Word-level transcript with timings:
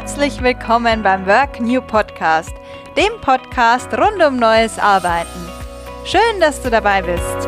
Herzlich 0.00 0.42
willkommen 0.42 1.02
beim 1.02 1.26
Work 1.26 1.60
New 1.60 1.82
Podcast, 1.82 2.54
dem 2.96 3.20
Podcast 3.20 3.92
rund 3.92 4.24
um 4.24 4.38
neues 4.38 4.78
Arbeiten. 4.78 5.46
Schön, 6.06 6.40
dass 6.40 6.62
du 6.62 6.70
dabei 6.70 7.02
bist. 7.02 7.46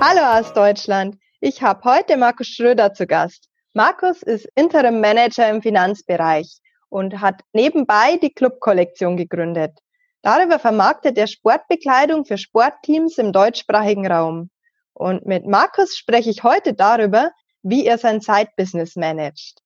Hallo 0.00 0.40
aus 0.40 0.52
Deutschland. 0.52 1.16
Ich 1.38 1.62
habe 1.62 1.84
heute 1.84 2.16
Markus 2.16 2.48
Schröder 2.48 2.92
zu 2.92 3.06
Gast. 3.06 3.48
Markus 3.72 4.24
ist 4.24 4.48
Interim 4.56 5.00
Manager 5.00 5.48
im 5.48 5.62
Finanzbereich 5.62 6.58
und 6.88 7.20
hat 7.20 7.42
nebenbei 7.52 8.16
die 8.20 8.34
Club-Kollektion 8.34 9.16
gegründet. 9.16 9.78
Darüber 10.22 10.58
vermarktet 10.58 11.16
er 11.18 11.28
Sportbekleidung 11.28 12.24
für 12.24 12.36
Sportteams 12.36 13.16
im 13.18 13.30
deutschsprachigen 13.30 14.10
Raum. 14.10 14.50
Und 14.92 15.24
mit 15.24 15.46
Markus 15.46 15.96
spreche 15.96 16.30
ich 16.30 16.42
heute 16.42 16.74
darüber, 16.74 17.30
wie 17.62 17.86
er 17.86 17.98
sein 17.98 18.20
Side-Business 18.20 18.96
managt. 18.96 19.60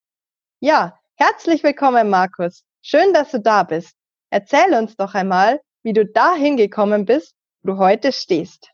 Ja, 0.61 0.99
herzlich 1.17 1.63
willkommen, 1.63 2.11
Markus. 2.11 2.63
Schön, 2.83 3.13
dass 3.13 3.31
du 3.31 3.41
da 3.41 3.63
bist. 3.63 3.95
Erzähl 4.31 4.75
uns 4.75 4.97
doch 4.97 5.15
einmal, 5.15 5.61
wie 5.83 5.93
du 5.93 6.07
dahin 6.07 6.57
gekommen 6.57 7.05
bist, 7.05 7.35
wo 7.63 7.73
du 7.73 7.79
heute 7.79 8.13
stehst. 8.13 8.71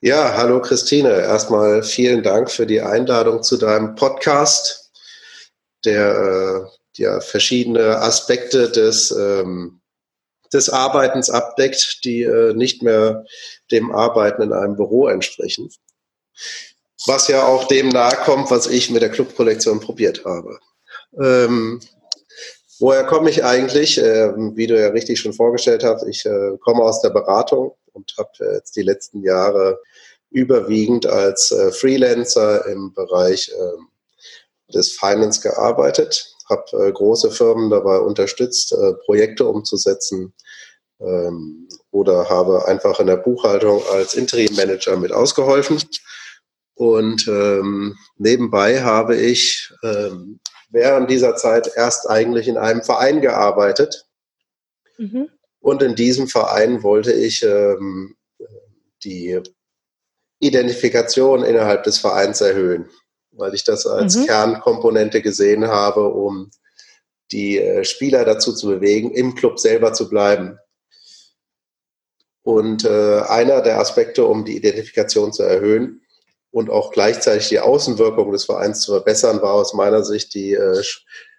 Ja, 0.00 0.34
hallo 0.36 0.60
Christine. 0.60 1.10
Erstmal 1.10 1.82
vielen 1.82 2.22
Dank 2.22 2.50
für 2.50 2.66
die 2.66 2.80
Einladung 2.80 3.42
zu 3.42 3.56
deinem 3.56 3.94
Podcast, 3.94 4.90
der 5.84 6.16
äh, 6.16 7.00
ja 7.00 7.20
verschiedene 7.20 7.98
Aspekte 7.98 8.70
des 8.70 9.12
ähm, 9.12 9.82
des 10.52 10.68
Arbeitens 10.68 11.30
abdeckt, 11.30 12.04
die 12.04 12.22
äh, 12.22 12.54
nicht 12.54 12.82
mehr 12.82 13.24
dem 13.70 13.92
Arbeiten 13.92 14.42
in 14.42 14.52
einem 14.52 14.76
Büro 14.76 15.08
entsprechen. 15.08 15.70
Was 17.06 17.28
ja 17.28 17.46
auch 17.46 17.66
dem 17.68 17.88
nahe 17.88 18.16
kommt, 18.24 18.50
was 18.50 18.66
ich 18.66 18.90
mit 18.90 19.02
der 19.02 19.10
Clubkollektion 19.10 19.80
probiert 19.80 20.24
habe. 20.24 20.58
Ähm, 21.20 21.80
woher 22.78 23.04
komme 23.04 23.30
ich 23.30 23.44
eigentlich? 23.44 23.98
Ähm, 23.98 24.52
wie 24.56 24.66
du 24.66 24.80
ja 24.80 24.88
richtig 24.88 25.20
schon 25.20 25.32
vorgestellt 25.32 25.84
hast, 25.84 26.06
ich 26.06 26.24
äh, 26.26 26.56
komme 26.60 26.82
aus 26.82 27.00
der 27.00 27.10
Beratung 27.10 27.74
und 27.92 28.14
habe 28.18 28.30
jetzt 28.54 28.76
die 28.76 28.82
letzten 28.82 29.22
Jahre 29.22 29.80
überwiegend 30.30 31.06
als 31.06 31.50
äh, 31.50 31.72
Freelancer 31.72 32.66
im 32.66 32.92
Bereich 32.94 33.50
äh, 33.50 34.72
des 34.72 34.92
Finance 34.92 35.40
gearbeitet 35.42 36.32
habe 36.52 36.88
äh, 36.88 36.92
große 36.92 37.30
Firmen 37.30 37.70
dabei 37.70 37.98
unterstützt, 37.98 38.72
äh, 38.72 38.92
Projekte 39.04 39.46
umzusetzen 39.46 40.32
ähm, 41.00 41.68
oder 41.90 42.28
habe 42.28 42.66
einfach 42.68 43.00
in 43.00 43.06
der 43.06 43.16
Buchhaltung 43.16 43.82
als 43.92 44.14
Interim-Manager 44.14 44.96
mit 44.96 45.12
ausgeholfen. 45.12 45.82
Und 46.74 47.28
ähm, 47.28 47.96
nebenbei 48.16 48.82
habe 48.82 49.16
ich 49.16 49.72
ähm, 49.82 50.40
während 50.70 51.10
dieser 51.10 51.36
Zeit 51.36 51.70
erst 51.76 52.08
eigentlich 52.08 52.48
in 52.48 52.56
einem 52.56 52.82
Verein 52.82 53.20
gearbeitet. 53.20 54.06
Mhm. 54.98 55.28
Und 55.60 55.82
in 55.82 55.94
diesem 55.94 56.28
Verein 56.28 56.82
wollte 56.82 57.12
ich 57.12 57.42
ähm, 57.42 58.16
die 59.04 59.40
Identifikation 60.40 61.44
innerhalb 61.44 61.84
des 61.84 61.98
Vereins 61.98 62.40
erhöhen 62.40 62.88
weil 63.32 63.54
ich 63.54 63.64
das 63.64 63.86
als 63.86 64.16
mhm. 64.16 64.26
Kernkomponente 64.26 65.22
gesehen 65.22 65.66
habe, 65.66 66.08
um 66.08 66.50
die 67.32 67.58
äh, 67.58 67.84
Spieler 67.84 68.24
dazu 68.24 68.52
zu 68.52 68.68
bewegen, 68.68 69.10
im 69.10 69.34
Club 69.34 69.58
selber 69.58 69.92
zu 69.92 70.08
bleiben. 70.08 70.58
Und 72.42 72.84
äh, 72.84 73.20
einer 73.20 73.62
der 73.62 73.78
Aspekte, 73.78 74.26
um 74.26 74.44
die 74.44 74.56
Identifikation 74.56 75.32
zu 75.32 75.42
erhöhen 75.42 76.01
und 76.52 76.70
auch 76.70 76.92
gleichzeitig 76.92 77.48
die 77.48 77.60
Außenwirkung 77.60 78.30
des 78.30 78.44
Vereins 78.44 78.82
zu 78.82 78.92
verbessern, 78.92 79.42
war 79.42 79.54
aus 79.54 79.72
meiner 79.74 80.04
Sicht 80.04 80.34
die 80.34 80.52
äh, 80.52 80.82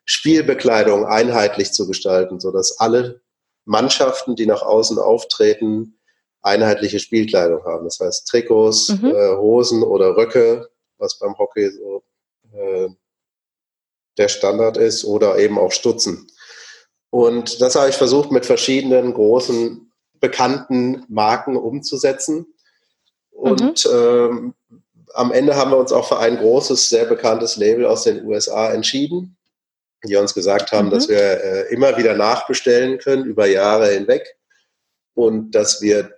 Spielbekleidung 0.06 1.06
einheitlich 1.06 1.72
zu 1.72 1.88
gestalten, 1.88 2.40
sodass 2.40 2.80
alle 2.80 3.22
Mannschaften, 3.64 4.36
die 4.36 4.48
nach 4.48 4.64
außen 4.64 4.98
auftreten, 4.98 6.00
einheitliche 6.42 7.00
Spielkleidung 7.00 7.64
haben. 7.64 7.86
Das 7.86 8.00
heißt 8.00 8.28
Trikots, 8.28 8.90
mhm. 8.90 9.12
äh, 9.16 9.38
Hosen 9.38 9.84
oder 9.84 10.18
Röcke, 10.18 10.70
was 10.98 11.20
beim 11.20 11.38
Hockey 11.38 11.72
so 11.72 12.04
äh, 12.52 12.90
der 14.18 14.28
Standard 14.28 14.78
ist, 14.78 15.06
oder 15.06 15.38
eben 15.38 15.58
auch 15.58 15.72
Stutzen. 15.72 16.28
Und 17.12 17.62
das 17.62 17.76
habe 17.76 17.90
ich 17.90 17.96
versucht 17.96 18.32
mit 18.32 18.46
verschiedenen 18.46 19.14
großen 19.14 19.92
bekannten 20.20 21.06
Marken 21.08 21.56
umzusetzen. 21.56 22.48
Und 23.30 23.86
mhm. 23.86 23.92
ähm, 23.94 24.54
am 25.14 25.32
Ende 25.32 25.56
haben 25.56 25.72
wir 25.72 25.78
uns 25.78 25.92
auch 25.92 26.08
für 26.08 26.20
ein 26.20 26.38
großes, 26.38 26.90
sehr 26.90 27.06
bekanntes 27.06 27.56
Label 27.58 27.86
aus 27.86 28.04
den 28.04 28.26
USA 28.26 28.72
entschieden, 28.72 29.38
die 30.04 30.16
uns 30.16 30.34
gesagt 30.34 30.72
haben, 30.72 30.88
mhm. 30.88 30.92
dass 30.92 31.08
wir 31.08 31.20
äh, 31.20 31.74
immer 31.74 31.98
wieder 31.98 32.16
nachbestellen 32.16 32.98
können 32.98 33.26
über 33.26 33.46
Jahre 33.46 33.90
hinweg 33.90 34.36
und 35.14 35.52
dass 35.52 35.82
wir 35.82 36.12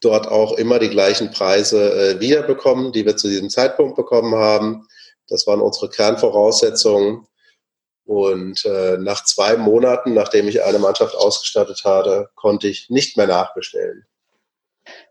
dort 0.00 0.28
auch 0.28 0.56
immer 0.58 0.78
die 0.78 0.90
gleichen 0.90 1.30
Preise 1.30 1.92
äh, 1.92 2.20
wiederbekommen, 2.20 2.92
die 2.92 3.06
wir 3.06 3.16
zu 3.16 3.28
diesem 3.28 3.50
Zeitpunkt 3.50 3.96
bekommen 3.96 4.34
haben. 4.34 4.86
Das 5.28 5.46
waren 5.46 5.60
unsere 5.60 5.88
Kernvoraussetzungen. 5.90 7.26
Und 8.04 8.64
äh, 8.64 8.98
nach 8.98 9.24
zwei 9.24 9.56
Monaten, 9.56 10.14
nachdem 10.14 10.46
ich 10.46 10.62
eine 10.62 10.78
Mannschaft 10.78 11.16
ausgestattet 11.16 11.82
hatte, 11.84 12.30
konnte 12.36 12.68
ich 12.68 12.88
nicht 12.88 13.16
mehr 13.16 13.26
nachbestellen. 13.26 14.06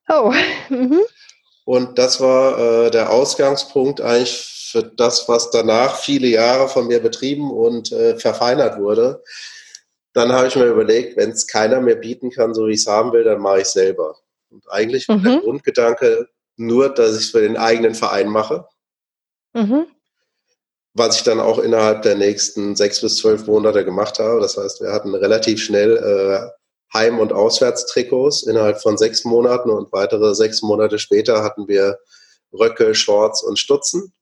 Oh. 0.08 0.34
Mhm. 0.70 1.02
Und 1.66 1.98
das 1.98 2.22
war 2.22 2.86
äh, 2.86 2.92
der 2.92 3.12
Ausgangspunkt 3.12 4.00
eigentlich 4.00 4.70
für 4.72 4.84
das, 4.84 5.28
was 5.28 5.50
danach 5.50 5.98
viele 5.98 6.28
Jahre 6.28 6.70
von 6.70 6.88
mir 6.88 7.02
betrieben 7.02 7.52
und 7.52 7.92
äh, 7.92 8.18
verfeinert 8.18 8.80
wurde. 8.80 9.24
Dann 10.14 10.32
habe 10.32 10.48
ich 10.48 10.56
mir 10.56 10.66
überlegt, 10.66 11.18
wenn 11.18 11.32
es 11.32 11.48
keiner 11.48 11.82
mehr 11.82 11.96
bieten 11.96 12.30
kann, 12.30 12.54
so 12.54 12.68
wie 12.68 12.74
ich 12.74 12.82
es 12.82 12.88
haben 12.88 13.12
will, 13.12 13.24
dann 13.24 13.42
mache 13.42 13.58
ich 13.58 13.64
es 13.64 13.74
selber. 13.74 14.16
Und 14.50 14.64
eigentlich 14.72 15.08
mhm. 15.08 15.24
der 15.24 15.40
Grundgedanke 15.40 16.30
nur, 16.56 16.90
dass 16.90 17.18
ich 17.18 17.24
es 17.24 17.30
für 17.32 17.42
den 17.42 17.58
eigenen 17.58 17.96
Verein 17.96 18.30
mache. 18.30 18.66
Mhm. 19.54 19.88
Was 20.94 21.18
ich 21.18 21.24
dann 21.24 21.40
auch 21.40 21.60
innerhalb 21.60 22.04
der 22.04 22.16
nächsten 22.16 22.76
sechs 22.76 23.02
bis 23.02 23.18
zwölf 23.18 23.48
Monate 23.48 23.84
gemacht 23.84 24.20
habe. 24.20 24.40
Das 24.40 24.56
heißt, 24.56 24.82
wir 24.82 24.94
hatten 24.94 25.14
relativ 25.16 25.62
schnell 25.62 25.98
äh, 25.98 26.50
Heim- 26.96 27.20
und 27.20 27.34
Auswärtstrikots 27.34 28.44
innerhalb 28.44 28.82
von 28.82 28.98
sechs 28.98 29.26
Monaten 29.26 29.70
und 29.70 29.92
weitere 29.92 30.34
sechs 30.34 30.62
Monate 30.62 30.98
später 30.98 31.44
hatten 31.44 31.68
wir 31.68 32.00
Röcke, 32.54 32.96
Shorts 32.96 33.44
und 33.44 33.60
Stutzen. 33.60 34.14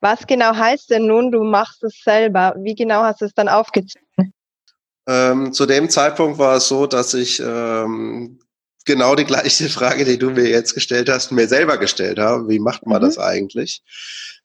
Was 0.00 0.26
genau 0.26 0.54
heißt 0.54 0.90
denn 0.90 1.06
nun, 1.06 1.30
du 1.30 1.42
machst 1.42 1.82
es 1.82 2.00
selber? 2.02 2.54
Wie 2.58 2.74
genau 2.74 3.02
hast 3.02 3.20
du 3.20 3.24
es 3.24 3.34
dann 3.34 3.48
aufgezogen? 3.48 4.06
Ähm, 5.08 5.52
zu 5.52 5.66
dem 5.66 5.90
Zeitpunkt 5.90 6.38
war 6.38 6.56
es 6.56 6.68
so, 6.68 6.86
dass 6.86 7.14
ich 7.14 7.40
ähm, 7.44 8.38
genau 8.84 9.14
die 9.14 9.24
gleiche 9.24 9.68
Frage, 9.68 10.04
die 10.04 10.18
du 10.18 10.30
mir 10.30 10.48
jetzt 10.48 10.74
gestellt 10.74 11.08
hast, 11.08 11.32
mir 11.32 11.48
selber 11.48 11.78
gestellt 11.78 12.18
habe. 12.18 12.48
Wie 12.48 12.58
macht 12.58 12.86
man 12.86 13.00
mhm. 13.02 13.06
das 13.06 13.18
eigentlich? 13.18 13.82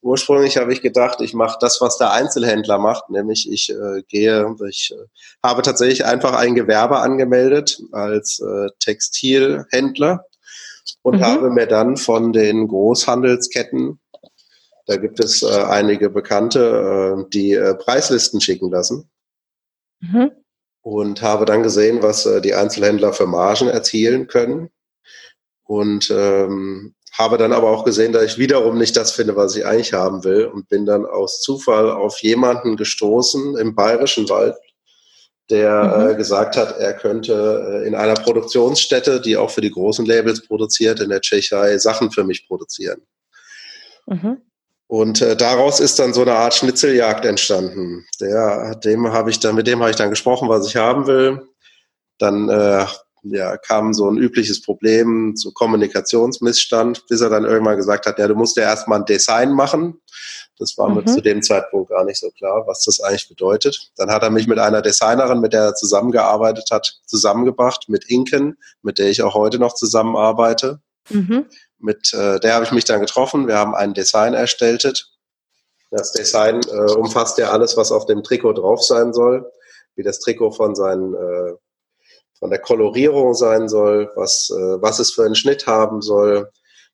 Ursprünglich 0.01 0.57
habe 0.57 0.71
ich 0.71 0.81
gedacht, 0.81 1.21
ich 1.21 1.33
mache 1.33 1.57
das, 1.59 1.81
was 1.81 1.97
der 1.97 2.11
Einzelhändler 2.11 2.77
macht, 2.77 3.09
nämlich 3.09 3.51
ich 3.51 3.69
äh, 3.69 4.03
gehe, 4.07 4.55
ich 4.69 4.93
äh, 4.93 5.03
habe 5.43 5.63
tatsächlich 5.63 6.05
einfach 6.05 6.33
ein 6.33 6.53
Gewerbe 6.53 6.99
angemeldet 6.99 7.81
als 7.91 8.39
äh, 8.39 8.69
Textilhändler 8.79 10.23
und 11.01 11.17
mhm. 11.17 11.23
habe 11.23 11.49
mir 11.49 11.65
dann 11.65 11.97
von 11.97 12.31
den 12.31 12.67
Großhandelsketten, 12.67 13.99
da 14.85 14.97
gibt 14.97 15.19
es 15.19 15.41
äh, 15.41 15.63
einige 15.63 16.11
Bekannte, 16.11 17.17
äh, 17.25 17.29
die 17.33 17.53
äh, 17.53 17.73
Preislisten 17.73 18.39
schicken 18.39 18.69
lassen. 18.69 19.09
Mhm 19.99 20.31
und 20.87 21.21
habe 21.21 21.43
dann 21.43 21.63
gesehen, 21.63 22.01
was 22.01 22.25
äh, 22.25 22.39
die 22.39 22.53
Einzelhändler 22.53 23.11
für 23.11 23.27
Margen 23.27 23.67
erzielen 23.67 24.27
können. 24.27 24.69
Und 25.65 26.09
ähm, 26.09 26.95
habe 27.11 27.37
dann 27.37 27.51
aber 27.51 27.71
auch 27.71 27.83
gesehen, 27.83 28.13
dass 28.13 28.23
ich 28.23 28.37
wiederum 28.37 28.77
nicht 28.77 28.95
das 28.95 29.11
finde, 29.11 29.35
was 29.35 29.53
ich 29.57 29.65
eigentlich 29.65 29.91
haben 29.91 30.23
will 30.23 30.45
und 30.45 30.69
bin 30.69 30.85
dann 30.85 31.05
aus 31.05 31.41
Zufall 31.41 31.91
auf 31.91 32.19
jemanden 32.19 32.77
gestoßen 32.77 33.57
im 33.57 33.75
bayerischen 33.75 34.29
Wald, 34.29 34.55
der 35.49 35.83
mhm. 35.83 36.09
äh, 36.11 36.15
gesagt 36.15 36.55
hat, 36.55 36.77
er 36.79 36.93
könnte 36.93 37.81
äh, 37.83 37.85
in 37.85 37.93
einer 37.93 38.13
Produktionsstätte, 38.13 39.19
die 39.19 39.35
auch 39.35 39.49
für 39.49 39.59
die 39.59 39.71
großen 39.71 40.05
Labels 40.05 40.47
produziert, 40.47 41.01
in 41.01 41.09
der 41.09 41.19
Tschechei 41.19 41.77
Sachen 41.79 42.11
für 42.11 42.23
mich 42.23 42.47
produzieren. 42.47 43.01
Mhm. 44.05 44.37
Und 44.87 45.21
äh, 45.21 45.35
daraus 45.35 45.79
ist 45.81 45.99
dann 45.99 46.13
so 46.13 46.21
eine 46.21 46.33
Art 46.33 46.53
Schnitzeljagd 46.53 47.25
entstanden. 47.25 48.05
Der, 48.21 48.75
dem 48.75 49.11
habe 49.11 49.29
ich 49.29 49.39
dann, 49.39 49.55
mit 49.55 49.67
dem 49.67 49.81
habe 49.81 49.89
ich 49.89 49.97
dann 49.97 50.09
gesprochen, 50.09 50.47
was 50.47 50.67
ich 50.67 50.77
haben 50.77 51.07
will. 51.07 51.41
Dann 52.17 52.47
äh, 52.49 52.85
ja, 53.23 53.57
kam 53.57 53.93
so 53.93 54.09
ein 54.09 54.17
übliches 54.17 54.61
Problem 54.61 55.35
zu 55.35 55.51
Kommunikationsmissstand, 55.51 57.05
bis 57.07 57.19
er 57.21 57.29
dann 57.29 57.43
irgendwann 57.43 57.77
gesagt 57.77 58.05
hat, 58.05 58.17
ja, 58.19 58.27
du 58.27 58.35
musst 58.35 58.55
ja 58.55 58.63
erstmal 58.63 58.99
ein 58.99 59.05
Design 59.05 59.51
machen. 59.51 59.99
Das 60.57 60.77
war 60.77 60.89
mhm. 60.89 60.95
mir 60.95 61.05
zu 61.05 61.21
dem 61.21 61.41
Zeitpunkt 61.41 61.89
gar 61.89 62.05
nicht 62.05 62.19
so 62.19 62.31
klar, 62.31 62.63
was 62.65 62.83
das 62.83 62.99
eigentlich 62.99 63.27
bedeutet. 63.27 63.91
Dann 63.97 64.09
hat 64.09 64.23
er 64.23 64.29
mich 64.29 64.47
mit 64.47 64.59
einer 64.59 64.81
Designerin, 64.81 65.41
mit 65.41 65.53
der 65.53 65.63
er 65.63 65.75
zusammengearbeitet 65.75 66.69
hat, 66.71 66.99
zusammengebracht, 67.05 67.89
mit 67.89 68.05
Inken, 68.09 68.57
mit 68.81 68.97
der 68.97 69.09
ich 69.09 69.21
auch 69.21 69.35
heute 69.35 69.59
noch 69.59 69.73
zusammenarbeite. 69.73 70.79
Mhm. 71.09 71.45
Mit 71.79 72.13
äh, 72.13 72.39
der 72.39 72.55
habe 72.55 72.65
ich 72.65 72.71
mich 72.71 72.85
dann 72.85 73.01
getroffen. 73.01 73.47
Wir 73.47 73.57
haben 73.57 73.75
ein 73.75 73.93
Design 73.93 74.33
erstellt 74.33 75.11
Das 75.91 76.11
Design 76.11 76.61
äh, 76.61 76.91
umfasst 76.93 77.37
ja 77.37 77.51
alles, 77.51 77.77
was 77.77 77.91
auf 77.91 78.05
dem 78.05 78.23
Trikot 78.23 78.53
drauf 78.53 78.83
sein 78.83 79.13
soll, 79.13 79.51
wie 79.95 80.03
das 80.03 80.19
Trikot 80.19 80.51
von 80.51 80.75
seinen 80.75 81.13
äh, 81.13 81.53
von 82.39 82.49
der 82.49 82.59
Kolorierung 82.59 83.33
sein 83.33 83.67
soll, 83.67 84.11
was, 84.15 84.49
äh, 84.51 84.81
was 84.81 84.99
es 84.99 85.11
für 85.11 85.25
einen 85.25 85.35
Schnitt 85.35 85.67
haben 85.67 86.01
soll. 86.01 86.51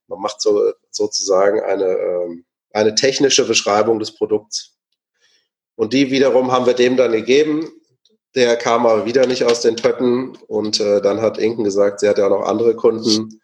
Man 0.08 0.20
macht 0.20 0.42
so, 0.42 0.72
sozusagen 0.90 1.62
eine, 1.62 1.86
äh, 1.86 2.44
eine 2.72 2.96
technische 2.96 3.46
Beschreibung 3.46 4.00
des 4.00 4.16
Produkts. 4.16 4.78
Und 5.76 5.94
die 5.94 6.12
wiederum 6.12 6.52
haben 6.52 6.66
wir 6.66 6.74
dem 6.74 6.98
dann 6.98 7.12
gegeben. 7.12 7.70
Der 8.36 8.56
kam 8.56 8.86
aber 8.86 9.06
wieder 9.06 9.28
nicht 9.28 9.44
aus 9.44 9.62
den 9.62 9.76
Pötten 9.76 10.38
und 10.48 10.80
äh, 10.80 11.02
dann 11.02 11.22
hat 11.22 11.38
Inken 11.38 11.64
gesagt, 11.64 12.00
sie 12.00 12.10
hat 12.10 12.18
ja 12.18 12.30
noch 12.30 12.44
andere 12.44 12.76
Kunden. 12.76 13.42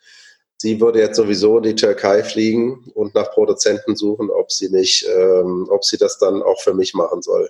Sie 0.62 0.82
würde 0.82 1.00
jetzt 1.00 1.16
sowieso 1.16 1.58
in 1.58 1.64
die 1.64 1.76
Türkei 1.76 2.22
fliegen 2.22 2.92
und 2.94 3.16
nach 3.16 3.32
Produzenten 3.32 3.96
suchen, 3.96 4.30
ob 4.30 4.52
sie 4.52 4.70
nicht, 4.70 5.08
ähm, 5.08 5.68
ob 5.70 5.86
sie 5.86 5.98
das 5.98 6.18
dann 6.18 6.44
auch 6.44 6.60
für 6.60 6.74
mich 6.74 6.94
machen 6.94 7.22
soll. 7.22 7.50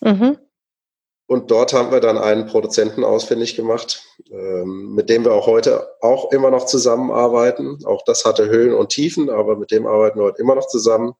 Mhm. 0.00 0.38
Und 1.26 1.50
dort 1.50 1.72
haben 1.72 1.90
wir 1.90 1.98
dann 1.98 2.18
einen 2.18 2.46
Produzenten 2.46 3.02
ausfindig 3.02 3.56
gemacht, 3.56 4.04
ähm, 4.30 4.94
mit 4.94 5.10
dem 5.10 5.24
wir 5.24 5.32
auch 5.32 5.48
heute 5.48 5.88
auch 6.00 6.30
immer 6.30 6.52
noch 6.52 6.66
zusammenarbeiten. 6.66 7.84
Auch 7.84 8.04
das 8.04 8.24
hatte 8.24 8.48
Höhen 8.48 8.74
und 8.74 8.90
Tiefen, 8.90 9.28
aber 9.28 9.56
mit 9.56 9.72
dem 9.72 9.84
arbeiten 9.84 10.20
wir 10.20 10.26
heute 10.26 10.40
immer 10.40 10.54
noch 10.54 10.68
zusammen. 10.68 11.14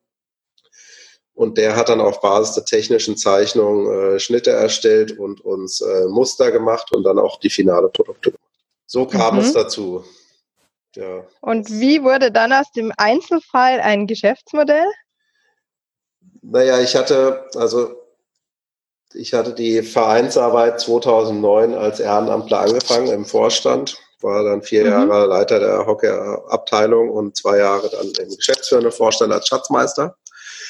Und 1.35 1.59
der 1.59 1.75
hat 1.75 1.89
dann 1.89 2.01
auf 2.01 2.21
Basis 2.21 2.55
der 2.55 2.65
technischen 2.65 3.17
Zeichnung 3.17 3.91
äh, 3.91 4.21
Schnitte 4.21 4.53
erstellt 4.53 5.19
und 5.19 5.41
uns 5.41 5.81
äh, 5.81 6.07
Muster 6.07 6.53
gemacht 6.53 6.93
und 6.93 7.03
dann 7.03 7.19
auch 7.19 7.41
die 7.41 7.51
finale 7.51 7.89
Produkte 7.89 8.31
gemacht. 8.31 8.45
So 8.87 9.07
kam 9.07 9.35
mhm. 9.35 9.41
es 9.41 9.53
dazu. 9.53 10.05
Ja. 10.97 11.25
Und 11.41 11.71
wie 11.71 12.03
wurde 12.03 12.33
dann 12.33 12.53
aus 12.53 12.71
dem 12.73 12.93
Einzelfall 12.97 13.81
ein 13.81 14.07
Geschäftsmodell? 14.07 14.87
Naja, 16.43 16.81
ich 16.81 16.97
hatte, 16.97 17.45
also 17.55 17.95
ich 19.15 19.35
hatte 19.35 19.53
die 19.53 19.83
Vereinsarbeit 19.83 20.81
2009 20.81 21.75
als 21.75 22.01
Ehrenamtler 22.01 22.61
angefangen 22.61 23.09
im 23.09 23.25
Vorstand, 23.25 23.99
war 24.21 24.45
dann 24.45 24.63
vier 24.63 24.85
mhm. 24.85 24.91
Jahre 24.91 25.27
Leiter 25.27 25.61
der 25.61 25.87
Hockeyabteilung 25.87 27.11
und 27.11 27.37
zwei 27.37 27.59
Jahre 27.59 27.89
dann 27.91 28.07
im 28.07 28.35
geschäftsführenden 28.35 28.93
Vorstand 28.93 29.33
als 29.33 29.49
Schatzmeister. 29.49 30.17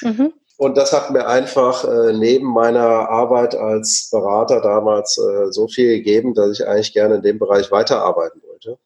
Mhm. 0.03 0.33
Und 0.59 0.77
das 0.77 0.93
hat 0.93 1.11
mir 1.11 1.27
einfach 1.27 1.85
äh, 1.85 2.13
neben 2.15 2.47
meiner 2.47 3.11
Arbeit 3.11 3.55
als 3.55 4.09
Berater 4.11 4.63
damals 4.63 5.19
äh, 5.19 5.53
so 5.53 5.69
viel 5.69 5.97
gegeben, 5.97 6.33
dass 6.35 6.59
ich 6.59 6.67
eigentlich 6.67 6.95
gerne 6.95 7.17
in 7.17 7.23
dem 7.23 7.39
Bereich 7.39 7.71
weiterarbeiten 7.71 8.43
wollte. 8.43 8.79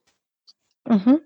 Mhm. 0.88 1.20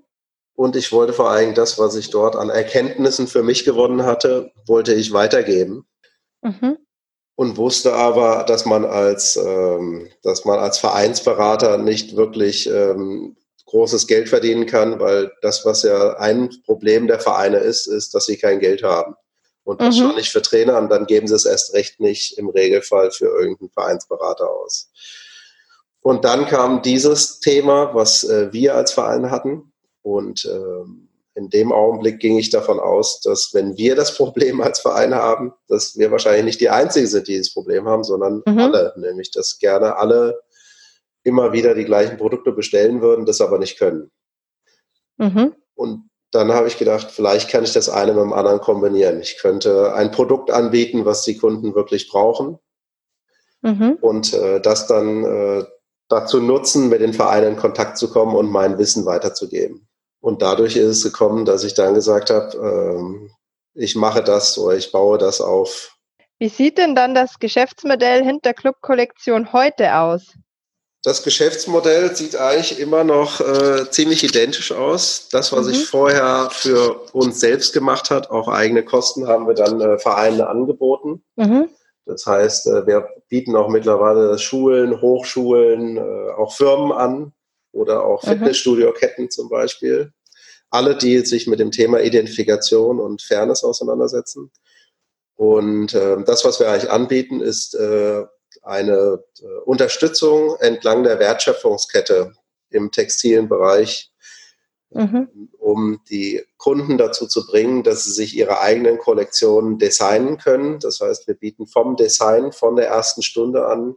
Und 0.55 0.77
ich 0.77 0.93
wollte 0.93 1.12
vor 1.12 1.31
allem 1.31 1.55
das, 1.55 1.79
was 1.79 1.97
ich 1.97 2.11
dort 2.11 2.37
an 2.37 2.49
Erkenntnissen 2.49 3.27
für 3.27 3.43
mich 3.43 3.65
gewonnen 3.65 4.05
hatte, 4.05 4.53
wollte 4.67 4.95
ich 4.95 5.12
weitergeben. 5.12 5.87
Mhm 6.43 6.79
und 7.37 7.56
wusste 7.56 7.95
aber, 7.95 8.45
dass 8.45 8.65
man 8.65 8.85
als, 8.85 9.37
ähm, 9.37 10.09
dass 10.23 10.45
man 10.45 10.59
als 10.59 10.79
Vereinsberater 10.79 11.79
nicht 11.79 12.17
wirklich 12.17 12.69
ähm, 12.69 13.37
großes 13.67 14.06
Geld 14.06 14.29
verdienen 14.29 14.67
kann, 14.67 15.01
weil 15.01 15.33
das, 15.43 15.65
was 15.65 15.83
ja 15.83 16.17
ein 16.19 16.51
Problem 16.65 17.09
der 17.09 17.19
Vereine 17.19 17.59
ist, 17.59 17.87
ist, 17.87 18.15
dass 18.15 18.27
sie 18.27 18.37
kein 18.37 18.61
Geld 18.61 18.83
haben. 18.83 19.17
Und 19.65 19.81
das 19.81 19.97
mhm. 19.97 20.01
schon 20.01 20.17
nicht 20.17 20.31
für 20.31 20.43
Trainer 20.43 20.79
und 20.79 20.91
dann 20.91 21.06
geben 21.06 21.27
sie 21.27 21.35
es 21.35 21.47
erst 21.47 21.75
recht 21.75 21.99
nicht 21.99 22.39
im 22.39 22.51
Regelfall 22.51 23.11
für 23.11 23.27
irgendeinen 23.27 23.71
Vereinsberater 23.71 24.49
aus. 24.49 24.91
Und 26.03 26.25
dann 26.25 26.47
kam 26.47 26.83
dieses 26.83 27.41
Thema, 27.41 27.95
was 27.95 28.25
äh, 28.25 28.53
wir 28.53 28.75
als 28.75 28.93
Verein 28.93 29.31
hatten. 29.31 29.73
Und 30.05 30.45
ähm, 30.45 31.09
in 31.35 31.49
dem 31.49 31.73
Augenblick 31.73 32.21
ging 32.21 32.39
ich 32.39 32.51
davon 32.51 32.79
aus, 32.79 33.21
dass 33.23 33.53
wenn 33.55 33.77
wir 33.77 33.97
das 33.97 34.17
Problem 34.17 34.61
als 34.61 34.81
Verein 34.81 35.15
haben, 35.15 35.53
dass 35.67 35.97
wir 35.97 36.11
wahrscheinlich 36.11 36.45
nicht 36.45 36.61
die 36.61 36.69
Einzigen 36.71 37.06
sind, 37.06 37.27
die 37.27 37.39
das 37.39 37.53
Problem 37.53 37.89
haben, 37.89 38.05
sondern 38.05 38.43
mhm. 38.47 38.59
alle. 38.59 38.93
Nämlich, 38.97 39.31
dass 39.31 39.59
gerne 39.59 39.97
alle 39.97 40.41
immer 41.25 41.53
wieder 41.53 41.75
die 41.75 41.87
gleichen 41.87 42.19
Produkte 42.19 42.53
bestellen 42.53 43.01
würden, 43.01 43.25
das 43.25 43.41
aber 43.41 43.59
nicht 43.59 43.79
können. 43.79 44.11
Mhm. 45.17 45.55
Und 45.75 46.11
dann 46.31 46.53
habe 46.53 46.69
ich 46.69 46.79
gedacht, 46.79 47.11
vielleicht 47.11 47.49
kann 47.49 47.65
ich 47.65 47.73
das 47.73 47.89
eine 47.89 48.12
mit 48.12 48.23
dem 48.23 48.33
anderen 48.33 48.61
kombinieren. 48.61 49.21
Ich 49.21 49.39
könnte 49.39 49.95
ein 49.95 50.11
Produkt 50.11 50.51
anbieten, 50.51 51.05
was 51.05 51.23
die 51.23 51.39
Kunden 51.39 51.75
wirklich 51.75 52.11
brauchen. 52.11 52.59
Mhm. 53.62 53.97
Und 54.01 54.35
äh, 54.35 54.61
das 54.61 54.87
dann 54.87 55.25
äh, 55.25 55.65
dazu 56.09 56.41
nutzen, 56.41 56.91
mit 56.91 57.01
den 57.01 57.15
Vereinen 57.15 57.55
in 57.55 57.56
Kontakt 57.56 57.97
zu 57.97 58.11
kommen 58.11 58.37
und 58.37 58.51
mein 58.51 58.79
Wissen 58.79 59.06
weiterzugeben. 59.06 59.89
Und 60.25 60.41
dadurch 60.41 60.75
ist 60.76 60.88
es 60.88 61.03
gekommen, 61.03 61.44
dass 61.44 61.65
ich 61.65 61.75
dann 61.75 61.93
gesagt 61.93 62.31
habe, 62.31 62.56
ähm, 62.56 63.31
ich 63.75 63.94
mache 63.94 64.25
das 64.25 64.56
oder 64.56 64.75
ich 64.75 64.91
baue 64.91 65.19
das 65.19 65.43
auf. 65.43 65.99
Wie 66.38 66.49
sieht 66.49 66.79
denn 66.79 66.94
dann 66.94 67.15
das 67.15 67.38
Geschäftsmodell 67.38 68.25
hinter 68.25 68.55
Club 68.55 68.76
Kollektion 68.81 69.53
heute 69.53 69.94
aus? 69.94 70.32
Das 71.03 71.25
Geschäftsmodell 71.25 72.17
sieht 72.17 72.37
eigentlich 72.37 72.81
immer 72.81 73.05
noch 73.05 73.43
äh, 73.43 73.91
ziemlich 73.91 74.25
identisch 74.25 74.73
aus. 74.73 75.29
Das, 75.31 75.53
was 75.53 75.67
mhm. 75.67 75.73
ich 75.73 75.85
vorher 75.85 76.49
für 76.50 77.03
uns 77.12 77.41
selbst 77.41 77.75
gemacht 77.75 78.09
hat, 78.09 78.31
auch 78.31 78.49
eigene 78.49 78.82
Kosten, 78.82 79.29
haben 79.29 79.47
wir 79.47 79.55
dann 79.55 79.79
äh, 79.82 79.99
Vereinen 79.99 80.41
angeboten. 80.41 81.23
Mhm. 81.37 81.69
Das 82.06 82.25
heißt, 82.25 82.69
äh, 82.69 82.87
wir 82.87 83.11
bieten 83.29 83.55
auch 83.56 83.69
mittlerweile 83.69 84.38
Schulen, 84.38 85.03
Hochschulen, 85.03 85.99
äh, 85.99 86.31
auch 86.38 86.55
Firmen 86.55 86.93
an, 86.93 87.35
oder 87.75 88.05
auch 88.05 88.23
mhm. 88.23 88.29
Fitnessstudio-Ketten 88.29 89.31
zum 89.31 89.49
Beispiel. 89.49 90.12
Alle, 90.71 90.97
die 90.97 91.21
sich 91.21 91.47
mit 91.47 91.61
dem 91.61 91.71
Thema 91.71 92.00
Identifikation 92.00 92.99
und 92.99 93.23
Fairness 93.23 93.62
auseinandersetzen. 93.62 94.50
Und 95.37 95.94
äh, 95.94 96.17
das, 96.25 96.44
was 96.44 96.61
wir 96.61 96.69
eigentlich 96.69 96.91
anbieten, 96.91 97.41
ist 97.41 97.75
äh, 97.75 98.25
eine 98.62 99.23
äh, 99.41 99.47
Unterstützung 99.65 100.56
entlang 100.61 101.03
der 101.03 101.19
Wertschöpfungskette 101.19 102.32
im 102.71 102.91
textilen 102.91 103.49
Bereich, 103.49 104.12
mhm. 104.91 105.29
um 105.59 106.00
die 106.09 106.44
Kunden 106.56 106.99
dazu 106.99 107.27
zu 107.27 107.47
bringen, 107.47 107.82
dass 107.82 108.05
sie 108.05 108.12
sich 108.12 108.37
ihre 108.37 108.61
eigenen 108.61 108.99
Kollektionen 108.99 109.79
designen 109.79 110.38
können. 110.38 110.79
Das 110.81 111.00
heißt, 111.00 111.27
wir 111.27 111.35
bieten 111.35 111.67
vom 111.67 111.97
Design 111.97 112.53
von 112.53 112.77
der 112.77 112.88
ersten 112.88 113.23
Stunde 113.23 113.67
an 113.67 113.97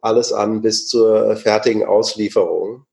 alles 0.00 0.32
an 0.32 0.62
bis 0.62 0.88
zur 0.88 1.36
fertigen 1.36 1.84
Auslieferung 1.84 2.86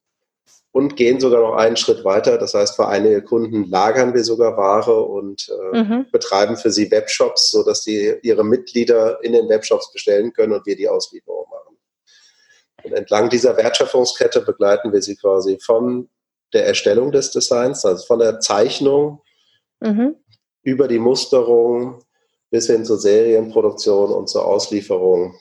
und 0.71 0.95
gehen 0.95 1.19
sogar 1.19 1.41
noch 1.41 1.55
einen 1.55 1.77
Schritt 1.77 2.05
weiter. 2.05 2.37
Das 2.37 2.53
heißt, 2.53 2.75
für 2.75 2.87
einige 2.87 3.23
Kunden 3.23 3.65
lagern 3.69 4.13
wir 4.13 4.23
sogar 4.23 4.55
Ware 4.55 5.03
und 5.03 5.49
äh, 5.73 5.83
mhm. 5.83 6.05
betreiben 6.11 6.57
für 6.57 6.71
sie 6.71 6.91
Webshops, 6.91 7.51
sodass 7.51 7.83
die 7.83 8.15
ihre 8.21 8.43
Mitglieder 8.43 9.23
in 9.23 9.33
den 9.33 9.49
Webshops 9.49 9.91
bestellen 9.91 10.31
können 10.31 10.53
und 10.53 10.65
wir 10.65 10.75
die 10.75 10.87
Auslieferung 10.87 11.45
machen. 11.49 11.77
Und 12.83 12.93
entlang 12.93 13.29
dieser 13.29 13.57
Wertschöpfungskette 13.57 14.41
begleiten 14.41 14.93
wir 14.93 15.01
sie 15.01 15.15
quasi 15.15 15.59
von 15.59 16.09
der 16.53 16.65
Erstellung 16.65 17.11
des 17.11 17.31
Designs, 17.31 17.83
also 17.85 18.05
von 18.05 18.19
der 18.19 18.39
Zeichnung 18.39 19.21
mhm. 19.79 20.15
über 20.61 20.87
die 20.87 20.99
Musterung 20.99 22.03
bis 22.51 22.67
hin 22.67 22.85
zur 22.85 22.97
Serienproduktion 22.97 24.11
und 24.11 24.29
zur 24.29 24.45
Auslieferung 24.45 25.35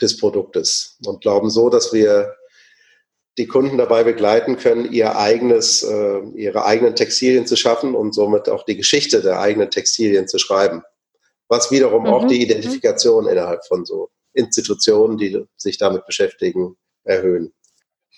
des 0.00 0.18
Produktes 0.18 0.98
und 1.06 1.20
glauben 1.20 1.50
so, 1.50 1.70
dass 1.70 1.92
wir 1.92 2.34
die 3.36 3.46
Kunden 3.46 3.78
dabei 3.78 4.04
begleiten 4.04 4.56
können, 4.56 4.92
ihr 4.92 5.16
eigenes, 5.16 5.82
äh, 5.82 6.20
ihre 6.34 6.64
eigenen 6.64 6.94
Textilien 6.94 7.46
zu 7.46 7.56
schaffen 7.56 7.94
und 7.94 8.14
somit 8.14 8.48
auch 8.48 8.64
die 8.64 8.76
Geschichte 8.76 9.22
der 9.22 9.40
eigenen 9.40 9.70
Textilien 9.70 10.28
zu 10.28 10.38
schreiben. 10.38 10.82
Was 11.48 11.70
wiederum 11.70 12.04
mhm. 12.04 12.08
auch 12.08 12.26
die 12.26 12.36
mhm. 12.36 12.42
Identifikation 12.42 13.26
innerhalb 13.26 13.64
von 13.66 13.84
so 13.84 14.10
Institutionen, 14.32 15.18
die 15.18 15.44
sich 15.56 15.78
damit 15.78 16.06
beschäftigen, 16.06 16.76
erhöhen. 17.04 17.52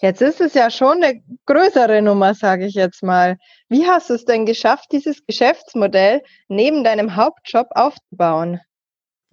Jetzt 0.01 0.21
ist 0.21 0.43
es 0.43 0.53
ja 0.53 0.71
schon 0.71 1.03
eine 1.03 1.23
größere 1.47 2.03
Nummer, 2.03 2.35
sage 2.35 2.67
ich 2.67 2.75
jetzt 2.75 3.03
mal. 3.03 3.39
Wie 3.71 3.87
hast 3.87 4.11
du 4.11 4.15
es 4.15 4.27
denn 4.27 4.45
geschafft, 4.45 4.89
dieses 4.93 5.25
Geschäftsmodell 5.27 6.23
neben 6.49 6.85
deinem 6.85 7.17
Hauptjob 7.17 7.69
aufzubauen? 7.71 8.61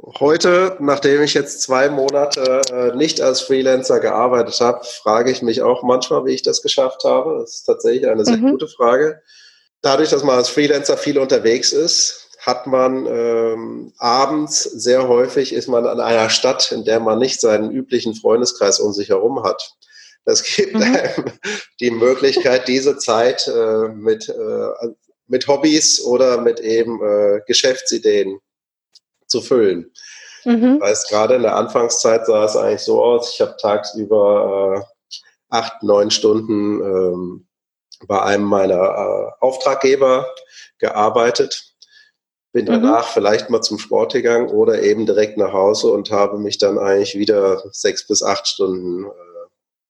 Heute, 0.05 0.75
nachdem 0.81 1.21
ich 1.21 1.33
jetzt 1.33 1.61
zwei 1.61 1.87
Monate 1.87 2.61
äh, 2.73 2.95
nicht 2.95 3.21
als 3.21 3.39
Freelancer 3.39 4.01
gearbeitet 4.01 4.59
habe, 4.59 4.83
frage 4.83 5.31
ich 5.31 5.41
mich 5.41 5.61
auch 5.61 5.81
manchmal, 5.81 6.25
wie 6.25 6.33
ich 6.33 6.41
das 6.41 6.61
geschafft 6.61 7.05
habe. 7.05 7.39
Das 7.39 7.55
ist 7.55 7.63
tatsächlich 7.63 8.09
eine 8.09 8.25
sehr 8.25 8.37
mhm. 8.37 8.51
gute 8.51 8.67
Frage. 8.67 9.21
Dadurch, 9.81 10.09
dass 10.09 10.23
man 10.23 10.35
als 10.35 10.49
Freelancer 10.49 10.97
viel 10.97 11.17
unterwegs 11.17 11.71
ist, 11.71 12.29
hat 12.39 12.67
man 12.67 13.05
ähm, 13.05 13.93
abends 13.97 14.63
sehr 14.63 15.07
häufig 15.07 15.53
ist 15.53 15.69
man 15.69 15.87
an 15.87 16.01
einer 16.01 16.29
Stadt, 16.29 16.73
in 16.73 16.83
der 16.83 16.99
man 16.99 17.17
nicht 17.17 17.39
seinen 17.39 17.71
üblichen 17.71 18.13
Freundeskreis 18.13 18.81
um 18.81 18.91
sich 18.91 19.07
herum 19.07 19.43
hat. 19.43 19.73
Das 20.25 20.43
gibt 20.43 20.73
mhm. 20.73 20.81
einem 20.81 21.25
die 21.79 21.91
Möglichkeit, 21.91 22.67
diese 22.67 22.97
Zeit 22.97 23.47
äh, 23.47 23.87
mit, 23.87 24.27
äh, 24.27 24.87
mit 25.27 25.47
Hobbys 25.47 26.01
oder 26.03 26.41
mit 26.41 26.59
eben 26.59 27.01
äh, 27.01 27.39
Geschäftsideen 27.47 28.41
zu 29.33 29.41
füllen. 29.41 29.91
Mhm. 30.45 30.79
Heißt, 30.81 31.09
gerade 31.09 31.35
in 31.35 31.41
der 31.41 31.55
Anfangszeit 31.55 32.25
sah 32.25 32.45
es 32.45 32.55
eigentlich 32.55 32.81
so 32.81 33.03
aus, 33.03 33.33
ich 33.33 33.41
habe 33.41 33.55
tagsüber 33.59 34.77
äh, 34.77 34.81
acht, 35.49 35.81
neun 35.81 36.11
Stunden 36.11 36.81
ähm, 36.81 37.47
bei 38.07 38.21
einem 38.21 38.43
meiner 38.43 38.75
äh, 38.75 39.31
Auftraggeber 39.43 40.27
gearbeitet. 40.77 41.73
bin 42.51 42.65
mhm. 42.65 42.71
danach 42.71 43.07
mhm. 43.07 43.13
vielleicht 43.13 43.49
mal 43.49 43.61
zum 43.61 43.79
Sport 43.79 44.13
gegangen 44.13 44.49
oder 44.49 44.83
eben 44.83 45.05
direkt 45.05 45.37
nach 45.37 45.53
Hause 45.53 45.87
und 45.87 46.11
habe 46.11 46.37
mich 46.37 46.59
dann 46.59 46.77
eigentlich 46.77 47.15
wieder 47.15 47.63
sechs 47.71 48.05
bis 48.05 48.21
acht 48.21 48.47
Stunden 48.47 49.05
äh, 49.05 49.09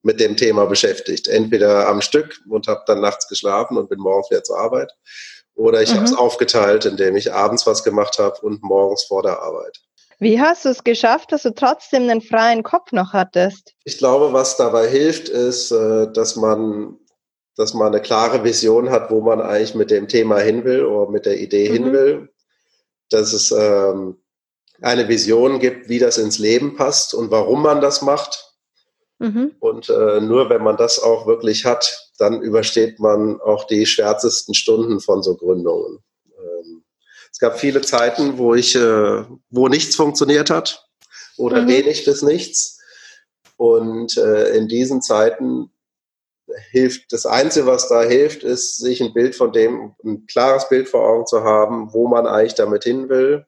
mit 0.04 0.20
dem 0.20 0.38
Thema 0.38 0.66
beschäftigt. 0.66 1.28
Entweder 1.28 1.90
am 1.90 2.02
Stück 2.02 2.40
und 2.50 2.68
habe 2.68 2.84
dann 2.86 3.02
nachts 3.02 3.28
geschlafen 3.28 3.78
und 3.78 3.90
bin 3.90 4.00
morgens 4.00 4.30
wieder 4.30 4.44
zur 4.44 4.60
Arbeit. 4.60 4.94
Oder 5.56 5.82
ich 5.82 5.92
mhm. 5.92 5.98
habe 5.98 6.06
es 6.06 6.14
aufgeteilt, 6.14 6.86
indem 6.86 7.16
ich 7.16 7.34
abends 7.34 7.68
was 7.68 7.84
gemacht 7.84 8.18
habe 8.20 8.40
und 8.42 8.64
morgens 8.64 9.04
vor 9.04 9.22
der 9.22 9.42
Arbeit. 9.42 9.82
Wie 10.20 10.40
hast 10.40 10.66
du 10.66 10.70
es 10.70 10.84
geschafft, 10.84 11.32
dass 11.32 11.44
du 11.44 11.54
trotzdem 11.54 12.04
einen 12.04 12.22
freien 12.22 12.64
Kopf 12.64 12.92
noch 12.92 13.14
hattest? 13.14 13.74
Ich 13.84 13.98
glaube, 13.98 14.34
was 14.34 14.58
dabei 14.58 14.88
hilft, 14.88 15.30
ist, 15.30 15.72
äh, 15.72 16.12
dass 16.12 16.36
man, 16.36 16.98
dass 17.56 17.74
man 17.74 17.88
eine 17.88 18.02
klare 18.02 18.44
Vision 18.44 18.90
hat, 18.90 19.12
wo 19.12 19.22
man 19.22 19.42
eigentlich 19.42 19.76
mit 19.76 19.92
dem 19.92 20.08
Thema 20.08 20.40
hin 20.40 20.64
will 20.64 20.86
oder 20.86 21.12
mit 21.12 21.26
der 21.26 21.40
Idee 21.40 21.70
mhm. 21.70 21.74
hin 21.74 21.92
will. 21.94 22.30
Dass 23.10 23.34
es 23.34 23.52
ähm, 23.52 24.18
eine 24.82 25.08
Vision 25.08 25.60
gibt, 25.60 25.90
wie 25.90 26.00
das 26.00 26.18
ins 26.18 26.40
Leben 26.40 26.76
passt 26.76 27.14
und 27.14 27.32
warum 27.32 27.62
man 27.62 27.82
das 27.82 28.02
macht. 28.02 28.54
Mhm. 29.20 29.56
Und 29.60 29.90
äh, 29.90 30.22
nur 30.22 30.50
wenn 30.50 30.64
man 30.64 30.78
das 30.78 31.02
auch 31.02 31.28
wirklich 31.28 31.66
hat, 31.66 32.03
dann 32.18 32.42
übersteht 32.42 33.00
man 33.00 33.40
auch 33.42 33.66
die 33.66 33.86
schwärzesten 33.86 34.54
Stunden 34.54 35.00
von 35.00 35.24
so 35.24 35.36
Gründungen. 35.36 36.00
Ähm, 36.38 36.84
es 37.32 37.40
gab 37.40 37.60
viele 37.60 37.82
Zeiten, 37.82 38.38
wo 38.38 38.54
ich, 38.54 38.76
äh, 38.76 39.24
wo 39.50 39.68
nichts 39.68 39.96
funktioniert 39.96 40.50
hat 40.50 40.88
oder 41.38 41.64
mhm. 41.64 41.68
wenig 41.68 42.06
bis 42.06 42.22
nichts. 42.22 42.80
Und 43.58 44.18
äh, 44.18 44.56
in 44.56 44.68
diesen 44.68 45.02
Zeiten 45.02 45.72
hilft, 46.72 47.12
das 47.12 47.26
Einzige, 47.26 47.66
was 47.66 47.88
da 47.88 48.04
hilft, 48.04 48.44
ist, 48.44 48.78
sich 48.78 49.02
ein 49.02 49.14
Bild 49.14 49.36
von 49.36 49.52
dem, 49.52 49.96
ein 50.04 50.26
klares 50.28 50.70
Bild 50.70 50.90
vor 50.90 51.08
Augen 51.08 51.26
zu 51.26 51.44
haben, 51.44 51.94
wo 51.94 52.08
man 52.08 52.28
eigentlich 52.28 52.56
damit 52.56 52.84
hin 52.84 53.10
will 53.10 53.46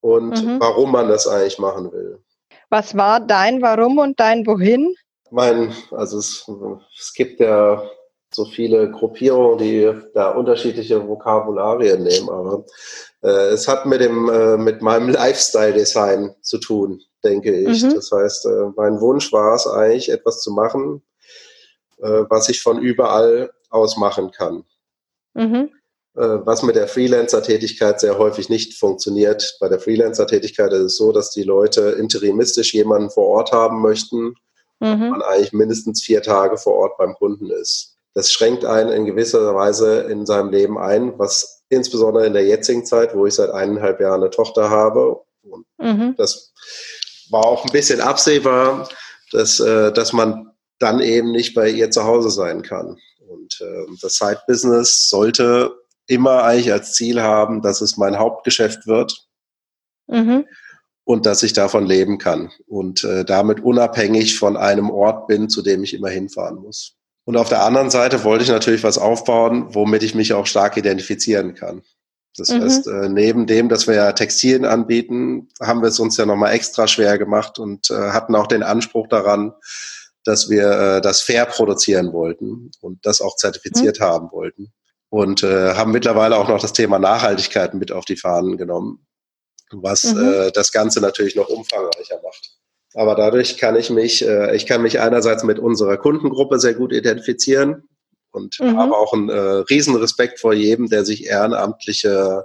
und 0.00 0.44
mhm. 0.44 0.60
warum 0.60 0.92
man 0.92 1.08
das 1.08 1.26
eigentlich 1.26 1.58
machen 1.58 1.92
will. 1.92 2.22
Was 2.68 2.96
war 2.96 3.20
dein 3.20 3.62
Warum 3.62 3.98
und 3.98 4.18
dein 4.18 4.46
Wohin? 4.46 4.94
Mein, 5.32 5.74
also 5.92 6.18
es, 6.18 6.46
es 7.00 7.14
gibt 7.14 7.40
ja 7.40 7.82
so 8.34 8.44
viele 8.44 8.90
Gruppierungen, 8.90 9.58
die 9.58 9.90
da 10.12 10.30
unterschiedliche 10.32 11.08
Vokabularien 11.08 12.02
nehmen, 12.02 12.28
aber 12.28 12.66
äh, 13.22 13.48
es 13.48 13.66
hat 13.66 13.86
mit 13.86 14.02
dem 14.02 14.28
äh, 14.28 14.58
mit 14.58 14.82
meinem 14.82 15.08
Lifestyle-Design 15.10 16.34
zu 16.42 16.58
tun, 16.58 17.00
denke 17.24 17.50
ich. 17.56 17.82
Mhm. 17.82 17.94
Das 17.94 18.12
heißt, 18.12 18.44
äh, 18.44 18.66
mein 18.76 19.00
Wunsch 19.00 19.32
war 19.32 19.54
es 19.54 19.66
eigentlich, 19.66 20.10
etwas 20.10 20.42
zu 20.42 20.52
machen, 20.52 21.02
äh, 22.02 22.24
was 22.28 22.50
ich 22.50 22.60
von 22.60 22.78
überall 22.78 23.52
aus 23.70 23.96
machen 23.96 24.32
kann. 24.32 24.64
Mhm. 25.32 25.70
Äh, 26.14 26.40
was 26.44 26.62
mit 26.62 26.76
der 26.76 26.88
Freelancer-Tätigkeit 26.88 28.00
sehr 28.00 28.18
häufig 28.18 28.50
nicht 28.50 28.74
funktioniert. 28.74 29.56
Bei 29.60 29.70
der 29.70 29.80
Freelancer-Tätigkeit 29.80 30.74
ist 30.74 30.82
es 30.82 30.96
so, 30.98 31.10
dass 31.10 31.30
die 31.30 31.44
Leute 31.44 31.92
interimistisch 31.92 32.74
jemanden 32.74 33.08
vor 33.08 33.28
Ort 33.28 33.52
haben 33.52 33.80
möchten 33.80 34.34
mhm. 34.82 35.10
man 35.10 35.22
eigentlich 35.22 35.52
mindestens 35.52 36.02
vier 36.02 36.22
Tage 36.22 36.58
vor 36.58 36.74
Ort 36.74 36.98
beim 36.98 37.14
Kunden 37.14 37.50
ist. 37.50 37.96
Das 38.14 38.30
schränkt 38.30 38.64
einen 38.64 38.90
in 38.90 39.06
gewisser 39.06 39.54
Weise 39.54 40.02
in 40.02 40.26
seinem 40.26 40.50
Leben 40.50 40.78
ein, 40.78 41.18
was 41.18 41.62
insbesondere 41.70 42.26
in 42.26 42.34
der 42.34 42.44
jetzigen 42.44 42.84
Zeit, 42.84 43.14
wo 43.14 43.24
ich 43.24 43.34
seit 43.34 43.50
eineinhalb 43.50 44.00
Jahren 44.00 44.22
eine 44.22 44.30
Tochter 44.30 44.68
habe, 44.68 45.22
und 45.44 45.66
mhm. 45.78 46.14
das 46.16 46.52
war 47.30 47.44
auch 47.44 47.64
ein 47.64 47.72
bisschen 47.72 48.00
absehbar, 48.00 48.88
dass, 49.32 49.60
äh, 49.60 49.92
dass 49.92 50.12
man 50.12 50.52
dann 50.78 51.00
eben 51.00 51.32
nicht 51.32 51.54
bei 51.54 51.68
ihr 51.68 51.90
zu 51.90 52.04
Hause 52.04 52.30
sein 52.30 52.62
kann. 52.62 52.98
Und 53.26 53.60
äh, 53.60 53.86
das 54.00 54.16
Side-Business 54.16 55.08
sollte 55.08 55.74
immer 56.06 56.44
eigentlich 56.44 56.72
als 56.72 56.92
Ziel 56.92 57.22
haben, 57.22 57.62
dass 57.62 57.80
es 57.80 57.96
mein 57.96 58.18
Hauptgeschäft 58.18 58.86
wird 58.86 59.26
mhm. 60.08 60.44
Und 61.04 61.26
dass 61.26 61.42
ich 61.42 61.52
davon 61.52 61.86
leben 61.86 62.18
kann 62.18 62.50
und 62.66 63.04
äh, 63.04 63.24
damit 63.24 63.60
unabhängig 63.60 64.38
von 64.38 64.56
einem 64.56 64.90
Ort 64.90 65.26
bin, 65.26 65.48
zu 65.48 65.62
dem 65.62 65.82
ich 65.82 65.94
immer 65.94 66.10
hinfahren 66.10 66.56
muss. 66.56 66.96
Und 67.24 67.36
auf 67.36 67.48
der 67.48 67.64
anderen 67.64 67.90
Seite 67.90 68.24
wollte 68.24 68.44
ich 68.44 68.50
natürlich 68.50 68.82
was 68.82 68.98
aufbauen, 68.98 69.74
womit 69.74 70.02
ich 70.02 70.14
mich 70.14 70.32
auch 70.32 70.46
stark 70.46 70.76
identifizieren 70.76 71.54
kann. 71.54 71.82
Das 72.36 72.48
mhm. 72.48 72.62
heißt, 72.62 72.86
äh, 72.86 73.08
neben 73.08 73.46
dem, 73.46 73.68
dass 73.68 73.86
wir 73.86 73.94
ja 73.94 74.12
Textilien 74.12 74.64
anbieten, 74.64 75.48
haben 75.60 75.82
wir 75.82 75.88
es 75.88 76.00
uns 76.00 76.16
ja 76.16 76.26
nochmal 76.26 76.54
extra 76.54 76.88
schwer 76.88 77.18
gemacht 77.18 77.58
und 77.58 77.90
äh, 77.90 78.10
hatten 78.10 78.34
auch 78.34 78.46
den 78.46 78.62
Anspruch 78.62 79.06
daran, 79.08 79.52
dass 80.24 80.48
wir 80.48 80.70
äh, 80.70 81.00
das 81.00 81.20
fair 81.20 81.46
produzieren 81.46 82.12
wollten 82.12 82.70
und 82.80 83.04
das 83.04 83.20
auch 83.20 83.36
zertifiziert 83.36 84.00
mhm. 84.00 84.04
haben 84.04 84.32
wollten 84.32 84.72
und 85.10 85.42
äh, 85.42 85.74
haben 85.74 85.92
mittlerweile 85.92 86.36
auch 86.38 86.48
noch 86.48 86.60
das 86.60 86.72
Thema 86.72 86.98
Nachhaltigkeit 86.98 87.74
mit 87.74 87.92
auf 87.92 88.04
die 88.04 88.16
Fahnen 88.16 88.56
genommen, 88.56 89.06
was 89.80 90.04
mhm. 90.04 90.32
äh, 90.32 90.50
das 90.52 90.72
Ganze 90.72 91.00
natürlich 91.00 91.36
noch 91.36 91.48
umfangreicher 91.48 92.20
macht. 92.22 92.50
Aber 92.94 93.14
dadurch 93.14 93.56
kann 93.56 93.76
ich 93.76 93.90
mich, 93.90 94.26
äh, 94.26 94.54
ich 94.54 94.66
kann 94.66 94.82
mich 94.82 95.00
einerseits 95.00 95.44
mit 95.44 95.58
unserer 95.58 95.96
Kundengruppe 95.96 96.58
sehr 96.58 96.74
gut 96.74 96.92
identifizieren 96.92 97.88
und 98.32 98.60
mhm. 98.60 98.76
habe 98.76 98.96
auch 98.96 99.12
einen 99.12 99.30
äh, 99.30 99.38
riesen 99.38 99.96
Respekt 99.96 100.40
vor 100.40 100.52
jedem, 100.52 100.88
der 100.88 101.04
sich 101.04 101.26
ehrenamtliche 101.26 102.44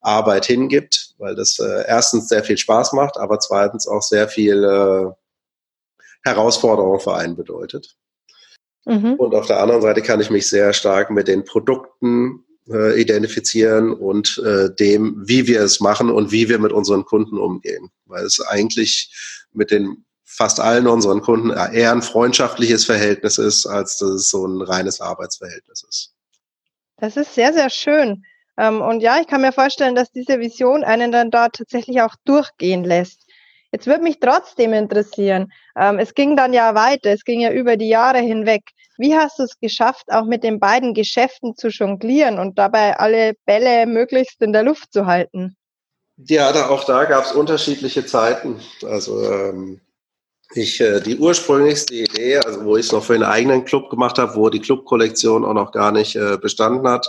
Arbeit 0.00 0.46
hingibt, 0.46 1.14
weil 1.18 1.34
das 1.34 1.58
äh, 1.58 1.84
erstens 1.86 2.28
sehr 2.28 2.44
viel 2.44 2.58
Spaß 2.58 2.92
macht, 2.92 3.18
aber 3.18 3.38
zweitens 3.40 3.86
auch 3.86 4.02
sehr 4.02 4.28
viel 4.28 4.64
äh, 4.64 5.10
Herausforderung 6.24 7.00
für 7.00 7.14
einen 7.14 7.36
bedeutet. 7.36 7.96
Mhm. 8.84 9.14
Und 9.14 9.34
auf 9.34 9.46
der 9.46 9.60
anderen 9.60 9.82
Seite 9.82 10.02
kann 10.02 10.20
ich 10.20 10.30
mich 10.30 10.48
sehr 10.48 10.72
stark 10.72 11.10
mit 11.10 11.28
den 11.28 11.44
Produkten 11.44 12.44
äh, 12.70 13.00
identifizieren 13.00 13.92
und 13.92 14.38
äh, 14.44 14.74
dem, 14.74 15.16
wie 15.26 15.46
wir 15.46 15.60
es 15.60 15.80
machen 15.80 16.10
und 16.10 16.32
wie 16.32 16.48
wir 16.48 16.58
mit 16.58 16.72
unseren 16.72 17.04
Kunden 17.04 17.38
umgehen. 17.38 17.90
Weil 18.06 18.24
es 18.24 18.40
eigentlich 18.40 19.10
mit 19.52 19.70
den 19.70 20.04
fast 20.24 20.60
allen 20.60 20.86
unseren 20.86 21.20
Kunden 21.20 21.50
eher 21.50 21.90
ein 21.92 22.02
freundschaftliches 22.02 22.84
Verhältnis 22.84 23.38
ist, 23.38 23.66
als 23.66 23.98
dass 23.98 24.10
es 24.10 24.30
so 24.30 24.46
ein 24.46 24.62
reines 24.62 25.00
Arbeitsverhältnis 25.00 25.84
ist. 25.88 26.14
Das 26.98 27.16
ist 27.16 27.34
sehr, 27.34 27.52
sehr 27.52 27.70
schön. 27.70 28.24
Ähm, 28.58 28.80
und 28.80 29.00
ja, 29.00 29.20
ich 29.20 29.26
kann 29.26 29.40
mir 29.40 29.52
vorstellen, 29.52 29.94
dass 29.94 30.10
diese 30.10 30.38
Vision 30.38 30.84
einen 30.84 31.12
dann 31.12 31.30
dort 31.30 31.56
tatsächlich 31.56 32.02
auch 32.02 32.14
durchgehen 32.24 32.84
lässt. 32.84 33.27
Jetzt 33.72 33.86
würde 33.86 34.02
mich 34.02 34.18
trotzdem 34.18 34.72
interessieren, 34.72 35.52
ähm, 35.76 35.98
es 35.98 36.14
ging 36.14 36.36
dann 36.36 36.52
ja 36.52 36.74
weiter, 36.74 37.10
es 37.10 37.24
ging 37.24 37.40
ja 37.40 37.52
über 37.52 37.76
die 37.76 37.88
Jahre 37.88 38.18
hinweg. 38.18 38.62
Wie 38.96 39.14
hast 39.14 39.38
du 39.38 39.44
es 39.44 39.58
geschafft, 39.60 40.06
auch 40.10 40.24
mit 40.24 40.42
den 40.42 40.58
beiden 40.58 40.94
Geschäften 40.94 41.54
zu 41.56 41.68
jonglieren 41.68 42.38
und 42.38 42.58
dabei 42.58 42.98
alle 42.98 43.34
Bälle 43.44 43.86
möglichst 43.86 44.40
in 44.42 44.52
der 44.52 44.62
Luft 44.62 44.92
zu 44.92 45.06
halten? 45.06 45.56
Ja, 46.16 46.50
da, 46.52 46.68
auch 46.68 46.84
da 46.84 47.04
gab 47.04 47.24
es 47.24 47.32
unterschiedliche 47.32 48.04
Zeiten. 48.04 48.60
Also 48.84 49.22
ähm, 49.30 49.80
ich 50.54 50.80
äh, 50.80 51.00
die 51.00 51.16
ursprünglichste 51.16 51.94
Idee, 51.94 52.38
also 52.38 52.64
wo 52.64 52.76
ich 52.76 52.86
es 52.86 52.92
noch 52.92 53.04
für 53.04 53.14
einen 53.14 53.22
eigenen 53.22 53.64
Club 53.64 53.90
gemacht 53.90 54.18
habe, 54.18 54.34
wo 54.34 54.48
die 54.48 54.60
Clubkollektion 54.60 55.44
auch 55.44 55.54
noch 55.54 55.70
gar 55.72 55.92
nicht 55.92 56.16
äh, 56.16 56.36
bestanden 56.38 56.88
hat, 56.88 57.06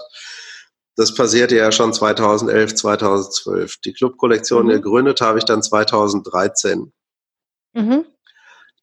das 1.00 1.16
passierte 1.16 1.56
ja 1.56 1.72
schon 1.72 1.94
2011, 1.94 2.76
2012. 2.76 3.78
Die 3.86 3.94
Clubkollektion 3.94 4.66
mhm. 4.66 4.72
gegründet 4.72 5.22
habe 5.22 5.38
ich 5.38 5.46
dann 5.46 5.64
2013. 5.64 6.92
Mhm. 7.74 8.06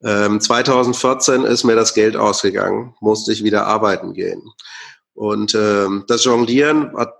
Ähm, 0.03 0.41
2014 0.41 1.45
ist 1.45 1.65
mir 1.65 1.77
das 1.77 1.93
Geld 1.93 2.17
ausgegangen, 2.17 2.95
musste 3.01 3.33
ich 3.33 3.45
wieder 3.45 3.67
arbeiten 3.67 4.15
gehen. 4.15 4.43
Und 5.13 5.55
ähm, 5.55 6.05
das 6.09 6.25
Jonglieren 6.25 6.97
hat, 6.97 7.13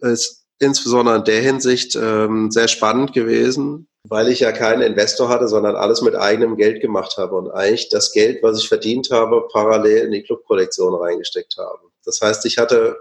ist 0.00 0.44
insbesondere 0.58 1.18
in 1.18 1.24
der 1.24 1.42
Hinsicht 1.42 1.94
ähm, 1.94 2.50
sehr 2.50 2.66
spannend 2.66 3.12
gewesen, 3.12 3.86
weil 4.08 4.26
ich 4.26 4.40
ja 4.40 4.50
keinen 4.50 4.82
Investor 4.82 5.28
hatte, 5.28 5.46
sondern 5.46 5.76
alles 5.76 6.02
mit 6.02 6.16
eigenem 6.16 6.56
Geld 6.56 6.80
gemacht 6.80 7.18
habe 7.18 7.36
und 7.36 7.52
eigentlich 7.52 7.88
das 7.88 8.10
Geld, 8.10 8.42
was 8.42 8.58
ich 8.58 8.68
verdient 8.68 9.12
habe, 9.12 9.46
parallel 9.52 10.06
in 10.06 10.10
die 10.10 10.24
Clubkollektion 10.24 10.92
reingesteckt 10.92 11.54
habe. 11.56 11.78
Das 12.04 12.20
heißt, 12.20 12.44
ich 12.46 12.58
hatte 12.58 12.96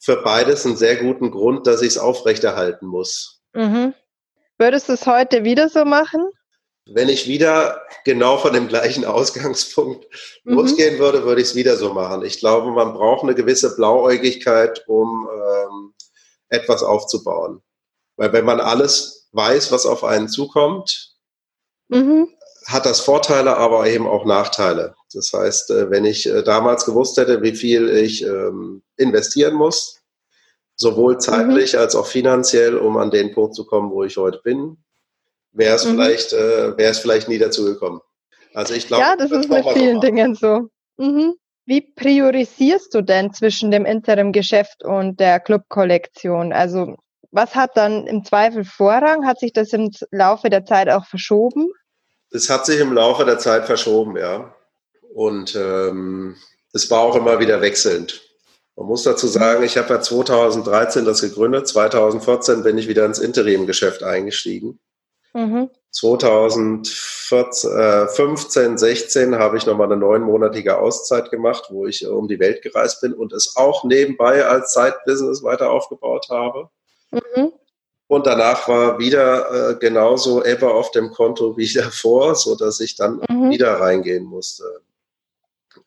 für 0.00 0.16
beides 0.22 0.64
einen 0.66 0.76
sehr 0.76 0.96
guten 0.96 1.30
Grund, 1.30 1.66
dass 1.66 1.82
ich 1.82 1.88
es 1.88 1.98
aufrechterhalten 1.98 2.86
muss. 2.86 3.42
Mhm. 3.52 3.94
Würdest 4.58 4.88
du 4.88 4.94
es 4.94 5.06
heute 5.06 5.44
wieder 5.44 5.68
so 5.68 5.84
machen? 5.84 6.28
Wenn 6.86 7.08
ich 7.08 7.28
wieder 7.28 7.82
genau 8.04 8.38
von 8.38 8.54
dem 8.54 8.66
gleichen 8.66 9.04
Ausgangspunkt 9.06 10.06
mhm. 10.44 10.54
losgehen 10.54 10.98
würde, 10.98 11.24
würde 11.24 11.42
ich 11.42 11.48
es 11.48 11.54
wieder 11.54 11.76
so 11.76 11.92
machen. 11.92 12.24
Ich 12.24 12.38
glaube, 12.38 12.72
man 12.72 12.94
braucht 12.94 13.22
eine 13.22 13.34
gewisse 13.34 13.76
Blauäugigkeit, 13.76 14.82
um 14.88 15.28
ähm, 15.32 15.94
etwas 16.48 16.82
aufzubauen. 16.82 17.62
Weil 18.16 18.32
wenn 18.32 18.44
man 18.44 18.60
alles 18.60 19.28
weiß, 19.32 19.70
was 19.70 19.86
auf 19.86 20.02
einen 20.02 20.28
zukommt, 20.28 21.14
mhm. 21.88 22.28
hat 22.66 22.86
das 22.86 23.00
Vorteile, 23.00 23.56
aber 23.56 23.86
eben 23.86 24.06
auch 24.06 24.24
Nachteile. 24.24 24.94
Das 25.12 25.32
heißt, 25.32 25.70
äh, 25.70 25.90
wenn 25.90 26.04
ich 26.04 26.26
äh, 26.26 26.42
damals 26.42 26.84
gewusst 26.84 27.16
hätte, 27.16 27.42
wie 27.42 27.54
viel 27.54 27.88
ich 27.88 28.24
ähm, 28.24 28.82
investieren 28.96 29.54
muss, 29.54 30.00
sowohl 30.76 31.14
mhm. 31.14 31.20
zeitlich 31.20 31.74
mhm. 31.74 31.80
als 31.80 31.94
auch 31.94 32.06
finanziell, 32.06 32.76
um 32.76 32.96
an 32.96 33.10
den 33.10 33.32
Punkt 33.32 33.54
zu 33.54 33.66
kommen, 33.66 33.90
wo 33.90 34.04
ich 34.04 34.16
heute 34.16 34.40
bin, 34.42 34.78
wäre 35.52 35.76
es 35.76 35.84
mhm. 35.84 35.90
vielleicht, 35.90 36.32
äh, 36.32 36.76
wäre 36.76 36.90
es 36.90 36.98
vielleicht 36.98 37.28
nie 37.28 37.38
dazu 37.38 37.64
gekommen. 37.64 38.00
Also 38.54 38.74
ich 38.74 38.86
glaube, 38.86 39.02
ja, 39.02 39.16
das, 39.16 39.30
das 39.30 39.40
ist 39.40 39.50
mit 39.50 39.66
vielen 39.72 40.00
Dingen 40.00 40.34
so. 40.34 40.68
Mhm. 40.96 41.34
Wie 41.66 41.80
priorisierst 41.80 42.92
du 42.94 43.02
denn 43.02 43.32
zwischen 43.32 43.70
dem 43.70 43.84
Interim-Geschäft 43.84 44.84
und 44.84 45.20
der 45.20 45.38
Club-Kollektion? 45.38 46.52
Also 46.52 46.96
was 47.30 47.54
hat 47.54 47.76
dann 47.76 48.06
im 48.06 48.24
Zweifel 48.24 48.64
Vorrang? 48.64 49.26
Hat 49.26 49.38
sich 49.38 49.52
das 49.52 49.72
im 49.72 49.90
Laufe 50.10 50.50
der 50.50 50.64
Zeit 50.64 50.88
auch 50.88 51.06
verschoben? 51.06 51.68
Es 52.32 52.50
hat 52.50 52.66
sich 52.66 52.80
im 52.80 52.92
Laufe 52.92 53.24
der 53.24 53.38
Zeit 53.38 53.66
verschoben, 53.66 54.16
ja. 54.16 54.54
Und 55.14 55.56
ähm, 55.56 56.36
es 56.72 56.90
war 56.90 57.00
auch 57.00 57.16
immer 57.16 57.40
wieder 57.40 57.60
wechselnd. 57.60 58.22
Man 58.76 58.86
muss 58.86 59.02
dazu 59.02 59.26
sagen, 59.26 59.62
ich 59.62 59.76
habe 59.76 59.94
ja 59.94 60.00
2013 60.00 61.04
das 61.04 61.20
gegründet, 61.20 61.68
2014 61.68 62.62
bin 62.62 62.78
ich 62.78 62.88
wieder 62.88 63.04
ins 63.04 63.18
Interim-Geschäft 63.18 64.02
eingestiegen. 64.02 64.78
Mhm. 65.34 65.70
2015, 65.90 68.78
16 68.78 69.34
habe 69.34 69.56
ich 69.56 69.66
nochmal 69.66 69.88
eine 69.88 69.96
neunmonatige 69.96 70.78
Auszeit 70.78 71.30
gemacht, 71.30 71.66
wo 71.70 71.86
ich 71.86 72.06
um 72.06 72.28
die 72.28 72.38
Welt 72.38 72.62
gereist 72.62 73.00
bin 73.00 73.12
und 73.12 73.32
es 73.32 73.56
auch 73.56 73.82
nebenbei 73.84 74.46
als 74.46 74.72
Zeitbusiness 74.72 75.42
weiter 75.42 75.70
aufgebaut 75.70 76.28
habe. 76.30 76.70
Mhm. 77.10 77.52
Und 78.06 78.26
danach 78.26 78.68
war 78.68 78.98
wieder 78.98 79.70
äh, 79.70 79.74
genauso 79.76 80.44
ever 80.44 80.74
auf 80.74 80.90
dem 80.92 81.10
Konto 81.10 81.56
wie 81.56 81.72
davor, 81.74 82.34
so 82.34 82.54
dass 82.54 82.80
ich 82.80 82.96
dann 82.96 83.20
mhm. 83.28 83.50
wieder 83.50 83.80
reingehen 83.80 84.24
musste. 84.24 84.80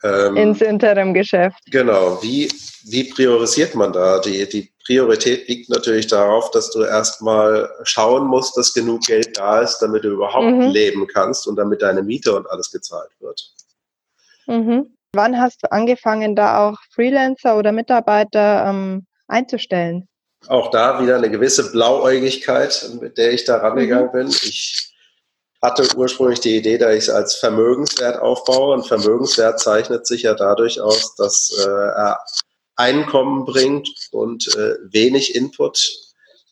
Ähm, 0.04 0.36
Ins 0.36 0.62
Interim-Geschäft. 0.62 1.60
Genau. 1.72 2.22
Wie, 2.22 2.50
wie 2.86 3.06
priorisiert 3.06 3.74
man 3.74 3.94
da? 3.94 4.20
Die, 4.20 4.48
die 4.50 4.74
Priorität 4.86 5.48
liegt 5.48 5.70
natürlich 5.70 6.08
darauf, 6.08 6.52
dass 6.52 6.72
du 6.72 6.84
erstmal 6.84 7.70
schauen 7.84 8.28
musst, 8.28 8.58
dass 8.58 8.74
genug 8.74 9.02
Geld 9.04 9.38
da 9.38 9.62
ist, 9.62 9.80
damit 9.80 10.04
du 10.04 10.10
überhaupt 10.10 10.46
mhm. 10.46 10.70
leben 10.70 11.08
kannst 11.08 11.48
und 11.48 11.56
damit 11.56 11.82
deine 11.82 12.04
Miete 12.04 12.36
und 12.36 12.50
alles 12.50 12.70
gezahlt 12.72 13.12
wird. 13.20 13.54
Mhm. 14.48 14.94
Wann 15.14 15.40
hast 15.40 15.64
du 15.64 15.72
angefangen, 15.72 16.36
da 16.36 16.68
auch 16.68 16.78
Freelancer 16.94 17.58
oder 17.58 17.72
Mitarbeiter 17.72 18.66
ähm, 18.68 19.06
einzustellen? 19.28 20.08
Auch 20.48 20.72
da 20.72 21.02
wieder 21.02 21.16
eine 21.16 21.30
gewisse 21.30 21.72
Blauäugigkeit, 21.72 22.90
mit 23.00 23.18
der 23.18 23.32
ich 23.32 23.46
da 23.46 23.58
rangegangen 23.58 24.08
mhm. 24.08 24.12
bin. 24.12 24.28
Ich 24.28 24.93
hatte 25.64 25.88
ursprünglich 25.96 26.42
die 26.42 26.58
Idee, 26.58 26.78
dass 26.78 26.94
ich 26.94 27.04
es 27.04 27.10
als 27.10 27.38
Vermögenswert 27.38 28.22
aufbaue. 28.22 28.74
Und 28.74 28.86
Vermögenswert 28.86 29.62
zeichnet 29.62 30.06
sich 30.06 30.24
ja 30.24 30.34
dadurch 30.36 30.82
aus, 30.82 31.16
dass 31.16 31.52
äh, 31.58 31.70
er 31.70 32.20
Einkommen 32.76 33.46
bringt 33.46 33.88
und 34.12 34.48
äh, 34.56 34.76
wenig 34.92 35.36
Input 35.36 35.80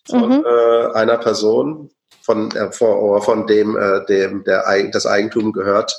von 0.07 0.37
mhm. 0.37 0.45
äh, 0.45 0.93
einer 0.93 1.17
Person, 1.17 1.91
von, 2.21 2.51
äh, 2.51 2.71
von, 2.71 3.21
von 3.21 3.47
dem, 3.47 3.75
äh, 3.75 4.05
dem 4.05 4.45
der, 4.45 4.63
das 4.91 5.05
Eigentum 5.05 5.51
gehört, 5.51 5.93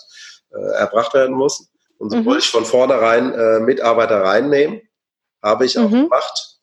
äh, 0.51 0.75
erbracht 0.77 1.13
werden 1.13 1.37
muss. 1.37 1.69
Und 1.99 2.11
so 2.11 2.17
mhm. 2.17 2.25
wollte 2.25 2.41
ich 2.41 2.51
von 2.51 2.65
vornherein 2.65 3.35
äh, 3.35 3.61
Mitarbeiter 3.61 4.23
reinnehmen. 4.23 4.81
Habe 5.43 5.67
ich 5.67 5.79
auch 5.79 5.91
mhm. 5.91 6.05
gemacht. 6.05 6.61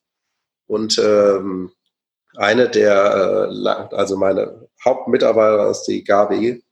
Und 0.65 0.97
ähm, 0.97 1.71
eine 2.37 2.69
der, 2.69 3.49
äh, 3.51 3.95
also 3.95 4.17
meine 4.17 4.68
Hauptmitarbeiter 4.83 5.69
ist 5.69 5.83
die 5.83 6.03
Gabi. 6.03 6.63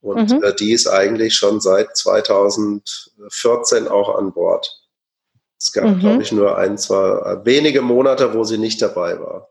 Und 0.00 0.30
mhm. 0.30 0.42
äh, 0.42 0.54
die 0.54 0.72
ist 0.72 0.86
eigentlich 0.86 1.34
schon 1.34 1.60
seit 1.60 1.96
2014 1.96 3.88
auch 3.88 4.16
an 4.16 4.32
Bord. 4.32 4.70
Es 5.58 5.72
gab, 5.72 5.84
mhm. 5.84 5.98
glaube 5.98 6.22
ich, 6.22 6.30
nur 6.30 6.56
ein, 6.56 6.78
zwei, 6.78 7.44
wenige 7.44 7.82
Monate, 7.82 8.32
wo 8.34 8.44
sie 8.44 8.58
nicht 8.58 8.80
dabei 8.80 9.18
war. 9.18 9.48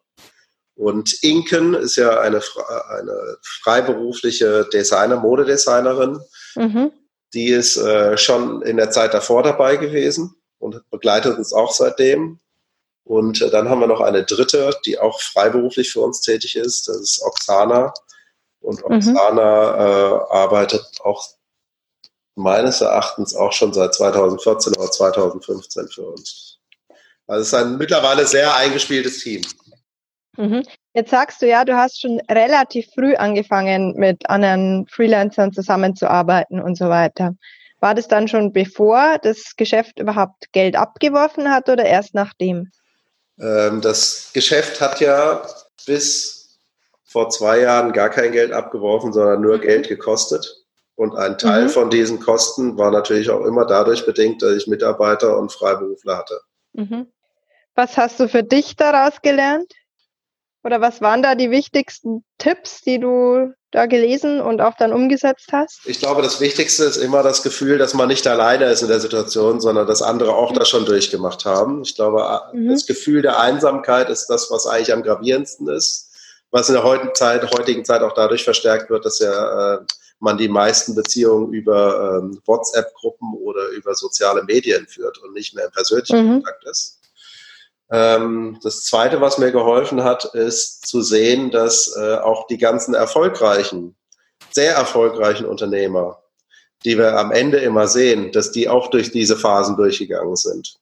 Und 0.75 1.21
Inken 1.23 1.73
ist 1.73 1.95
ja 1.95 2.19
eine, 2.19 2.41
eine 2.89 3.37
freiberufliche 3.41 4.67
Designer, 4.71 5.17
Modedesignerin. 5.17 6.19
Mhm. 6.55 6.91
Die 7.33 7.47
ist 7.47 7.77
äh, 7.77 8.17
schon 8.17 8.61
in 8.61 8.77
der 8.77 8.91
Zeit 8.91 9.13
davor 9.13 9.43
dabei 9.43 9.75
gewesen 9.75 10.35
und 10.59 10.81
begleitet 10.91 11.37
uns 11.37 11.51
auch 11.51 11.71
seitdem. 11.71 12.39
Und 13.07 13.41
äh, 13.41 13.49
dann 13.49 13.69
haben 13.69 13.79
wir 13.79 13.87
noch 13.87 14.01
eine 14.01 14.23
dritte, 14.23 14.71
die 14.85 14.99
auch 14.99 15.21
freiberuflich 15.21 15.91
für 15.91 16.01
uns 16.01 16.19
tätig 16.19 16.57
ist. 16.57 16.89
Das 16.89 16.97
ist 16.97 17.21
Oksana. 17.23 17.93
Und 18.59 18.79
mhm. 18.79 18.97
Oksana 18.97 19.71
mhm. 19.71 19.79
äh, 19.79 20.33
arbeitet 20.33 20.85
auch 21.03 21.25
meines 22.35 22.81
Erachtens 22.81 23.33
auch 23.33 23.53
schon 23.53 23.71
seit 23.73 23.95
2014 23.95 24.73
oder 24.73 24.91
2015 24.91 25.87
für 25.87 26.03
uns. 26.03 26.59
Also 27.27 27.41
es 27.41 27.47
ist 27.47 27.53
ein 27.53 27.77
mittlerweile 27.77 28.27
sehr 28.27 28.55
eingespieltes 28.55 29.19
Team. 29.19 29.41
Mhm. 30.35 30.63
Jetzt 30.93 31.11
sagst 31.11 31.41
du 31.41 31.47
ja, 31.47 31.63
du 31.63 31.77
hast 31.77 32.01
schon 32.01 32.19
relativ 32.29 32.87
früh 32.93 33.15
angefangen, 33.15 33.93
mit 33.95 34.29
anderen 34.29 34.85
Freelancern 34.87 35.53
zusammenzuarbeiten 35.53 36.61
und 36.61 36.77
so 36.77 36.89
weiter. 36.89 37.35
War 37.79 37.95
das 37.95 38.07
dann 38.07 38.27
schon 38.27 38.51
bevor 38.51 39.17
das 39.21 39.55
Geschäft 39.55 39.99
überhaupt 39.99 40.51
Geld 40.51 40.75
abgeworfen 40.75 41.49
hat 41.49 41.69
oder 41.69 41.85
erst 41.85 42.13
nachdem? 42.13 42.69
Ähm, 43.39 43.81
das 43.81 44.31
Geschäft 44.33 44.81
hat 44.81 44.99
ja 44.99 45.45
bis 45.85 46.59
vor 47.03 47.29
zwei 47.29 47.61
Jahren 47.61 47.93
gar 47.93 48.09
kein 48.09 48.31
Geld 48.31 48.51
abgeworfen, 48.51 49.13
sondern 49.13 49.41
nur 49.41 49.57
mhm. 49.57 49.61
Geld 49.61 49.87
gekostet. 49.87 50.65
Und 50.95 51.15
ein 51.15 51.37
Teil 51.37 51.63
mhm. 51.63 51.69
von 51.69 51.89
diesen 51.89 52.19
Kosten 52.19 52.77
war 52.77 52.91
natürlich 52.91 53.29
auch 53.29 53.45
immer 53.45 53.65
dadurch 53.65 54.05
bedingt, 54.05 54.41
dass 54.41 54.55
ich 54.55 54.67
Mitarbeiter 54.67 55.37
und 55.37 55.51
Freiberufler 55.51 56.17
hatte. 56.17 56.41
Mhm. 56.73 57.07
Was 57.75 57.97
hast 57.97 58.19
du 58.19 58.27
für 58.27 58.43
dich 58.43 58.75
daraus 58.75 59.21
gelernt? 59.21 59.71
Oder 60.63 60.81
was 60.81 60.99
waren 61.01 61.21
da 61.21 61.35
die 61.35 61.51
wichtigsten 61.51 62.25
Tipps, 62.39 62.81
die 62.81 62.99
du 62.99 63.53
da 63.71 63.85
gelesen 63.85 64.39
und 64.39 64.61
auch 64.61 64.75
dann 64.77 64.93
umgesetzt 64.93 65.49
hast? 65.51 65.81
Ich 65.85 65.99
glaube, 65.99 66.21
das 66.21 66.39
Wichtigste 66.39 66.85
ist 66.85 66.97
immer 66.97 67.23
das 67.23 67.43
Gefühl, 67.43 67.77
dass 67.77 67.93
man 67.93 68.07
nicht 68.07 68.25
alleine 68.27 68.65
ist 68.65 68.81
in 68.81 68.87
der 68.87 68.99
Situation, 68.99 69.59
sondern 69.59 69.87
dass 69.87 70.01
andere 70.01 70.33
auch 70.33 70.53
das 70.53 70.69
schon 70.69 70.85
durchgemacht 70.85 71.45
haben. 71.45 71.81
Ich 71.81 71.95
glaube, 71.95 72.41
mhm. 72.53 72.69
das 72.69 72.85
Gefühl 72.85 73.21
der 73.21 73.39
Einsamkeit 73.39 74.09
ist 74.09 74.27
das, 74.27 74.49
was 74.49 74.67
eigentlich 74.67 74.93
am 74.93 75.03
gravierendsten 75.03 75.67
ist, 75.69 76.11
was 76.51 76.69
in 76.69 76.75
der 76.75 76.83
heutigen 76.83 77.13
Zeit, 77.13 77.43
heutigen 77.57 77.83
Zeit 77.83 78.01
auch 78.01 78.13
dadurch 78.13 78.43
verstärkt 78.43 78.89
wird, 78.89 79.05
dass 79.05 79.19
ja 79.19 79.75
äh, 79.75 79.79
man 80.19 80.37
die 80.37 80.47
meisten 80.47 80.95
Beziehungen 80.95 81.53
über 81.53 82.19
ähm, 82.21 82.39
WhatsApp-Gruppen 82.45 83.33
oder 83.35 83.67
über 83.69 83.93
soziale 83.93 84.43
Medien 84.43 84.87
führt 84.87 85.17
und 85.19 85.33
nicht 85.33 85.53
mehr 85.53 85.65
im 85.65 85.71
persönlichen 85.71 86.25
mhm. 86.25 86.31
Kontakt 86.35 86.65
ist. 86.65 86.96
Ähm, 87.89 88.59
das 88.63 88.83
Zweite, 88.83 89.21
was 89.21 89.37
mir 89.37 89.51
geholfen 89.51 90.03
hat, 90.03 90.25
ist 90.25 90.87
zu 90.87 91.01
sehen, 91.01 91.51
dass 91.51 91.95
äh, 91.95 92.17
auch 92.17 92.47
die 92.47 92.57
ganzen 92.57 92.93
erfolgreichen, 92.93 93.95
sehr 94.51 94.75
erfolgreichen 94.75 95.45
Unternehmer, 95.45 96.21
die 96.83 96.97
wir 96.97 97.17
am 97.17 97.31
Ende 97.31 97.57
immer 97.59 97.87
sehen, 97.87 98.31
dass 98.31 98.51
die 98.51 98.67
auch 98.67 98.89
durch 98.89 99.11
diese 99.11 99.37
Phasen 99.37 99.77
durchgegangen 99.77 100.35
sind 100.35 100.77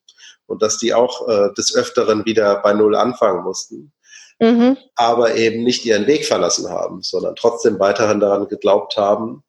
und 0.47 0.61
dass 0.61 0.77
die 0.77 0.93
auch 0.93 1.27
äh, 1.27 1.53
des 1.53 1.75
Öfteren 1.75 2.25
wieder 2.25 2.61
bei 2.61 2.73
Null 2.73 2.95
anfangen 2.95 3.43
mussten, 3.43 3.91
mhm. 4.39 4.77
aber 4.95 5.35
eben 5.35 5.63
nicht 5.63 5.85
ihren 5.85 6.07
Weg 6.07 6.25
verlassen 6.25 6.69
haben, 6.69 7.03
sondern 7.03 7.35
trotzdem 7.35 7.79
weiterhin 7.79 8.19
daran 8.19 8.47
geglaubt 8.47 8.97
haben, 8.97 9.43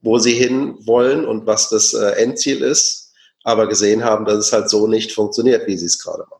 wo 0.00 0.18
sie 0.18 0.34
hin 0.34 0.78
wollen 0.86 1.26
und 1.26 1.46
was 1.46 1.68
das 1.68 1.92
äh, 1.92 2.12
Endziel 2.12 2.62
ist 2.62 3.08
aber 3.48 3.66
gesehen 3.66 4.04
haben, 4.04 4.26
dass 4.26 4.36
es 4.36 4.52
halt 4.52 4.68
so 4.68 4.86
nicht 4.86 5.12
funktioniert, 5.12 5.66
wie 5.66 5.78
sie 5.78 5.86
es 5.86 5.98
gerade 6.02 6.24
machen. 6.28 6.37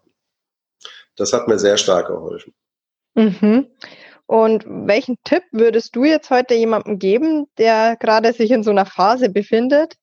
Das 1.19 1.33
hat 1.33 1.49
mir 1.49 1.59
sehr 1.59 1.77
stark 1.77 2.09
geholfen. 2.09 2.55
Mhm. 3.15 3.67
Und 4.27 4.65
welchen 4.67 5.17
Tipp 5.25 5.43
würdest 5.53 5.97
du 5.97 6.05
jetzt 6.05 6.31
heute 6.31 6.55
jemandem 6.55 6.99
geben, 6.99 7.47
der 7.57 7.97
gerade 7.97 8.33
sich 8.33 8.51
in 8.51 8.63
so 8.63 8.71
einer 8.71 8.87
Phase 8.87 9.31
befindet? 9.31 9.95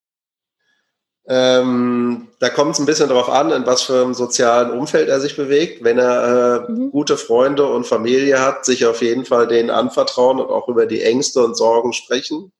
Ähm, 1.28 2.28
da 2.40 2.50
kommt 2.50 2.74
es 2.74 2.80
ein 2.80 2.86
bisschen 2.86 3.10
darauf 3.10 3.30
an, 3.30 3.52
in 3.52 3.66
was 3.66 3.84
für 3.84 4.02
einem 4.02 4.14
sozialen 4.14 4.78
Umfeld 4.78 5.10
er 5.10 5.20
sich 5.20 5.36
bewegt. 5.36 5.84
Wenn 5.84 5.98
er 5.98 6.68
äh, 6.68 6.72
mhm. 6.72 6.92
gute 6.92 7.18
Freunde 7.18 7.66
und 7.66 7.88
Familie 7.88 8.40
hat, 8.40 8.66
sich 8.66 8.86
auf 8.86 9.02
jeden 9.02 9.26
Fall 9.26 9.48
denen 9.48 9.72
anvertrauen 9.72 10.40
und 10.40 10.50
auch 10.50 10.68
über 10.68 10.86
die 10.86 11.02
Ängste 11.02 11.44
und 11.44 11.56
Sorgen 11.56 11.94
sprechen. 11.94 12.52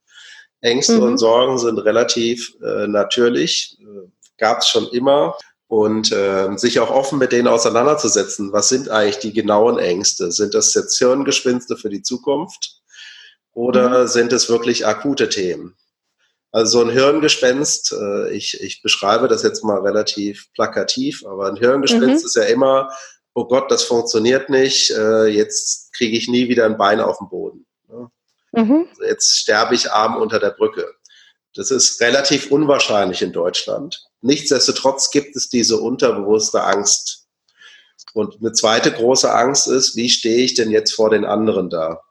Ängste 0.62 0.98
mhm. 0.98 1.04
und 1.04 1.18
Sorgen 1.20 1.60
sind 1.60 1.78
relativ 1.80 2.56
äh, 2.64 2.88
natürlich. 2.88 3.78
Äh, 3.82 4.10
gab 4.38 4.60
es 4.60 4.68
schon 4.68 4.88
immer. 4.88 5.36
Und 5.68 6.12
äh, 6.12 6.56
sich 6.58 6.80
auch 6.80 6.92
offen 6.92 7.18
mit 7.18 7.32
denen 7.32 7.48
auseinanderzusetzen. 7.48 8.54
Was 8.54 8.70
sind 8.70 8.90
eigentlich 8.90 9.20
die 9.20 9.34
genauen 9.34 9.80
Ängste? 9.80 10.32
Sind 10.32 10.54
das 10.54 10.74
jetzt 10.76 10.98
Hirngespinste 11.00 11.76
für 11.76 11.90
die 11.90 12.04
Zukunft 12.04 12.82
oder 13.52 14.04
mhm. 14.04 14.08
sind 14.08 14.32
es 14.32 14.48
wirklich 14.48 14.86
akute 14.86 15.28
Themen? 15.28 15.76
Also 16.52 16.80
so 16.80 16.86
ein 16.86 16.92
Hirngespenst, 16.92 17.94
äh, 17.94 18.32
ich, 18.32 18.62
ich 18.62 18.82
beschreibe 18.82 19.28
das 19.28 19.44
jetzt 19.44 19.64
mal 19.64 19.80
relativ 19.80 20.54
plakativ, 20.54 21.26
aber 21.26 21.48
ein 21.48 21.58
Hirngespinst 21.58 22.24
mhm. 22.24 22.28
ist 22.28 22.36
ja 22.36 22.44
immer, 22.44 22.90
oh 23.34 23.46
Gott, 23.46 23.70
das 23.70 23.84
funktioniert 23.84 24.50
nicht, 24.50 24.92
äh, 24.92 25.26
jetzt 25.26 25.94
kriege 25.94 26.18
ich 26.18 26.30
nie 26.30 26.48
wieder 26.48 26.66
ein 26.66 26.78
Bein 26.78 27.02
auf 27.02 27.18
den 27.18 27.28
Boden. 27.28 27.66
Ne? 27.90 28.10
Mhm. 28.54 28.88
Jetzt 29.06 29.38
sterbe 29.38 29.76
ich 29.76 29.92
arm 29.92 30.16
unter 30.16 30.40
der 30.40 30.52
Brücke. 30.52 30.94
Das 31.56 31.72
ist 31.72 32.00
relativ 32.00 32.52
unwahrscheinlich 32.52 33.22
in 33.22 33.34
Deutschland. 33.34 34.06
Nichtsdestotrotz 34.22 35.12
gibt 35.12 35.36
es 35.36 35.50
diese 35.50 35.78
unterbewusste 35.78 36.64
Angst. 36.64 37.28
Und 38.14 38.38
eine 38.40 38.54
zweite 38.54 38.92
große 38.92 39.34
Angst 39.34 39.68
ist, 39.68 39.96
wie 39.96 40.10
stehe 40.10 40.44
ich 40.44 40.54
denn 40.54 40.72
jetzt 40.72 40.94
vor 40.94 41.10
den 41.10 41.26
anderen 41.26 41.70
da? 41.70 42.02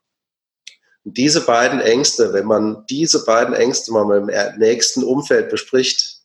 Und 1.04 1.16
diese 1.16 1.42
beiden 1.42 1.80
Ängste, 1.80 2.32
wenn 2.32 2.46
man 2.46 2.84
diese 2.88 3.24
beiden 3.24 3.54
Ängste 3.54 3.92
mal 3.92 4.04
mit 4.04 4.34
dem 4.34 4.58
nächsten 4.58 5.04
Umfeld 5.04 5.50
bespricht, 5.50 6.20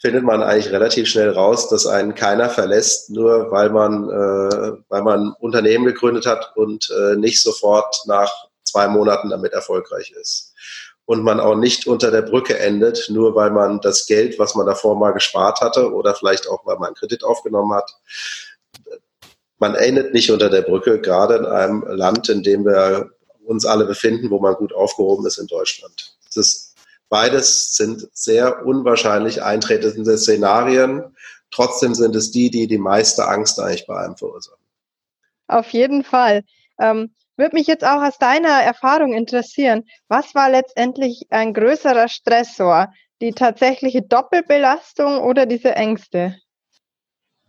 findet 0.00 0.22
man 0.22 0.42
eigentlich 0.42 0.72
relativ 0.72 1.08
schnell 1.08 1.30
raus, 1.30 1.68
dass 1.68 1.86
einen 1.86 2.14
keiner 2.14 2.48
verlässt, 2.48 3.10
nur 3.10 3.50
weil 3.50 3.70
man, 3.70 4.08
äh, 4.08 4.72
weil 4.88 5.02
man 5.02 5.20
ein 5.20 5.32
Unternehmen 5.40 5.84
gegründet 5.84 6.26
hat 6.26 6.52
und 6.56 6.88
äh, 6.90 7.16
nicht 7.16 7.42
sofort 7.42 8.02
nach 8.06 8.30
zwei 8.62 8.86
Monaten 8.86 9.30
damit 9.30 9.52
erfolgreich 9.52 10.12
ist. 10.12 10.54
Und 11.08 11.22
man 11.22 11.40
auch 11.40 11.54
nicht 11.54 11.86
unter 11.86 12.10
der 12.10 12.20
Brücke 12.20 12.58
endet, 12.58 13.08
nur 13.08 13.34
weil 13.34 13.50
man 13.50 13.80
das 13.80 14.04
Geld, 14.04 14.38
was 14.38 14.54
man 14.54 14.66
davor 14.66 14.94
mal 14.94 15.12
gespart 15.12 15.62
hatte 15.62 15.90
oder 15.94 16.14
vielleicht 16.14 16.46
auch, 16.46 16.66
weil 16.66 16.76
man 16.76 16.88
einen 16.88 16.96
Kredit 16.96 17.24
aufgenommen 17.24 17.72
hat, 17.72 17.96
man 19.58 19.74
endet 19.74 20.12
nicht 20.12 20.30
unter 20.30 20.50
der 20.50 20.60
Brücke, 20.60 21.00
gerade 21.00 21.36
in 21.36 21.46
einem 21.46 21.82
Land, 21.88 22.28
in 22.28 22.42
dem 22.42 22.66
wir 22.66 23.10
uns 23.46 23.64
alle 23.64 23.86
befinden, 23.86 24.28
wo 24.28 24.38
man 24.38 24.54
gut 24.56 24.74
aufgehoben 24.74 25.24
ist 25.24 25.38
in 25.38 25.46
Deutschland. 25.46 26.14
Das 26.26 26.36
ist, 26.36 26.74
beides 27.08 27.74
sind 27.74 28.06
sehr 28.12 28.66
unwahrscheinlich 28.66 29.42
eintretende 29.42 30.18
Szenarien. 30.18 31.16
Trotzdem 31.50 31.94
sind 31.94 32.16
es 32.16 32.32
die, 32.32 32.50
die 32.50 32.66
die 32.66 32.76
meiste 32.76 33.26
Angst 33.26 33.58
eigentlich 33.58 33.86
bei 33.86 33.96
einem 33.96 34.18
verursachen. 34.18 34.62
Auf 35.46 35.70
jeden 35.70 36.04
Fall. 36.04 36.44
Ähm, 36.78 37.14
würde 37.38 37.54
mich 37.54 37.66
jetzt 37.66 37.84
auch 37.84 38.02
aus 38.02 38.18
deiner 38.18 38.62
Erfahrung 38.62 39.12
interessieren, 39.12 39.84
was 40.08 40.34
war 40.34 40.50
letztendlich 40.50 41.26
ein 41.30 41.54
größerer 41.54 42.08
Stressor? 42.08 42.92
Die 43.20 43.32
tatsächliche 43.32 44.02
Doppelbelastung 44.02 45.22
oder 45.22 45.46
diese 45.46 45.74
Ängste? 45.74 46.36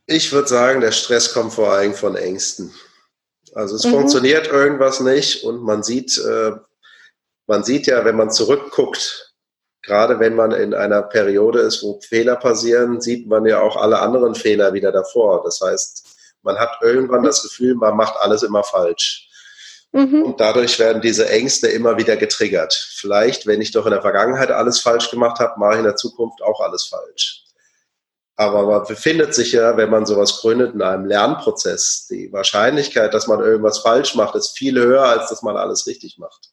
Ich 0.07 0.31
würde 0.31 0.47
sagen, 0.47 0.81
der 0.81 0.91
Stress 0.91 1.33
kommt 1.33 1.53
vor 1.53 1.71
allem 1.71 1.93
von 1.93 2.15
Ängsten. 2.15 2.73
Also 3.53 3.75
es 3.75 3.85
mhm. 3.85 3.91
funktioniert 3.91 4.47
irgendwas 4.47 4.99
nicht 4.99 5.43
und 5.43 5.61
man 5.61 5.83
sieht, 5.83 6.17
äh, 6.17 6.51
man 7.45 7.63
sieht 7.63 7.87
ja, 7.87 8.05
wenn 8.05 8.15
man 8.15 8.31
zurückguckt, 8.31 9.33
gerade 9.83 10.19
wenn 10.19 10.35
man 10.35 10.51
in 10.51 10.73
einer 10.73 11.03
Periode 11.03 11.59
ist, 11.59 11.83
wo 11.83 11.99
Fehler 12.01 12.35
passieren, 12.35 13.01
sieht 13.01 13.27
man 13.27 13.45
ja 13.45 13.61
auch 13.61 13.75
alle 13.75 13.99
anderen 13.99 14.35
Fehler 14.35 14.73
wieder 14.73 14.91
davor. 14.91 15.43
Das 15.43 15.61
heißt, 15.61 16.07
man 16.41 16.57
hat 16.57 16.77
irgendwann 16.81 17.23
das 17.23 17.43
Gefühl, 17.43 17.75
man 17.75 17.95
macht 17.95 18.15
alles 18.19 18.43
immer 18.43 18.63
falsch. 18.63 19.28
Mhm. 19.91 20.23
Und 20.23 20.39
dadurch 20.39 20.77
werden 20.79 21.01
diese 21.01 21.29
Ängste 21.29 21.67
immer 21.67 21.97
wieder 21.97 22.15
getriggert. 22.15 22.73
Vielleicht, 22.73 23.47
wenn 23.47 23.61
ich 23.61 23.71
doch 23.71 23.85
in 23.85 23.91
der 23.91 24.01
Vergangenheit 24.01 24.51
alles 24.51 24.79
falsch 24.79 25.09
gemacht 25.09 25.39
habe, 25.39 25.59
mache 25.59 25.73
ich 25.73 25.79
in 25.79 25.85
der 25.85 25.95
Zukunft 25.95 26.41
auch 26.43 26.61
alles 26.61 26.85
falsch. 26.85 27.43
Aber 28.35 28.65
man 28.67 28.87
befindet 28.87 29.33
sich 29.33 29.51
ja, 29.51 29.75
wenn 29.75 29.89
man 29.89 30.05
sowas 30.05 30.39
gründet, 30.39 30.73
in 30.73 30.81
einem 30.81 31.05
Lernprozess. 31.05 32.07
Die 32.09 32.31
Wahrscheinlichkeit, 32.31 33.13
dass 33.13 33.27
man 33.27 33.41
irgendwas 33.41 33.79
falsch 33.79 34.15
macht, 34.15 34.35
ist 34.35 34.57
viel 34.57 34.79
höher, 34.79 35.03
als 35.03 35.29
dass 35.29 35.41
man 35.41 35.57
alles 35.57 35.87
richtig 35.87 36.17
macht. 36.17 36.51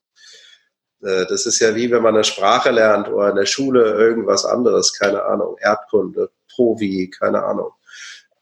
Äh, 1.03 1.27
das 1.27 1.47
ist 1.47 1.61
ja 1.61 1.75
wie 1.75 1.91
wenn 1.91 2.03
man 2.03 2.15
eine 2.15 2.25
Sprache 2.25 2.71
lernt 2.71 3.09
oder 3.09 3.31
in 3.31 3.37
der 3.37 3.47
Schule 3.47 3.93
irgendwas 3.95 4.45
anderes, 4.45 4.95
keine 4.95 5.25
Ahnung, 5.25 5.57
Erdkunde, 5.61 6.31
Provi, 6.55 7.11
keine 7.11 7.45
Ahnung. 7.45 7.71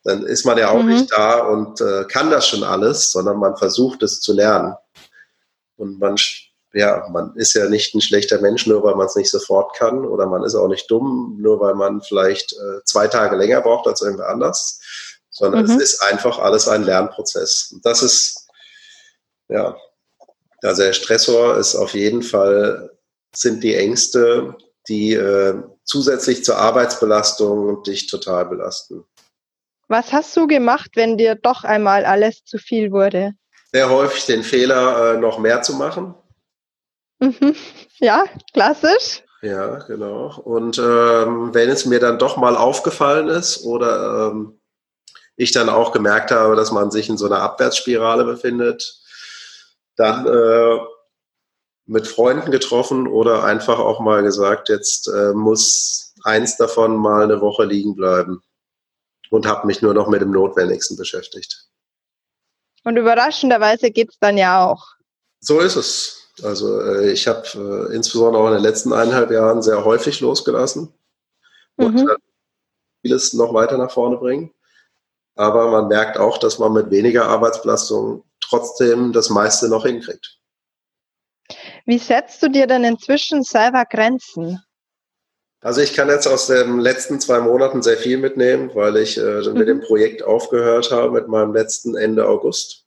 Dann 0.04 0.22
ist 0.22 0.44
man 0.44 0.58
ja 0.58 0.70
auch 0.70 0.82
mhm. 0.82 0.88
nicht 0.88 1.12
da 1.12 1.40
und 1.40 1.80
äh, 1.80 2.04
kann 2.04 2.30
das 2.30 2.46
schon 2.46 2.62
alles, 2.62 3.10
sondern 3.10 3.38
man 3.38 3.56
versucht 3.56 4.02
es 4.02 4.20
zu 4.20 4.32
lernen. 4.32 4.74
Und 5.76 5.98
man 5.98 6.16
ja, 6.74 7.06
man 7.10 7.34
ist 7.36 7.54
ja 7.54 7.68
nicht 7.68 7.94
ein 7.94 8.00
schlechter 8.00 8.40
Mensch, 8.40 8.66
nur 8.66 8.82
weil 8.82 8.96
man 8.96 9.06
es 9.06 9.14
nicht 9.14 9.30
sofort 9.30 9.76
kann, 9.76 10.04
oder 10.04 10.26
man 10.26 10.42
ist 10.42 10.56
auch 10.56 10.68
nicht 10.68 10.90
dumm, 10.90 11.38
nur 11.40 11.60
weil 11.60 11.74
man 11.74 12.02
vielleicht 12.02 12.52
äh, 12.52 12.84
zwei 12.84 13.06
Tage 13.06 13.36
länger 13.36 13.60
braucht 13.60 13.86
als 13.86 14.02
irgendwer 14.02 14.28
anders, 14.28 14.80
sondern 15.30 15.64
mhm. 15.64 15.70
es 15.70 15.76
ist 15.76 16.02
einfach 16.02 16.38
alles 16.38 16.68
ein 16.68 16.82
Lernprozess. 16.82 17.70
Und 17.72 17.86
das 17.86 18.02
ist, 18.02 18.48
ja, 19.48 19.76
also 20.62 20.82
der 20.82 20.92
Stressor 20.94 21.56
ist 21.58 21.76
auf 21.76 21.94
jeden 21.94 22.22
Fall, 22.22 22.90
sind 23.34 23.62
die 23.62 23.76
Ängste, 23.76 24.56
die 24.88 25.14
äh, 25.14 25.54
zusätzlich 25.84 26.44
zur 26.44 26.56
Arbeitsbelastung 26.56 27.84
dich 27.84 28.08
total 28.08 28.46
belasten. 28.46 29.04
Was 29.86 30.12
hast 30.12 30.36
du 30.36 30.46
gemacht, 30.46 30.92
wenn 30.94 31.18
dir 31.18 31.36
doch 31.36 31.62
einmal 31.62 32.04
alles 32.04 32.42
zu 32.44 32.58
viel 32.58 32.90
wurde? 32.90 33.34
Sehr 33.74 33.90
häufig 33.90 34.24
den 34.26 34.44
Fehler, 34.44 35.14
äh, 35.14 35.18
noch 35.18 35.40
mehr 35.40 35.62
zu 35.62 35.74
machen. 35.74 36.14
Mhm. 37.18 37.56
Ja, 38.00 38.24
klassisch. 38.52 39.22
Ja, 39.40 39.76
genau. 39.78 40.36
Und 40.44 40.78
ähm, 40.78 41.54
wenn 41.54 41.70
es 41.70 41.86
mir 41.86 42.00
dann 42.00 42.18
doch 42.18 42.36
mal 42.36 42.56
aufgefallen 42.56 43.28
ist 43.28 43.64
oder 43.64 44.32
ähm, 44.32 44.60
ich 45.36 45.52
dann 45.52 45.68
auch 45.68 45.92
gemerkt 45.92 46.32
habe, 46.32 46.56
dass 46.56 46.72
man 46.72 46.90
sich 46.90 47.08
in 47.08 47.16
so 47.16 47.26
einer 47.26 47.40
Abwärtsspirale 47.40 48.24
befindet, 48.24 49.00
dann 49.96 50.26
äh, 50.26 50.78
mit 51.86 52.08
Freunden 52.08 52.50
getroffen 52.50 53.06
oder 53.06 53.44
einfach 53.44 53.78
auch 53.78 54.00
mal 54.00 54.22
gesagt, 54.24 54.68
jetzt 54.68 55.08
äh, 55.08 55.32
muss 55.32 56.14
eins 56.24 56.56
davon 56.56 56.96
mal 56.96 57.22
eine 57.22 57.40
Woche 57.40 57.64
liegen 57.64 57.94
bleiben 57.94 58.42
und 59.30 59.46
habe 59.46 59.68
mich 59.68 59.82
nur 59.82 59.94
noch 59.94 60.08
mit 60.08 60.20
dem 60.20 60.32
Notwendigsten 60.32 60.96
beschäftigt. 60.96 61.63
Und 62.84 62.96
überraschenderweise 62.96 63.90
geht 63.90 64.10
es 64.10 64.18
dann 64.18 64.36
ja 64.36 64.66
auch. 64.66 64.84
So 65.40 65.60
ist 65.60 65.76
es. 65.76 66.24
Also 66.42 66.80
äh, 66.80 67.12
ich 67.12 67.26
habe 67.26 67.46
äh, 67.90 67.94
insbesondere 67.94 68.42
auch 68.42 68.48
in 68.48 68.54
den 68.54 68.62
letzten 68.62 68.92
eineinhalb 68.92 69.30
Jahren 69.30 69.62
sehr 69.62 69.84
häufig 69.84 70.20
losgelassen 70.20 70.92
und 71.76 71.94
mhm. 71.94 72.10
vieles 73.02 73.34
noch 73.34 73.54
weiter 73.54 73.78
nach 73.78 73.90
vorne 73.90 74.16
bringen. 74.16 74.52
Aber 75.36 75.70
man 75.70 75.88
merkt 75.88 76.16
auch, 76.18 76.38
dass 76.38 76.58
man 76.58 76.72
mit 76.72 76.90
weniger 76.90 77.26
Arbeitsbelastung 77.26 78.24
trotzdem 78.40 79.12
das 79.12 79.30
meiste 79.30 79.68
noch 79.68 79.84
hinkriegt. 79.84 80.38
Wie 81.86 81.98
setzt 81.98 82.42
du 82.42 82.48
dir 82.48 82.66
denn 82.66 82.84
inzwischen 82.84 83.42
selber 83.42 83.84
Grenzen? 83.84 84.62
Also 85.64 85.80
ich 85.80 85.94
kann 85.94 86.10
jetzt 86.10 86.26
aus 86.26 86.46
den 86.46 86.78
letzten 86.78 87.20
zwei 87.20 87.40
Monaten 87.40 87.82
sehr 87.82 87.96
viel 87.96 88.18
mitnehmen, 88.18 88.70
weil 88.74 88.98
ich 88.98 89.16
äh, 89.16 89.40
mit 89.44 89.54
mhm. 89.54 89.66
dem 89.66 89.80
Projekt 89.80 90.22
aufgehört 90.22 90.90
habe 90.90 91.10
mit 91.10 91.26
meinem 91.26 91.54
letzten 91.54 91.96
Ende 91.96 92.28
August 92.28 92.84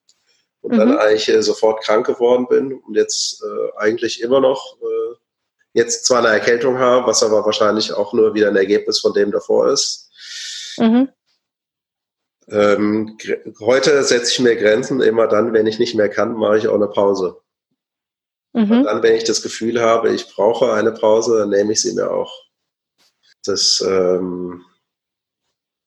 und 0.61 0.75
mhm. 0.75 0.77
dann 0.77 0.97
eigentlich 0.99 1.27
äh, 1.27 1.41
sofort 1.41 1.83
krank 1.83 2.05
geworden 2.05 2.45
bin 2.47 2.73
und 2.75 2.93
jetzt 2.93 3.41
äh, 3.41 3.77
eigentlich 3.77 4.21
immer 4.21 4.39
noch 4.41 4.77
äh, 4.79 5.15
jetzt 5.73 6.05
zwar 6.05 6.19
eine 6.19 6.27
Erkältung 6.27 6.77
habe, 6.77 7.07
was 7.07 7.23
aber 7.23 7.43
wahrscheinlich 7.43 7.93
auch 7.93 8.13
nur 8.13 8.35
wieder 8.35 8.47
ein 8.47 8.55
Ergebnis 8.55 8.99
von 8.99 9.13
dem 9.13 9.31
davor 9.31 9.71
ist. 9.71 10.11
Mhm. 10.77 11.09
Ähm, 12.47 13.17
heute 13.59 14.03
setze 14.03 14.33
ich 14.33 14.39
mir 14.39 14.55
Grenzen. 14.55 15.01
Immer 15.01 15.27
dann, 15.27 15.51
wenn 15.51 15.65
ich 15.65 15.79
nicht 15.79 15.95
mehr 15.95 16.09
kann, 16.09 16.35
mache 16.35 16.59
ich 16.59 16.67
auch 16.67 16.75
eine 16.75 16.89
Pause. 16.89 17.41
Mhm. 18.53 18.83
Dann, 18.83 19.01
wenn 19.01 19.15
ich 19.15 19.23
das 19.23 19.41
Gefühl 19.41 19.81
habe, 19.81 20.13
ich 20.13 20.31
brauche 20.31 20.73
eine 20.73 20.91
Pause, 20.91 21.39
dann 21.39 21.49
nehme 21.49 21.73
ich 21.73 21.81
sie 21.81 21.95
mir 21.95 22.11
auch. 22.11 22.46
Das 23.47 23.83
ähm, 23.85 24.65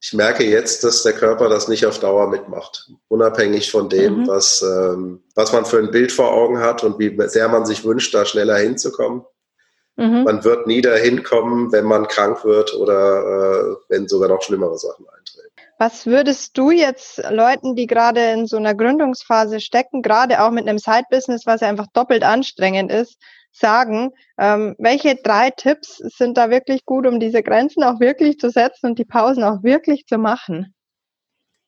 ich 0.03 0.14
merke 0.14 0.44
jetzt, 0.44 0.83
dass 0.83 1.03
der 1.03 1.12
Körper 1.12 1.51
das 1.51 1.68
nicht 1.68 1.85
auf 1.85 1.99
Dauer 1.99 2.29
mitmacht. 2.29 2.90
Unabhängig 3.09 3.70
von 3.70 3.90
dem, 3.90 4.20
mhm. 4.20 4.29
was, 4.29 4.62
ähm, 4.62 5.23
was 5.35 5.53
man 5.53 5.66
für 5.66 5.79
ein 5.79 5.90
Bild 5.90 6.11
vor 6.11 6.33
Augen 6.33 6.59
hat 6.59 6.83
und 6.83 6.99
wie 6.99 7.14
sehr 7.29 7.49
man 7.49 7.66
sich 7.66 7.85
wünscht, 7.85 8.14
da 8.14 8.25
schneller 8.25 8.57
hinzukommen. 8.57 9.25
Mhm. 9.96 10.25
Man 10.25 10.42
wird 10.42 10.66
nie 10.66 10.81
dahin 10.81 11.23
kommen, 11.23 11.70
wenn 11.73 11.85
man 11.85 12.09
krank 12.09 12.44
wird 12.44 12.75
oder 12.75 13.73
äh, 13.73 13.77
wenn 13.88 14.09
sogar 14.09 14.31
noch 14.31 14.40
schlimmere 14.40 14.79
Sachen 14.79 15.07
eintreten. 15.07 15.49
Was 15.79 16.07
würdest 16.07 16.57
du 16.57 16.70
jetzt 16.70 17.23
Leuten, 17.31 17.77
die 17.77 17.87
gerade 17.87 18.33
in 18.33 18.46
so 18.46 18.57
einer 18.57 18.75
Gründungsphase 18.75 19.61
stecken, 19.61 20.01
gerade 20.01 20.42
auch 20.42 20.51
mit 20.51 20.66
einem 20.66 20.79
Side-Business, 20.79 21.44
was 21.44 21.61
ja 21.61 21.68
einfach 21.68 21.88
doppelt 21.92 22.23
anstrengend 22.23 22.90
ist, 22.90 23.18
sagen, 23.53 24.11
ähm, 24.39 24.75
welche 24.79 25.17
drei 25.17 25.51
Tipps 25.51 25.97
sind 26.17 26.37
da 26.37 26.51
wirklich 26.51 26.85
gut, 26.85 27.07
um 27.07 27.21
diese 27.21 27.43
Grenzen 27.43 27.83
auch 27.83 28.01
wirklich 28.01 28.39
zu 28.39 28.51
setzen 28.51 28.87
und 28.87 28.99
die 28.99 29.05
Pausen 29.05 29.45
auch 29.45 29.63
wirklich 29.63 30.07
zu 30.07 30.19
machen? 30.19 30.75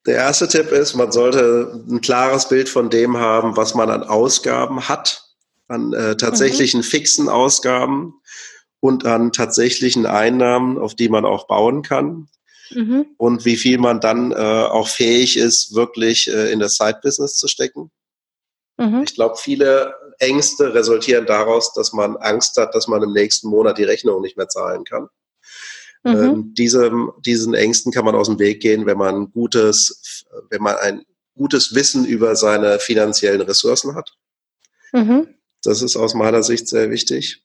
Der 0.07 0.17
erste 0.17 0.49
Tipp 0.49 0.73
ist, 0.73 0.95
man 0.95 1.13
sollte 1.13 1.85
ein 1.89 2.01
klares 2.01 2.49
Bild 2.49 2.69
von 2.69 2.91
dem 2.91 3.17
haben, 3.17 3.57
was 3.57 3.75
man 3.75 3.91
an 3.91 4.03
Ausgaben 4.03 4.89
hat, 4.89 5.23
an 5.69 5.93
äh, 5.93 6.17
tatsächlichen 6.17 6.81
mhm. 6.81 6.85
fixen 6.85 7.29
Ausgaben 7.29 8.15
und 8.81 9.07
an 9.07 9.31
tatsächlichen 9.31 10.07
Einnahmen, 10.07 10.77
auf 10.77 10.97
die 10.97 11.09
man 11.09 11.25
auch 11.25 11.47
bauen 11.47 11.83
kann. 11.83 12.29
Mhm. 12.71 13.07
Und 13.17 13.45
wie 13.45 13.57
viel 13.57 13.79
man 13.79 14.01
dann 14.01 14.33
äh, 14.33 14.35
auch 14.35 14.89
fähig 14.89 15.37
ist, 15.37 15.75
wirklich 15.75 16.29
äh, 16.29 16.51
in 16.51 16.59
das 16.59 16.75
Side-Business 16.75 17.37
zu 17.37 17.47
stecken. 17.47 17.93
Mhm. 18.79 19.03
Ich 19.05 19.15
glaube, 19.15 19.37
viele 19.37 19.95
Ängste 20.23 20.73
resultieren 20.73 21.27
daraus, 21.27 21.73
dass 21.75 21.93
man 21.93 22.17
Angst 22.17 22.57
hat, 22.57 22.75
dass 22.75 22.89
man 22.89 23.03
im 23.03 23.13
nächsten 23.13 23.49
Monat 23.49 23.79
die 23.79 23.85
Rechnung 23.85 24.23
nicht 24.23 24.37
mehr 24.37 24.49
zahlen 24.49 24.85
kann. 24.85 25.09
Mhm. 26.05 26.13
Ähm, 26.13 26.55
diesem, 26.55 27.13
diesen 27.25 27.55
Ängsten 27.55 27.93
kann 27.93 28.05
man 28.05 28.15
aus 28.15 28.29
dem 28.29 28.39
Weg 28.39 28.61
gehen, 28.61 28.87
wenn 28.87 28.99
man 28.99 29.31
gutes, 29.31 30.25
wenn 30.51 30.63
man 30.63 30.77
ein 30.77 31.05
gutes 31.37 31.75
Wissen 31.75 32.05
über 32.05 32.37
seine 32.37 32.79
finanziellen 32.79 33.43
Ressourcen 33.43 33.95
hat. 33.95 34.17
Mhm. 34.93 35.35
Das 35.63 35.83
ist 35.83 35.97
aus 35.97 36.15
meiner 36.15 36.43
Sicht 36.43 36.69
sehr 36.69 36.91
wichtig. 36.91 37.43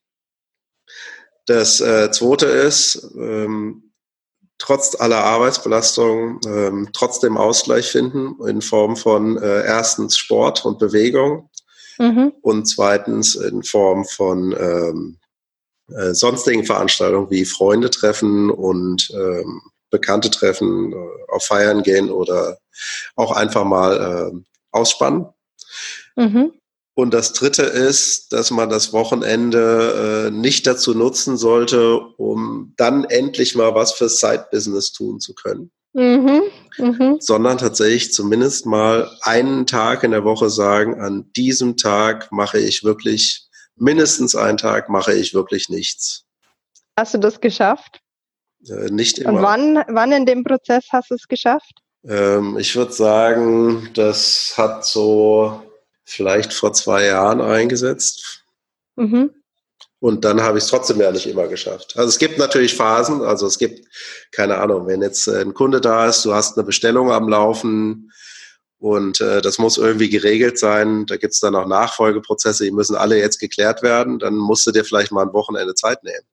Das 1.46 1.80
äh, 1.82 2.12
zweite 2.12 2.48
ist, 2.48 3.12
ähm, 3.16 3.94
trotz 4.58 5.00
aller 5.00 5.24
Arbeitsbelastung 5.24 6.40
ähm, 6.46 6.90
trotzdem 6.94 7.38
Ausgleich 7.38 7.90
finden 7.90 8.36
in 8.48 8.62
Form 8.62 8.96
von 8.98 9.38
äh, 9.38 9.64
erstens 9.66 10.18
Sport 10.18 10.66
und 10.66 10.80
Bewegung 10.80 11.50
mhm. 12.00 12.34
und 12.42 12.66
zweitens 12.66 13.36
in 13.36 13.64
Form 13.64 14.06
von 14.06 14.56
ähm, 14.60 15.18
äh, 15.90 16.14
sonstigen 16.14 16.66
Veranstaltungen 16.66 17.30
wie 17.32 17.46
Freunde 17.46 17.90
treffen 17.90 18.50
und 18.50 19.10
ähm, 19.14 19.62
Bekannte 19.90 20.30
treffen, 20.30 20.92
äh, 20.92 21.32
auf 21.32 21.46
Feiern 21.46 21.84
gehen 21.84 22.10
oder 22.10 22.58
auch 23.16 23.32
einfach 23.32 23.64
mal 23.64 24.32
äh, 24.34 24.40
ausspannen. 24.72 25.28
Mhm. 26.16 26.52
Und 26.94 27.14
das 27.14 27.34
Dritte 27.34 27.62
ist, 27.62 28.34
dass 28.34 28.50
man 28.50 28.70
das 28.70 28.92
Wochenende 28.92 30.28
äh, 30.28 30.32
nicht 30.32 30.66
dazu 30.66 30.96
nutzen 30.96 31.38
sollte, 31.38 32.00
um 32.18 32.74
dann 32.76 33.04
endlich 33.04 33.56
mal 33.56 33.76
was 33.76 33.92
fürs 33.92 34.20
Side-Business 34.20 34.94
tun 34.94 35.20
zu 35.20 35.36
können. 35.36 35.72
Mhm, 35.94 36.42
mh. 36.78 37.18
Sondern 37.20 37.58
tatsächlich 37.58 38.14
zumindest 38.14 38.66
mal 38.66 39.10
einen 39.22 39.66
Tag 39.66 40.04
in 40.04 40.12
der 40.12 40.24
Woche 40.24 40.50
sagen, 40.50 41.00
an 41.00 41.32
diesem 41.36 41.78
Tag 41.78 42.32
mache 42.32 42.60
ich 42.60 42.84
wirklich, 42.84 43.48
mindestens 43.76 44.36
einen 44.36 44.58
Tag 44.58 44.90
mache 44.90 45.14
ich 45.14 45.34
wirklich 45.34 45.70
nichts. 45.70 46.26
Hast 46.98 47.14
du 47.14 47.20
das 47.20 47.40
geschafft? 47.42 48.02
Äh, 48.68 48.90
nicht 48.90 49.20
immer. 49.20 49.34
Und 49.34 49.42
wann, 49.42 49.84
wann 49.88 50.12
in 50.12 50.26
dem 50.26 50.44
Prozess 50.44 50.88
hast 50.92 51.12
du 51.12 51.16
es 51.16 51.28
geschafft? 51.28 51.82
Ähm, 52.08 52.58
ich 52.58 52.76
würde 52.76 52.92
sagen, 52.92 53.90
das 53.94 54.54
hat 54.58 54.86
so 54.86 55.64
vielleicht 56.06 56.54
vor 56.54 56.74
zwei 56.74 57.06
Jahren 57.06 57.42
eingesetzt. 57.42 58.46
Mhm. 58.96 59.32
Und 60.00 60.26
dann 60.26 60.42
habe 60.42 60.60
ich 60.60 60.64
es 60.64 60.70
trotzdem 60.70 61.02
ja 61.02 61.12
nicht 61.12 61.26
immer 61.26 61.48
geschafft. 61.48 61.96
Also 61.98 62.10
es 62.10 62.20
gibt 62.20 62.38
natürlich 62.38 62.76
Phasen, 62.76 63.22
also 63.24 63.48
es 63.48 63.58
gibt, 63.58 63.88
keine 64.32 64.60
Ahnung, 64.60 64.86
wenn 64.86 65.02
jetzt 65.02 65.28
ein 65.28 65.56
Kunde 65.56 65.82
da 65.82 66.08
ist, 66.08 66.24
du 66.24 66.34
hast 66.34 66.58
eine 66.58 66.66
Bestellung 66.66 67.12
am 67.12 67.28
Laufen 67.28 68.12
und 68.78 69.20
äh, 69.22 69.42
das 69.42 69.58
muss 69.58 69.78
irgendwie 69.78 70.10
geregelt 70.10 70.60
sein, 70.60 71.08
da 71.08 71.18
gibt 71.18 71.34
es 71.34 71.40
dann 71.40 71.56
auch 71.56 71.66
Nachfolgeprozesse, 71.66 72.64
die 72.64 72.72
müssen 72.72 72.96
alle 72.96 73.18
jetzt 73.18 73.40
geklärt 73.40 73.82
werden, 73.82 74.20
dann 74.20 74.36
musst 74.36 74.68
du 74.68 74.72
dir 74.72 74.86
vielleicht 74.86 75.12
mal 75.12 75.24
ein 75.26 75.34
Wochenende 75.34 75.74
Zeit 75.74 76.04
nehmen. 76.04 76.28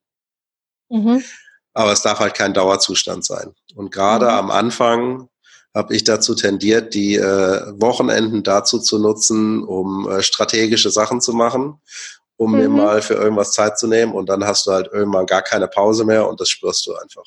Mhm. 0.90 1.24
Aber 1.72 1.92
es 1.92 2.02
darf 2.02 2.18
halt 2.18 2.34
kein 2.34 2.52
Dauerzustand 2.52 3.24
sein. 3.24 3.54
Und 3.74 3.90
gerade 3.90 4.26
mhm. 4.26 4.32
am 4.32 4.50
Anfang 4.50 5.28
habe 5.74 5.94
ich 5.96 6.04
dazu 6.04 6.34
tendiert, 6.34 6.94
die 6.94 7.16
äh, 7.16 7.62
Wochenenden 7.80 8.42
dazu 8.42 8.78
zu 8.78 8.98
nutzen, 8.98 9.64
um 9.64 10.08
äh, 10.08 10.22
strategische 10.22 10.90
Sachen 10.90 11.22
zu 11.22 11.32
machen, 11.32 11.80
um 12.36 12.52
mhm. 12.52 12.58
mir 12.58 12.68
mal 12.68 13.02
für 13.02 13.14
irgendwas 13.14 13.52
Zeit 13.52 13.78
zu 13.78 13.86
nehmen 13.86 14.12
und 14.12 14.28
dann 14.28 14.44
hast 14.44 14.66
du 14.66 14.72
halt 14.72 14.88
irgendwann 14.92 15.26
gar 15.26 15.42
keine 15.42 15.68
Pause 15.68 16.04
mehr 16.04 16.28
und 16.28 16.40
das 16.40 16.48
spürst 16.48 16.86
du 16.86 16.94
einfach. 16.94 17.24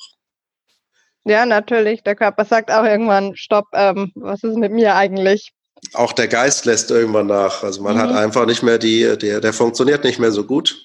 Ja, 1.24 1.44
natürlich. 1.44 2.02
Der 2.02 2.16
Körper 2.16 2.44
sagt 2.44 2.70
auch 2.70 2.84
irgendwann, 2.84 3.36
stopp, 3.36 3.66
ähm, 3.74 4.12
was 4.14 4.42
ist 4.42 4.56
mit 4.56 4.72
mir 4.72 4.94
eigentlich? 4.94 5.52
Auch 5.94 6.12
der 6.12 6.26
Geist 6.26 6.64
lässt 6.64 6.90
irgendwann 6.90 7.26
nach. 7.26 7.62
Also 7.62 7.82
man 7.82 7.96
mhm. 7.96 8.00
hat 8.00 8.12
einfach 8.12 8.46
nicht 8.46 8.62
mehr 8.62 8.78
die, 8.78 9.16
der, 9.18 9.40
der 9.40 9.52
funktioniert 9.52 10.04
nicht 10.04 10.18
mehr 10.18 10.32
so 10.32 10.44
gut 10.44 10.76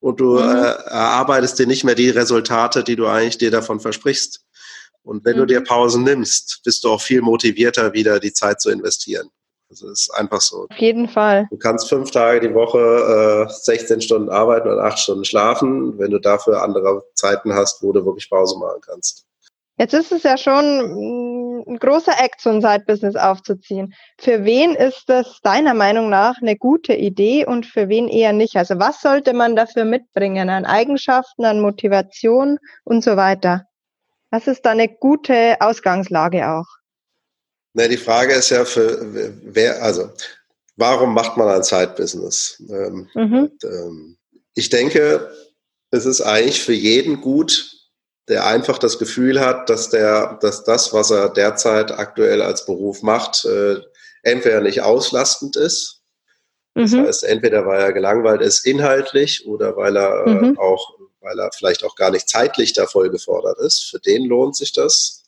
und 0.00 0.20
du 0.20 0.38
mhm. 0.38 0.48
äh, 0.48 0.72
erarbeitest 0.90 1.58
dir 1.58 1.66
nicht 1.66 1.84
mehr 1.84 1.94
die 1.94 2.10
Resultate, 2.10 2.84
die 2.84 2.96
du 2.96 3.06
eigentlich 3.06 3.38
dir 3.38 3.50
davon 3.50 3.80
versprichst. 3.80 4.40
Und 5.02 5.24
wenn 5.24 5.36
mhm. 5.36 5.40
du 5.40 5.46
dir 5.46 5.60
Pausen 5.62 6.02
nimmst, 6.02 6.60
bist 6.64 6.82
du 6.84 6.90
auch 6.90 7.00
viel 7.00 7.22
motivierter, 7.22 7.92
wieder 7.92 8.18
die 8.18 8.32
Zeit 8.32 8.60
zu 8.60 8.70
investieren. 8.70 9.28
Also 9.68 9.88
es 9.88 10.02
ist 10.02 10.14
einfach 10.14 10.40
so. 10.40 10.66
Auf 10.70 10.76
jeden 10.78 11.08
Fall. 11.08 11.48
Du 11.50 11.58
kannst 11.58 11.88
fünf 11.88 12.10
Tage 12.10 12.40
die 12.40 12.54
Woche 12.54 13.46
äh, 13.48 13.52
16 13.52 14.00
Stunden 14.00 14.30
arbeiten 14.30 14.68
und 14.68 14.78
acht 14.78 14.98
Stunden 14.98 15.24
schlafen, 15.24 15.98
wenn 15.98 16.10
du 16.10 16.20
dafür 16.20 16.62
andere 16.62 17.04
Zeiten 17.14 17.52
hast, 17.52 17.82
wo 17.82 17.92
du 17.92 18.04
wirklich 18.04 18.30
Pause 18.30 18.58
machen 18.58 18.80
kannst. 18.80 19.26
Jetzt 19.78 19.92
ist 19.92 20.10
es 20.10 20.22
ja 20.22 20.38
schon 20.38 20.64
mm, 20.64 21.64
ein 21.68 21.78
großer 21.78 22.12
Act, 22.18 22.40
so 22.40 22.50
ein 22.50 22.62
Side-Business 22.62 23.16
aufzuziehen. 23.16 23.92
Für 24.18 24.44
wen 24.44 24.74
ist 24.74 25.04
das 25.08 25.40
deiner 25.42 25.74
Meinung 25.74 26.08
nach 26.08 26.36
eine 26.40 26.56
gute 26.56 26.94
Idee 26.94 27.44
und 27.44 27.66
für 27.66 27.88
wen 27.88 28.08
eher 28.08 28.32
nicht? 28.32 28.56
Also 28.56 28.78
was 28.78 29.00
sollte 29.02 29.34
man 29.34 29.56
dafür 29.56 29.84
mitbringen 29.84 30.48
an 30.48 30.64
Eigenschaften, 30.64 31.44
an 31.44 31.60
Motivation 31.60 32.58
und 32.84 33.04
so 33.04 33.16
weiter? 33.16 33.64
Was 34.30 34.46
ist 34.46 34.64
da 34.64 34.70
eine 34.70 34.88
gute 34.88 35.56
Ausgangslage 35.60 36.48
auch? 36.48 36.66
Na, 37.76 37.88
die 37.88 37.98
Frage 37.98 38.32
ist 38.32 38.48
ja 38.48 38.64
für 38.64 38.98
wer, 39.42 39.82
also 39.82 40.08
warum 40.76 41.12
macht 41.12 41.36
man 41.36 41.48
ein 41.48 41.62
Side-Business? 41.62 42.62
Ähm, 42.70 43.10
mhm. 43.12 43.50
ähm, 43.62 44.16
ich 44.54 44.70
denke, 44.70 45.30
es 45.90 46.06
ist 46.06 46.22
eigentlich 46.22 46.62
für 46.62 46.72
jeden 46.72 47.20
gut, 47.20 47.70
der 48.28 48.46
einfach 48.46 48.78
das 48.78 48.98
Gefühl 48.98 49.40
hat, 49.40 49.68
dass 49.68 49.90
der, 49.90 50.38
dass 50.40 50.64
das, 50.64 50.94
was 50.94 51.10
er 51.10 51.28
derzeit 51.28 51.92
aktuell 51.92 52.40
als 52.40 52.64
Beruf 52.64 53.02
macht, 53.02 53.44
äh, 53.44 53.82
entweder 54.22 54.62
nicht 54.62 54.80
auslastend 54.80 55.56
ist. 55.56 56.00
Das 56.74 56.92
mhm. 56.92 57.06
heißt, 57.06 57.24
entweder 57.24 57.66
weil 57.66 57.82
er 57.82 57.92
gelangweilt 57.92 58.40
ist 58.40 58.64
inhaltlich 58.64 59.46
oder 59.46 59.76
weil 59.76 59.98
er 59.98 60.26
äh, 60.26 60.30
mhm. 60.30 60.58
auch 60.58 60.96
weil 61.20 61.38
er 61.38 61.50
vielleicht 61.52 61.84
auch 61.84 61.94
gar 61.94 62.10
nicht 62.10 62.28
zeitlich 62.28 62.72
da 62.72 62.86
voll 62.86 63.10
gefordert 63.10 63.58
ist. 63.58 63.82
Für 63.90 63.98
den 63.98 64.24
lohnt 64.24 64.56
sich 64.56 64.72
das. 64.72 65.25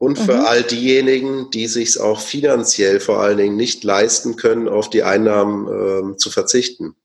Und 0.00 0.18
für 0.18 0.36
mhm. 0.36 0.44
all 0.46 0.62
diejenigen, 0.62 1.50
die 1.50 1.66
sich 1.66 2.00
auch 2.00 2.20
finanziell 2.20 3.00
vor 3.00 3.20
allen 3.20 3.36
Dingen 3.36 3.56
nicht 3.56 3.84
leisten 3.84 4.36
können, 4.36 4.66
auf 4.66 4.88
die 4.88 5.02
Einnahmen 5.02 6.14
äh, 6.14 6.16
zu 6.16 6.30
verzichten 6.30 6.96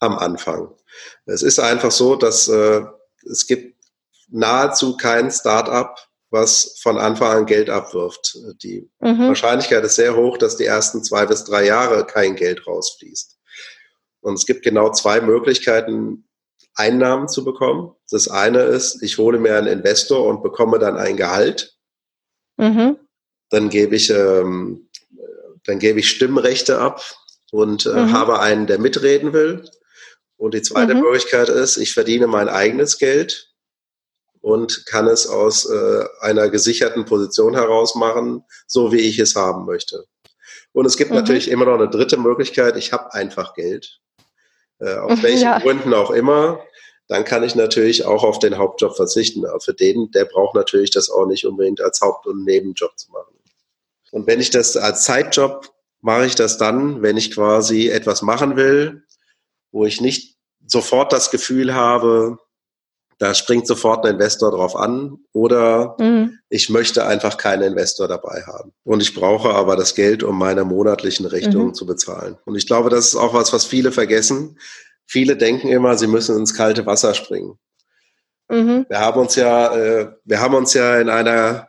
am 0.00 0.18
Anfang. 0.18 0.68
Es 1.24 1.42
ist 1.42 1.58
einfach 1.58 1.90
so, 1.90 2.14
dass 2.14 2.48
äh, 2.48 2.82
es 3.24 3.46
gibt 3.46 3.82
nahezu 4.28 4.98
kein 4.98 5.30
Start-up, 5.30 6.06
was 6.28 6.78
von 6.82 6.98
Anfang 6.98 7.38
an 7.38 7.46
Geld 7.46 7.70
abwirft. 7.70 8.36
Die 8.62 8.86
mhm. 9.00 9.28
Wahrscheinlichkeit 9.28 9.82
ist 9.84 9.94
sehr 9.94 10.14
hoch, 10.14 10.36
dass 10.36 10.58
die 10.58 10.66
ersten 10.66 11.02
zwei 11.02 11.24
bis 11.24 11.44
drei 11.44 11.64
Jahre 11.64 12.04
kein 12.04 12.36
Geld 12.36 12.66
rausfließt. 12.66 13.38
Und 14.20 14.34
es 14.34 14.44
gibt 14.44 14.62
genau 14.62 14.92
zwei 14.92 15.22
Möglichkeiten, 15.22 16.28
Einnahmen 16.74 17.28
zu 17.28 17.44
bekommen. 17.44 17.94
Das 18.10 18.28
eine 18.28 18.60
ist, 18.60 19.02
ich 19.02 19.16
hole 19.16 19.38
mir 19.38 19.56
einen 19.56 19.68
Investor 19.68 20.26
und 20.26 20.42
bekomme 20.42 20.78
dann 20.78 20.98
ein 20.98 21.16
Gehalt. 21.16 21.78
Mhm. 22.56 22.96
Dann 23.50 23.68
gebe 23.68 23.96
ich, 23.96 24.10
ähm, 24.10 24.88
dann 25.64 25.78
gebe 25.78 26.00
ich 26.00 26.08
Stimmrechte 26.08 26.78
ab 26.78 27.02
und 27.50 27.86
äh, 27.86 27.90
mhm. 27.90 28.12
habe 28.12 28.40
einen, 28.40 28.66
der 28.66 28.78
mitreden 28.78 29.32
will. 29.32 29.64
Und 30.36 30.54
die 30.54 30.62
zweite 30.62 30.94
mhm. 30.94 31.02
Möglichkeit 31.02 31.48
ist, 31.48 31.76
ich 31.76 31.92
verdiene 31.92 32.26
mein 32.26 32.48
eigenes 32.48 32.98
Geld 32.98 33.52
und 34.40 34.86
kann 34.86 35.06
es 35.06 35.26
aus 35.26 35.66
äh, 35.70 36.04
einer 36.20 36.48
gesicherten 36.50 37.04
Position 37.04 37.54
heraus 37.54 37.94
machen, 37.94 38.44
so 38.66 38.92
wie 38.92 39.00
ich 39.00 39.18
es 39.18 39.36
haben 39.36 39.66
möchte. 39.66 40.04
Und 40.72 40.86
es 40.86 40.96
gibt 40.96 41.10
mhm. 41.10 41.16
natürlich 41.16 41.48
immer 41.50 41.66
noch 41.66 41.74
eine 41.74 41.88
dritte 41.88 42.16
Möglichkeit, 42.16 42.76
ich 42.76 42.92
habe 42.92 43.12
einfach 43.14 43.54
Geld 43.54 44.00
äh, 44.80 44.96
aus 44.96 45.22
welchen 45.22 45.44
ja. 45.44 45.58
Gründen 45.58 45.94
auch 45.94 46.10
immer, 46.10 46.60
dann 47.12 47.24
kann 47.24 47.42
ich 47.42 47.54
natürlich 47.54 48.04
auch 48.04 48.24
auf 48.24 48.38
den 48.38 48.58
Hauptjob 48.58 48.96
verzichten. 48.96 49.46
Aber 49.46 49.60
für 49.60 49.74
den, 49.74 50.10
der 50.10 50.24
braucht 50.24 50.54
natürlich 50.54 50.90
das 50.90 51.10
auch 51.10 51.26
nicht 51.26 51.46
unbedingt 51.46 51.80
als 51.80 52.00
Haupt- 52.00 52.26
und 52.26 52.44
Nebenjob 52.44 52.98
zu 52.98 53.10
machen. 53.10 53.34
Und 54.10 54.26
wenn 54.26 54.40
ich 54.40 54.50
das 54.50 54.76
als 54.76 55.04
Zeitjob 55.04 55.72
mache 56.02 56.26
ich 56.26 56.34
das 56.34 56.58
dann, 56.58 57.00
wenn 57.00 57.16
ich 57.16 57.32
quasi 57.32 57.88
etwas 57.88 58.20
machen 58.20 58.56
will, 58.56 59.04
wo 59.70 59.86
ich 59.86 60.00
nicht 60.00 60.36
sofort 60.66 61.12
das 61.12 61.30
Gefühl 61.30 61.74
habe, 61.74 62.38
da 63.18 63.34
springt 63.34 63.68
sofort 63.68 64.04
ein 64.04 64.14
Investor 64.14 64.50
drauf 64.50 64.74
an 64.74 65.18
oder 65.32 65.96
mhm. 66.00 66.40
ich 66.48 66.70
möchte 66.70 67.06
einfach 67.06 67.36
keinen 67.36 67.62
Investor 67.62 68.08
dabei 68.08 68.42
haben. 68.46 68.72
Und 68.82 69.00
ich 69.00 69.14
brauche 69.14 69.50
aber 69.50 69.76
das 69.76 69.94
Geld, 69.94 70.24
um 70.24 70.36
meine 70.36 70.64
monatlichen 70.64 71.26
Rechnungen 71.26 71.68
mhm. 71.68 71.74
zu 71.74 71.86
bezahlen. 71.86 72.36
Und 72.44 72.56
ich 72.56 72.66
glaube, 72.66 72.90
das 72.90 73.06
ist 73.06 73.16
auch 73.16 73.32
was, 73.32 73.52
was 73.52 73.64
viele 73.64 73.92
vergessen. 73.92 74.58
Viele 75.12 75.36
denken 75.36 75.68
immer, 75.68 75.98
sie 75.98 76.06
müssen 76.06 76.38
ins 76.38 76.54
kalte 76.54 76.86
Wasser 76.86 77.12
springen. 77.12 77.58
Mhm. 78.48 78.86
Wir 78.88 78.98
haben 78.98 79.20
uns 79.20 79.36
ja, 79.36 79.76
äh, 79.76 80.10
wir 80.24 80.40
haben 80.40 80.54
uns 80.54 80.72
ja 80.72 80.98
in 80.98 81.10
einer 81.10 81.68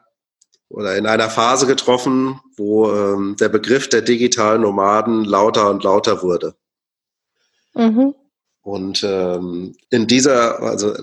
oder 0.70 0.96
in 0.96 1.06
einer 1.06 1.30
Phase 1.30 1.68
getroffen, 1.68 2.40
wo 2.56 2.90
ähm, 2.90 3.36
der 3.42 3.50
Begriff 3.50 3.90
der 3.90 4.02
digitalen 4.02 4.62
Nomaden 4.62 5.26
lauter 5.26 5.70
und 5.70 5.84
lauter 5.84 6.24
wurde. 6.24 6.56
Mhm. 7.74 8.16
Und 8.62 9.04
ähm, 9.04 9.76
in 9.90 10.08
dieser, 10.08 10.62
also 10.62 10.94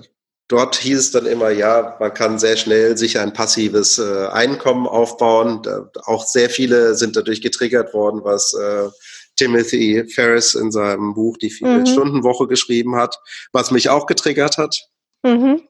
Dort 0.50 0.74
hieß 0.74 0.98
es 0.98 1.10
dann 1.12 1.26
immer, 1.26 1.50
ja, 1.50 1.96
man 2.00 2.12
kann 2.12 2.40
sehr 2.40 2.56
schnell 2.56 2.98
sich 2.98 3.20
ein 3.20 3.32
passives 3.32 3.98
äh, 3.98 4.26
Einkommen 4.32 4.88
aufbauen. 4.88 5.62
Da, 5.62 5.88
auch 6.06 6.26
sehr 6.26 6.50
viele 6.50 6.96
sind 6.96 7.14
dadurch 7.14 7.40
getriggert 7.40 7.94
worden, 7.94 8.22
was 8.24 8.52
äh, 8.54 8.88
Timothy 9.40 10.04
Ferris 10.06 10.54
in 10.54 10.70
seinem 10.70 11.14
Buch 11.14 11.38
Die 11.38 11.48
Vier-Stunden-Woche 11.48 12.44
mhm. 12.44 12.48
geschrieben 12.48 12.96
hat, 12.96 13.16
was 13.52 13.70
mich 13.70 13.88
auch 13.88 14.04
getriggert 14.04 14.58
hat. 14.58 14.76
Mhm. 15.22 15.62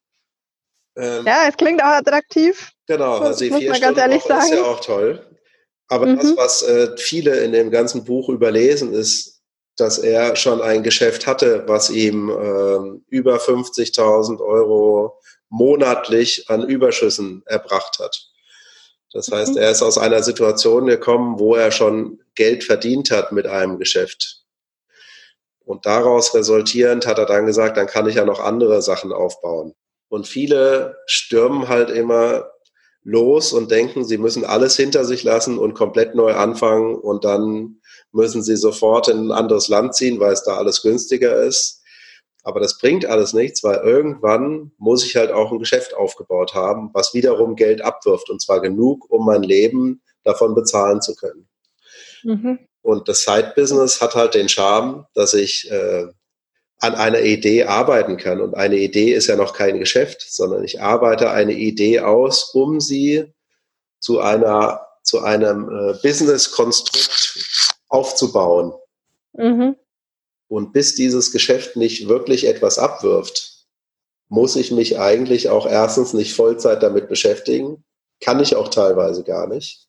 Ähm, 0.96 1.24
ja, 1.24 1.46
es 1.48 1.56
klingt 1.56 1.80
auch 1.80 1.86
attraktiv. 1.86 2.72
Genau, 2.88 3.18
also 3.18 3.44
die 3.44 3.52
Vier-Stunden-Woche 3.52 4.38
ist 4.38 4.50
ja 4.50 4.64
auch 4.64 4.80
toll. 4.80 5.24
Aber 5.86 6.06
mhm. 6.06 6.16
das, 6.16 6.36
was 6.36 6.62
äh, 6.62 6.96
viele 6.96 7.38
in 7.40 7.52
dem 7.52 7.70
ganzen 7.70 8.04
Buch 8.04 8.28
überlesen, 8.28 8.92
ist, 8.92 9.40
dass 9.76 9.98
er 9.98 10.34
schon 10.34 10.60
ein 10.60 10.82
Geschäft 10.82 11.28
hatte, 11.28 11.62
was 11.68 11.90
ihm 11.90 12.28
äh, 12.28 13.00
über 13.08 13.36
50.000 13.36 14.40
Euro 14.40 15.20
monatlich 15.48 16.50
an 16.50 16.68
Überschüssen 16.68 17.42
erbracht 17.46 18.00
hat. 18.00 18.29
Das 19.12 19.30
heißt, 19.30 19.52
mhm. 19.52 19.58
er 19.58 19.70
ist 19.70 19.82
aus 19.82 19.98
einer 19.98 20.22
Situation 20.22 20.86
gekommen, 20.86 21.38
wo 21.38 21.54
er 21.54 21.70
schon 21.70 22.20
Geld 22.34 22.64
verdient 22.64 23.10
hat 23.10 23.32
mit 23.32 23.46
einem 23.46 23.78
Geschäft. 23.78 24.44
Und 25.64 25.86
daraus 25.86 26.34
resultierend 26.34 27.06
hat 27.06 27.18
er 27.18 27.26
dann 27.26 27.46
gesagt, 27.46 27.76
dann 27.76 27.86
kann 27.86 28.08
ich 28.08 28.16
ja 28.16 28.24
noch 28.24 28.40
andere 28.40 28.82
Sachen 28.82 29.12
aufbauen. 29.12 29.74
Und 30.08 30.26
viele 30.26 30.96
stürmen 31.06 31.68
halt 31.68 31.90
immer 31.90 32.50
los 33.02 33.52
und 33.52 33.70
denken, 33.70 34.04
sie 34.04 34.18
müssen 34.18 34.44
alles 34.44 34.76
hinter 34.76 35.04
sich 35.04 35.22
lassen 35.22 35.58
und 35.58 35.74
komplett 35.74 36.14
neu 36.14 36.34
anfangen 36.34 36.96
und 36.96 37.24
dann 37.24 37.80
müssen 38.12 38.42
sie 38.42 38.56
sofort 38.56 39.08
in 39.08 39.28
ein 39.28 39.32
anderes 39.32 39.68
Land 39.68 39.94
ziehen, 39.94 40.20
weil 40.20 40.32
es 40.32 40.42
da 40.42 40.56
alles 40.56 40.82
günstiger 40.82 41.40
ist. 41.42 41.79
Aber 42.42 42.60
das 42.60 42.78
bringt 42.78 43.04
alles 43.06 43.32
nichts, 43.32 43.62
weil 43.62 43.76
irgendwann 43.78 44.72
muss 44.78 45.04
ich 45.04 45.16
halt 45.16 45.30
auch 45.30 45.52
ein 45.52 45.58
Geschäft 45.58 45.94
aufgebaut 45.94 46.54
haben, 46.54 46.90
was 46.92 47.14
wiederum 47.14 47.56
Geld 47.56 47.82
abwirft 47.82 48.30
und 48.30 48.40
zwar 48.40 48.60
genug, 48.60 49.10
um 49.10 49.26
mein 49.26 49.42
Leben 49.42 50.02
davon 50.24 50.54
bezahlen 50.54 51.02
zu 51.02 51.14
können. 51.14 51.48
Mhm. 52.22 52.58
Und 52.82 53.08
das 53.08 53.22
Side-Business 53.24 54.00
hat 54.00 54.14
halt 54.14 54.34
den 54.34 54.48
Charme, 54.48 55.06
dass 55.14 55.34
ich 55.34 55.70
äh, 55.70 56.06
an 56.78 56.94
einer 56.94 57.20
Idee 57.20 57.64
arbeiten 57.64 58.16
kann. 58.16 58.40
Und 58.40 58.54
eine 58.54 58.76
Idee 58.76 59.12
ist 59.12 59.26
ja 59.26 59.36
noch 59.36 59.52
kein 59.52 59.78
Geschäft, 59.78 60.24
sondern 60.30 60.64
ich 60.64 60.80
arbeite 60.80 61.30
eine 61.30 61.52
Idee 61.52 62.00
aus, 62.00 62.54
um 62.54 62.80
sie 62.80 63.32
zu 63.98 64.20
einer 64.20 64.86
zu 65.02 65.20
einem 65.20 65.68
äh, 65.68 65.94
Business-Konstrukt 66.02 67.74
aufzubauen. 67.88 68.72
Mhm. 69.32 69.76
Und 70.50 70.72
bis 70.72 70.96
dieses 70.96 71.30
Geschäft 71.30 71.76
nicht 71.76 72.08
wirklich 72.08 72.44
etwas 72.44 72.76
abwirft, 72.76 73.66
muss 74.28 74.56
ich 74.56 74.72
mich 74.72 74.98
eigentlich 74.98 75.48
auch 75.48 75.64
erstens 75.64 76.12
nicht 76.12 76.34
Vollzeit 76.34 76.82
damit 76.82 77.08
beschäftigen. 77.08 77.84
Kann 78.20 78.40
ich 78.40 78.56
auch 78.56 78.66
teilweise 78.66 79.22
gar 79.22 79.46
nicht. 79.46 79.86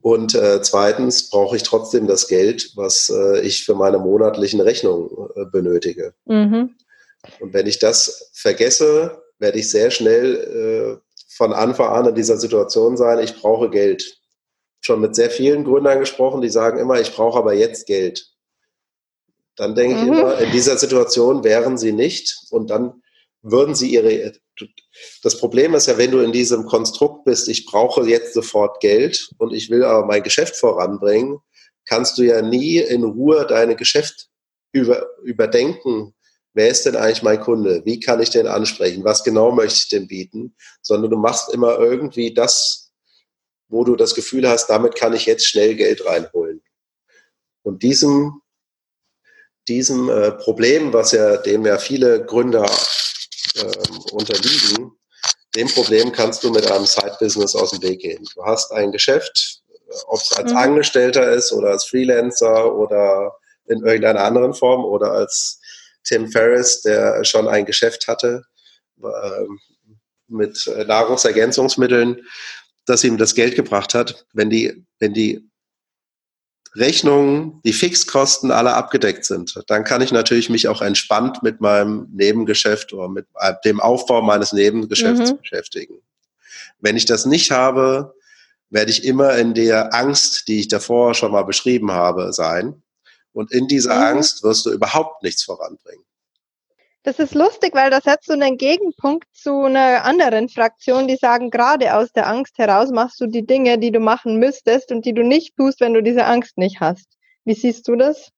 Und 0.00 0.34
äh, 0.34 0.62
zweitens 0.62 1.28
brauche 1.28 1.54
ich 1.54 1.64
trotzdem 1.64 2.06
das 2.06 2.28
Geld, 2.28 2.72
was 2.76 3.10
äh, 3.10 3.40
ich 3.42 3.66
für 3.66 3.74
meine 3.74 3.98
monatlichen 3.98 4.62
Rechnungen 4.62 5.10
äh, 5.34 5.44
benötige. 5.44 6.14
Mhm. 6.24 6.74
Und 7.38 7.52
wenn 7.52 7.66
ich 7.66 7.78
das 7.78 8.30
vergesse, 8.32 9.22
werde 9.38 9.58
ich 9.58 9.70
sehr 9.70 9.90
schnell 9.90 11.00
äh, 11.04 11.10
von 11.28 11.52
Anfang 11.52 11.88
an 11.88 12.06
in 12.06 12.14
dieser 12.14 12.38
Situation 12.38 12.96
sein, 12.96 13.18
ich 13.18 13.34
brauche 13.34 13.68
Geld. 13.68 14.18
Schon 14.80 15.02
mit 15.02 15.14
sehr 15.14 15.28
vielen 15.28 15.64
Gründern 15.64 16.00
gesprochen, 16.00 16.40
die 16.40 16.48
sagen 16.48 16.78
immer, 16.78 16.98
ich 16.98 17.12
brauche 17.14 17.38
aber 17.38 17.52
jetzt 17.52 17.86
Geld. 17.86 18.32
Dann 19.56 19.74
denke 19.74 19.96
mhm. 19.96 20.02
ich 20.02 20.18
immer, 20.18 20.38
in 20.38 20.52
dieser 20.52 20.76
Situation 20.76 21.44
wären 21.44 21.78
sie 21.78 21.92
nicht 21.92 22.36
und 22.50 22.70
dann 22.70 23.02
würden 23.42 23.74
sie 23.74 23.92
ihre, 23.92 24.32
das 25.22 25.38
Problem 25.38 25.74
ist 25.74 25.86
ja, 25.86 25.98
wenn 25.98 26.10
du 26.10 26.20
in 26.20 26.32
diesem 26.32 26.66
Konstrukt 26.66 27.24
bist, 27.24 27.48
ich 27.48 27.66
brauche 27.66 28.06
jetzt 28.08 28.34
sofort 28.34 28.80
Geld 28.80 29.28
und 29.38 29.52
ich 29.52 29.70
will 29.70 29.84
aber 29.84 30.06
mein 30.06 30.22
Geschäft 30.22 30.56
voranbringen, 30.56 31.38
kannst 31.84 32.18
du 32.18 32.22
ja 32.22 32.42
nie 32.42 32.78
in 32.78 33.04
Ruhe 33.04 33.46
deine 33.46 33.76
Geschäft 33.76 34.28
über, 34.72 35.06
überdenken. 35.22 36.14
Wer 36.54 36.68
ist 36.68 36.86
denn 36.86 36.96
eigentlich 36.96 37.22
mein 37.22 37.40
Kunde? 37.40 37.82
Wie 37.84 38.00
kann 38.00 38.20
ich 38.20 38.30
den 38.30 38.46
ansprechen? 38.46 39.04
Was 39.04 39.22
genau 39.22 39.52
möchte 39.52 39.78
ich 39.78 39.88
denn 39.88 40.08
bieten? 40.08 40.56
Sondern 40.82 41.10
du 41.10 41.16
machst 41.16 41.52
immer 41.52 41.78
irgendwie 41.78 42.32
das, 42.32 42.92
wo 43.68 43.84
du 43.84 43.94
das 43.94 44.14
Gefühl 44.14 44.48
hast, 44.48 44.68
damit 44.68 44.94
kann 44.94 45.12
ich 45.12 45.26
jetzt 45.26 45.46
schnell 45.46 45.74
Geld 45.74 46.04
reinholen. 46.06 46.62
Und 47.62 47.82
diesem, 47.82 48.40
diesem 49.68 50.08
äh, 50.08 50.32
Problem, 50.32 50.92
was 50.92 51.12
ja, 51.12 51.36
dem 51.36 51.66
ja 51.66 51.78
viele 51.78 52.24
Gründer 52.24 52.70
ähm, 53.56 53.98
unterliegen, 54.12 54.92
dem 55.54 55.68
Problem 55.68 56.12
kannst 56.12 56.44
du 56.44 56.50
mit 56.50 56.70
einem 56.70 56.86
Side-Business 56.86 57.54
aus 57.54 57.70
dem 57.70 57.82
Weg 57.82 58.00
gehen. 58.00 58.24
Du 58.34 58.44
hast 58.44 58.72
ein 58.72 58.92
Geschäft, 58.92 59.62
ob 60.06 60.20
es 60.20 60.32
als 60.32 60.52
mhm. 60.52 60.58
Angestellter 60.58 61.32
ist 61.32 61.52
oder 61.52 61.70
als 61.70 61.84
Freelancer 61.84 62.74
oder 62.74 63.32
in 63.66 63.84
irgendeiner 63.84 64.20
anderen 64.20 64.54
Form 64.54 64.84
oder 64.84 65.12
als 65.12 65.60
Tim 66.04 66.30
Ferriss, 66.30 66.82
der 66.82 67.24
schon 67.24 67.48
ein 67.48 67.64
Geschäft 67.64 68.06
hatte 68.06 68.42
äh, 69.02 69.44
mit 70.28 70.70
Nahrungsergänzungsmitteln, 70.86 72.22
das 72.84 73.04
ihm 73.04 73.16
das 73.16 73.34
Geld 73.34 73.56
gebracht 73.56 73.94
hat. 73.94 74.26
Wenn 74.32 74.50
die, 74.50 74.84
wenn 74.98 75.14
die 75.14 75.48
Rechnungen, 76.76 77.60
die 77.64 77.72
Fixkosten 77.72 78.50
alle 78.50 78.74
abgedeckt 78.74 79.24
sind, 79.24 79.60
dann 79.66 79.84
kann 79.84 80.02
ich 80.02 80.12
natürlich 80.12 80.50
mich 80.50 80.68
auch 80.68 80.82
entspannt 80.82 81.42
mit 81.42 81.60
meinem 81.60 82.08
Nebengeschäft 82.12 82.92
oder 82.92 83.08
mit 83.08 83.26
dem 83.64 83.80
Aufbau 83.80 84.22
meines 84.22 84.52
Nebengeschäfts 84.52 85.32
mhm. 85.32 85.38
beschäftigen. 85.38 85.94
Wenn 86.80 86.96
ich 86.96 87.06
das 87.06 87.26
nicht 87.26 87.50
habe, 87.50 88.14
werde 88.70 88.90
ich 88.90 89.04
immer 89.04 89.36
in 89.36 89.54
der 89.54 89.94
Angst, 89.94 90.48
die 90.48 90.60
ich 90.60 90.68
davor 90.68 91.14
schon 91.14 91.32
mal 91.32 91.44
beschrieben 91.44 91.92
habe, 91.92 92.32
sein. 92.32 92.82
Und 93.32 93.52
in 93.52 93.68
dieser 93.68 93.94
mhm. 93.94 94.18
Angst 94.18 94.42
wirst 94.42 94.66
du 94.66 94.70
überhaupt 94.70 95.22
nichts 95.22 95.42
voranbringen. 95.42 96.04
Das 97.06 97.20
ist 97.20 97.36
lustig, 97.36 97.72
weil 97.72 97.88
da 97.88 98.00
setzt 98.00 98.28
du 98.28 98.32
einen 98.32 98.58
Gegenpunkt 98.58 99.28
zu 99.32 99.62
einer 99.62 100.04
anderen 100.04 100.48
Fraktion, 100.48 101.06
die 101.06 101.14
sagen, 101.14 101.50
gerade 101.50 101.94
aus 101.94 102.10
der 102.10 102.26
Angst 102.26 102.58
heraus 102.58 102.90
machst 102.90 103.20
du 103.20 103.28
die 103.28 103.46
Dinge, 103.46 103.78
die 103.78 103.92
du 103.92 104.00
machen 104.00 104.40
müsstest 104.40 104.90
und 104.90 105.06
die 105.06 105.14
du 105.14 105.22
nicht 105.22 105.56
tust, 105.56 105.80
wenn 105.80 105.94
du 105.94 106.02
diese 106.02 106.24
Angst 106.24 106.58
nicht 106.58 106.80
hast. 106.80 107.06
Wie 107.44 107.54
siehst 107.54 107.86
du 107.86 107.94
das? 107.94 108.32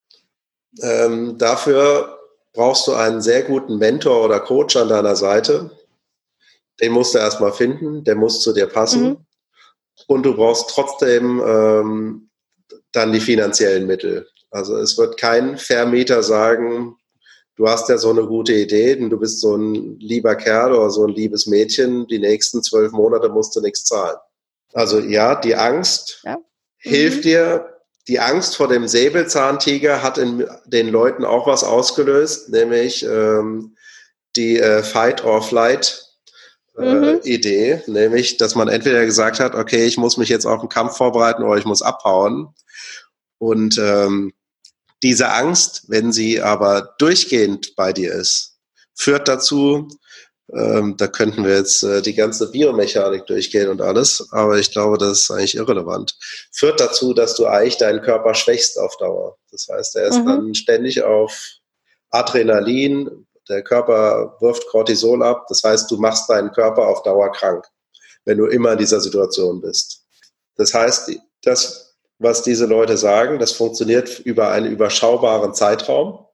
Ähm, 0.82 1.38
dafür 1.38 2.18
brauchst 2.52 2.86
du 2.86 2.92
einen 2.92 3.22
sehr 3.22 3.42
guten 3.42 3.78
Mentor 3.78 4.22
oder 4.22 4.38
Coach 4.38 4.76
an 4.76 4.90
deiner 4.90 5.16
Seite. 5.16 5.70
Den 6.78 6.92
musst 6.92 7.14
du 7.14 7.18
erstmal 7.20 7.54
finden, 7.54 8.04
der 8.04 8.16
muss 8.16 8.42
zu 8.42 8.52
dir 8.52 8.66
passen. 8.66 9.02
Mhm. 9.02 9.16
Und 10.08 10.24
du 10.24 10.34
brauchst 10.34 10.68
trotzdem 10.68 11.40
ähm, 11.40 12.28
dann 12.92 13.14
die 13.14 13.20
finanziellen 13.20 13.86
Mittel. 13.86 14.28
Also 14.50 14.76
es 14.76 14.98
wird 14.98 15.16
kein 15.16 15.56
Vermieter 15.56 16.22
sagen, 16.22 16.98
du 17.58 17.68
hast 17.68 17.88
ja 17.88 17.98
so 17.98 18.10
eine 18.10 18.24
gute 18.24 18.54
Idee, 18.54 18.94
denn 18.94 19.10
du 19.10 19.18
bist 19.18 19.40
so 19.40 19.56
ein 19.56 19.98
lieber 19.98 20.36
Kerl 20.36 20.72
oder 20.72 20.90
so 20.90 21.04
ein 21.04 21.12
liebes 21.12 21.46
Mädchen, 21.46 22.06
die 22.06 22.20
nächsten 22.20 22.62
zwölf 22.62 22.92
Monate 22.92 23.28
musst 23.28 23.54
du 23.54 23.60
nichts 23.60 23.84
zahlen. 23.84 24.16
Also 24.72 25.00
ja, 25.00 25.34
die 25.34 25.56
Angst 25.56 26.20
ja. 26.24 26.38
hilft 26.78 27.18
mhm. 27.18 27.22
dir. 27.22 27.74
Die 28.06 28.20
Angst 28.20 28.56
vor 28.56 28.68
dem 28.68 28.88
Säbelzahntiger 28.88 30.02
hat 30.02 30.16
in 30.16 30.48
den 30.64 30.88
Leuten 30.88 31.26
auch 31.26 31.46
was 31.46 31.62
ausgelöst, 31.62 32.48
nämlich 32.48 33.04
ähm, 33.04 33.76
die 34.34 34.58
äh, 34.58 34.82
Fight 34.82 35.24
or 35.24 35.42
Flight 35.42 36.04
äh, 36.78 36.94
mhm. 36.94 37.20
Nämlich, 37.88 38.36
dass 38.36 38.54
man 38.54 38.68
entweder 38.68 39.04
gesagt 39.04 39.40
hat, 39.40 39.54
okay, 39.54 39.84
ich 39.84 39.98
muss 39.98 40.16
mich 40.16 40.28
jetzt 40.28 40.46
auf 40.46 40.60
einen 40.60 40.68
Kampf 40.68 40.96
vorbereiten 40.96 41.42
oder 41.42 41.58
ich 41.58 41.64
muss 41.64 41.82
abhauen. 41.82 42.54
Und 43.38 43.78
ähm, 43.78 44.32
diese 45.02 45.30
Angst, 45.30 45.84
wenn 45.88 46.12
sie 46.12 46.40
aber 46.40 46.94
durchgehend 46.98 47.76
bei 47.76 47.92
dir 47.92 48.12
ist, 48.12 48.58
führt 48.94 49.28
dazu, 49.28 49.88
ähm, 50.52 50.96
da 50.96 51.08
könnten 51.08 51.44
wir 51.44 51.56
jetzt 51.56 51.82
äh, 51.82 52.00
die 52.00 52.14
ganze 52.14 52.50
Biomechanik 52.50 53.26
durchgehen 53.26 53.68
und 53.68 53.82
alles, 53.82 54.28
aber 54.32 54.58
ich 54.58 54.72
glaube, 54.72 54.96
das 54.96 55.20
ist 55.20 55.30
eigentlich 55.30 55.56
irrelevant. 55.56 56.16
Führt 56.52 56.80
dazu, 56.80 57.12
dass 57.12 57.34
du 57.34 57.46
eigentlich 57.46 57.76
deinen 57.76 58.00
Körper 58.00 58.34
schwächst 58.34 58.78
auf 58.78 58.96
Dauer. 58.96 59.36
Das 59.50 59.68
heißt, 59.70 59.96
er 59.96 60.06
ist 60.06 60.18
mhm. 60.20 60.26
dann 60.26 60.54
ständig 60.54 61.02
auf 61.02 61.58
Adrenalin, 62.10 63.26
der 63.48 63.62
Körper 63.62 64.36
wirft 64.40 64.66
Cortisol 64.68 65.22
ab, 65.22 65.46
das 65.48 65.62
heißt, 65.62 65.90
du 65.90 65.98
machst 65.98 66.28
deinen 66.28 66.52
Körper 66.52 66.86
auf 66.88 67.02
Dauer 67.02 67.30
krank, 67.32 67.66
wenn 68.24 68.38
du 68.38 68.46
immer 68.46 68.72
in 68.72 68.78
dieser 68.78 69.00
Situation 69.00 69.60
bist. 69.60 70.04
Das 70.56 70.72
heißt, 70.72 71.12
das 71.42 71.87
was 72.18 72.42
diese 72.42 72.66
Leute 72.66 72.96
sagen. 72.96 73.38
Das 73.38 73.52
funktioniert 73.52 74.18
über 74.20 74.50
einen 74.50 74.70
überschaubaren 74.70 75.54
Zeitraum 75.54 76.26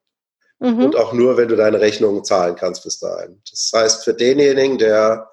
mhm. 0.58 0.84
und 0.84 0.96
auch 0.96 1.12
nur, 1.12 1.36
wenn 1.36 1.48
du 1.48 1.56
deine 1.56 1.80
Rechnungen 1.80 2.24
zahlen 2.24 2.56
kannst 2.56 2.84
bis 2.84 2.98
dahin. 2.98 3.40
Das 3.50 3.70
heißt, 3.74 4.04
für 4.04 4.14
denjenigen, 4.14 4.78
der, 4.78 5.30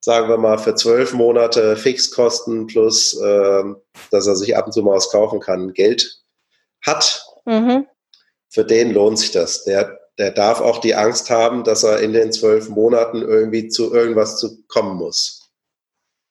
sagen 0.00 0.28
wir 0.28 0.38
mal, 0.38 0.58
für 0.58 0.74
zwölf 0.74 1.12
Monate 1.12 1.76
Fixkosten 1.76 2.66
plus, 2.66 3.18
äh, 3.20 3.64
dass 4.10 4.26
er 4.26 4.36
sich 4.36 4.56
ab 4.56 4.66
und 4.66 4.72
zu 4.72 4.82
mal 4.82 4.94
was 4.94 5.10
kaufen 5.10 5.40
kann, 5.40 5.72
Geld 5.72 6.22
hat, 6.82 7.24
mhm. 7.44 7.86
für 8.48 8.64
den 8.64 8.92
lohnt 8.92 9.18
sich 9.18 9.32
das. 9.32 9.64
Der, 9.64 9.98
der 10.18 10.30
darf 10.30 10.60
auch 10.60 10.78
die 10.78 10.94
Angst 10.94 11.30
haben, 11.30 11.64
dass 11.64 11.82
er 11.82 11.98
in 12.00 12.12
den 12.12 12.32
zwölf 12.32 12.68
Monaten 12.68 13.22
irgendwie 13.22 13.68
zu 13.68 13.92
irgendwas 13.92 14.38
zu 14.38 14.62
kommen 14.68 14.96
muss. 14.96 15.50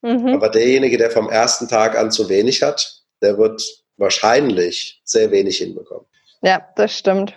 Mhm. 0.01 0.27
Aber 0.29 0.49
derjenige, 0.49 0.97
der 0.97 1.11
vom 1.11 1.29
ersten 1.29 1.67
Tag 1.67 1.97
an 1.97 2.11
zu 2.11 2.29
wenig 2.29 2.61
hat, 2.61 3.02
der 3.23 3.37
wird 3.37 3.63
wahrscheinlich 3.97 5.01
sehr 5.03 5.31
wenig 5.31 5.57
hinbekommen. 5.57 6.05
Ja, 6.41 6.61
das 6.75 6.97
stimmt. 6.97 7.33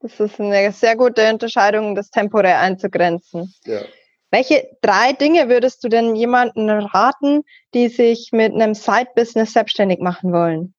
Das 0.00 0.20
ist 0.20 0.40
eine 0.40 0.72
sehr 0.72 0.96
gute 0.96 1.28
Unterscheidung, 1.30 1.94
das 1.94 2.10
temporär 2.10 2.60
einzugrenzen. 2.60 3.52
Ja. 3.64 3.80
Welche 4.30 4.68
drei 4.82 5.12
Dinge 5.12 5.48
würdest 5.48 5.82
du 5.84 5.88
denn 5.88 6.16
jemanden 6.16 6.68
raten, 6.68 7.42
die 7.72 7.88
sich 7.88 8.30
mit 8.32 8.52
einem 8.52 8.74
Side-Business 8.74 9.52
selbstständig 9.52 10.00
machen 10.00 10.32
wollen? 10.32 10.74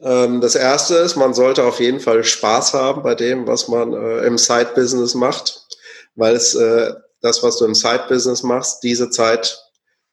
Ähm, 0.00 0.40
das 0.40 0.54
erste 0.54 0.96
ist, 0.96 1.16
man 1.16 1.32
sollte 1.32 1.64
auf 1.64 1.80
jeden 1.80 2.00
Fall 2.00 2.22
Spaß 2.22 2.74
haben 2.74 3.02
bei 3.02 3.14
dem, 3.14 3.46
was 3.46 3.68
man 3.68 3.92
äh, 3.92 4.26
im 4.26 4.36
Side-Business 4.36 5.14
macht, 5.14 5.66
weil 6.16 6.34
es 6.34 6.54
äh, 6.54 6.92
das, 7.20 7.42
was 7.42 7.56
du 7.58 7.64
im 7.64 7.74
Side-Business 7.74 8.42
machst, 8.42 8.82
diese 8.82 9.10
Zeit 9.10 9.58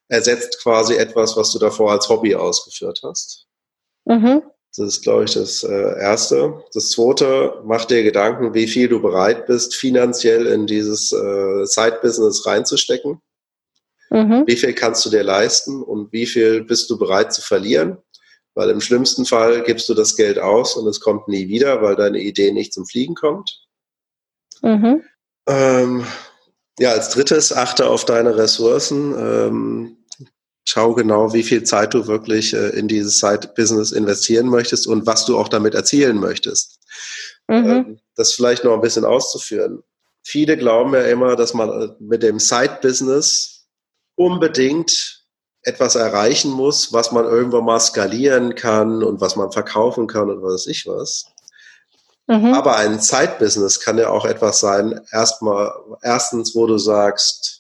ersetzt 0.08 0.62
quasi 0.64 0.96
etwas, 0.96 1.36
was 1.36 1.52
du 1.52 1.60
davor 1.60 1.92
als 1.92 2.08
Hobby 2.10 2.36
ausgeführt 2.36 3.02
hast. 3.04 3.49
Mhm. 4.10 4.42
Das 4.76 4.96
ist, 4.96 5.02
glaube 5.02 5.26
ich, 5.26 5.34
das 5.34 5.64
äh, 5.64 6.00
Erste. 6.00 6.64
Das 6.74 6.92
Zweite, 6.92 7.62
mach 7.64 7.86
dir 7.86 8.04
Gedanken, 8.04 8.54
wie 8.54 8.68
viel 8.68 8.88
du 8.88 9.02
bereit 9.02 9.46
bist, 9.48 9.76
finanziell 9.76 10.48
in 10.48 10.68
dieses 10.68 11.12
äh, 11.12 11.66
Side-Business 11.66 12.46
reinzustecken. 12.46 13.22
Mhm. 14.10 14.44
Wie 14.48 14.56
viel 14.56 14.74
kannst 14.74 15.06
du 15.06 15.10
dir 15.10 15.24
leisten 15.24 15.84
und 15.84 16.12
wie 16.12 16.26
viel 16.26 16.64
bist 16.64 16.90
du 16.90 16.98
bereit 16.98 17.34
zu 17.34 17.42
verlieren? 17.42 17.98
Weil 18.56 18.72
im 18.72 18.82
schlimmsten 18.82 19.26
Fall 19.26 19.64
gibst 19.64 19.88
du 19.90 19.94
das 19.94 20.16
Geld 20.16 20.40
aus 20.40 20.76
und 20.76 20.88
es 20.88 21.00
kommt 21.00 21.28
nie 21.28 21.48
wieder, 21.48 21.82
weil 21.82 21.96
deine 21.96 22.20
Idee 22.20 22.52
nicht 22.52 22.74
zum 22.74 22.86
Fliegen 22.86 23.16
kommt. 23.16 23.64
Mhm. 24.62 25.04
Ähm, 25.48 26.06
ja, 26.80 26.92
als 26.92 27.10
drittes, 27.10 27.54
achte 27.54 27.88
auf 27.88 28.06
deine 28.06 28.36
Ressourcen. 28.36 29.14
Ähm, 29.18 29.98
schau 30.70 30.94
genau, 30.94 31.34
wie 31.34 31.44
viel 31.44 31.64
Zeit 31.64 31.94
du 31.94 32.08
wirklich 32.08 32.54
äh, 32.54 32.70
in 32.70 32.88
dieses 32.88 33.20
Side-Business 33.20 33.92
investieren 33.92 34.48
möchtest 34.48 34.88
und 34.88 35.06
was 35.06 35.26
du 35.26 35.38
auch 35.38 35.50
damit 35.50 35.76
erzielen 35.76 36.20
möchtest. 36.20 36.80
Mhm. 37.48 37.70
Ähm, 37.70 38.00
das 38.16 38.34
vielleicht 38.34 38.64
noch 38.64 38.74
ein 38.74 38.82
bisschen 38.82 39.06
auszuführen. 39.06 39.84
Viele 40.24 40.58
glauben 40.58 40.94
ja 40.94 41.04
immer, 41.04 41.36
dass 41.36 41.54
man 41.54 41.70
äh, 41.70 41.90
mit 42.00 42.24
dem 42.24 42.40
Side-Business 42.40 43.68
unbedingt 44.16 45.26
etwas 45.64 45.96
erreichen 45.96 46.52
muss, 46.52 46.94
was 46.94 47.12
man 47.12 47.26
irgendwann 47.26 47.66
mal 47.66 47.80
skalieren 47.80 48.56
kann 48.56 49.04
und 49.04 49.20
was 49.22 49.36
man 49.36 49.52
verkaufen 49.52 50.08
kann 50.08 50.30
und 50.30 50.42
was 50.42 50.54
weiß 50.54 50.68
ich 50.68 50.88
was. 50.88 51.26
Mhm. 52.28 52.54
Aber 52.54 52.78
ein 52.78 53.00
Zeitbusiness 53.00 53.80
kann 53.80 53.98
ja 53.98 54.10
auch 54.10 54.24
etwas 54.24 54.60
sein, 54.60 55.02
erstmal, 55.12 55.72
erstens, 56.04 56.54
wo 56.54 56.68
du 56.68 56.78
sagst, 56.78 57.59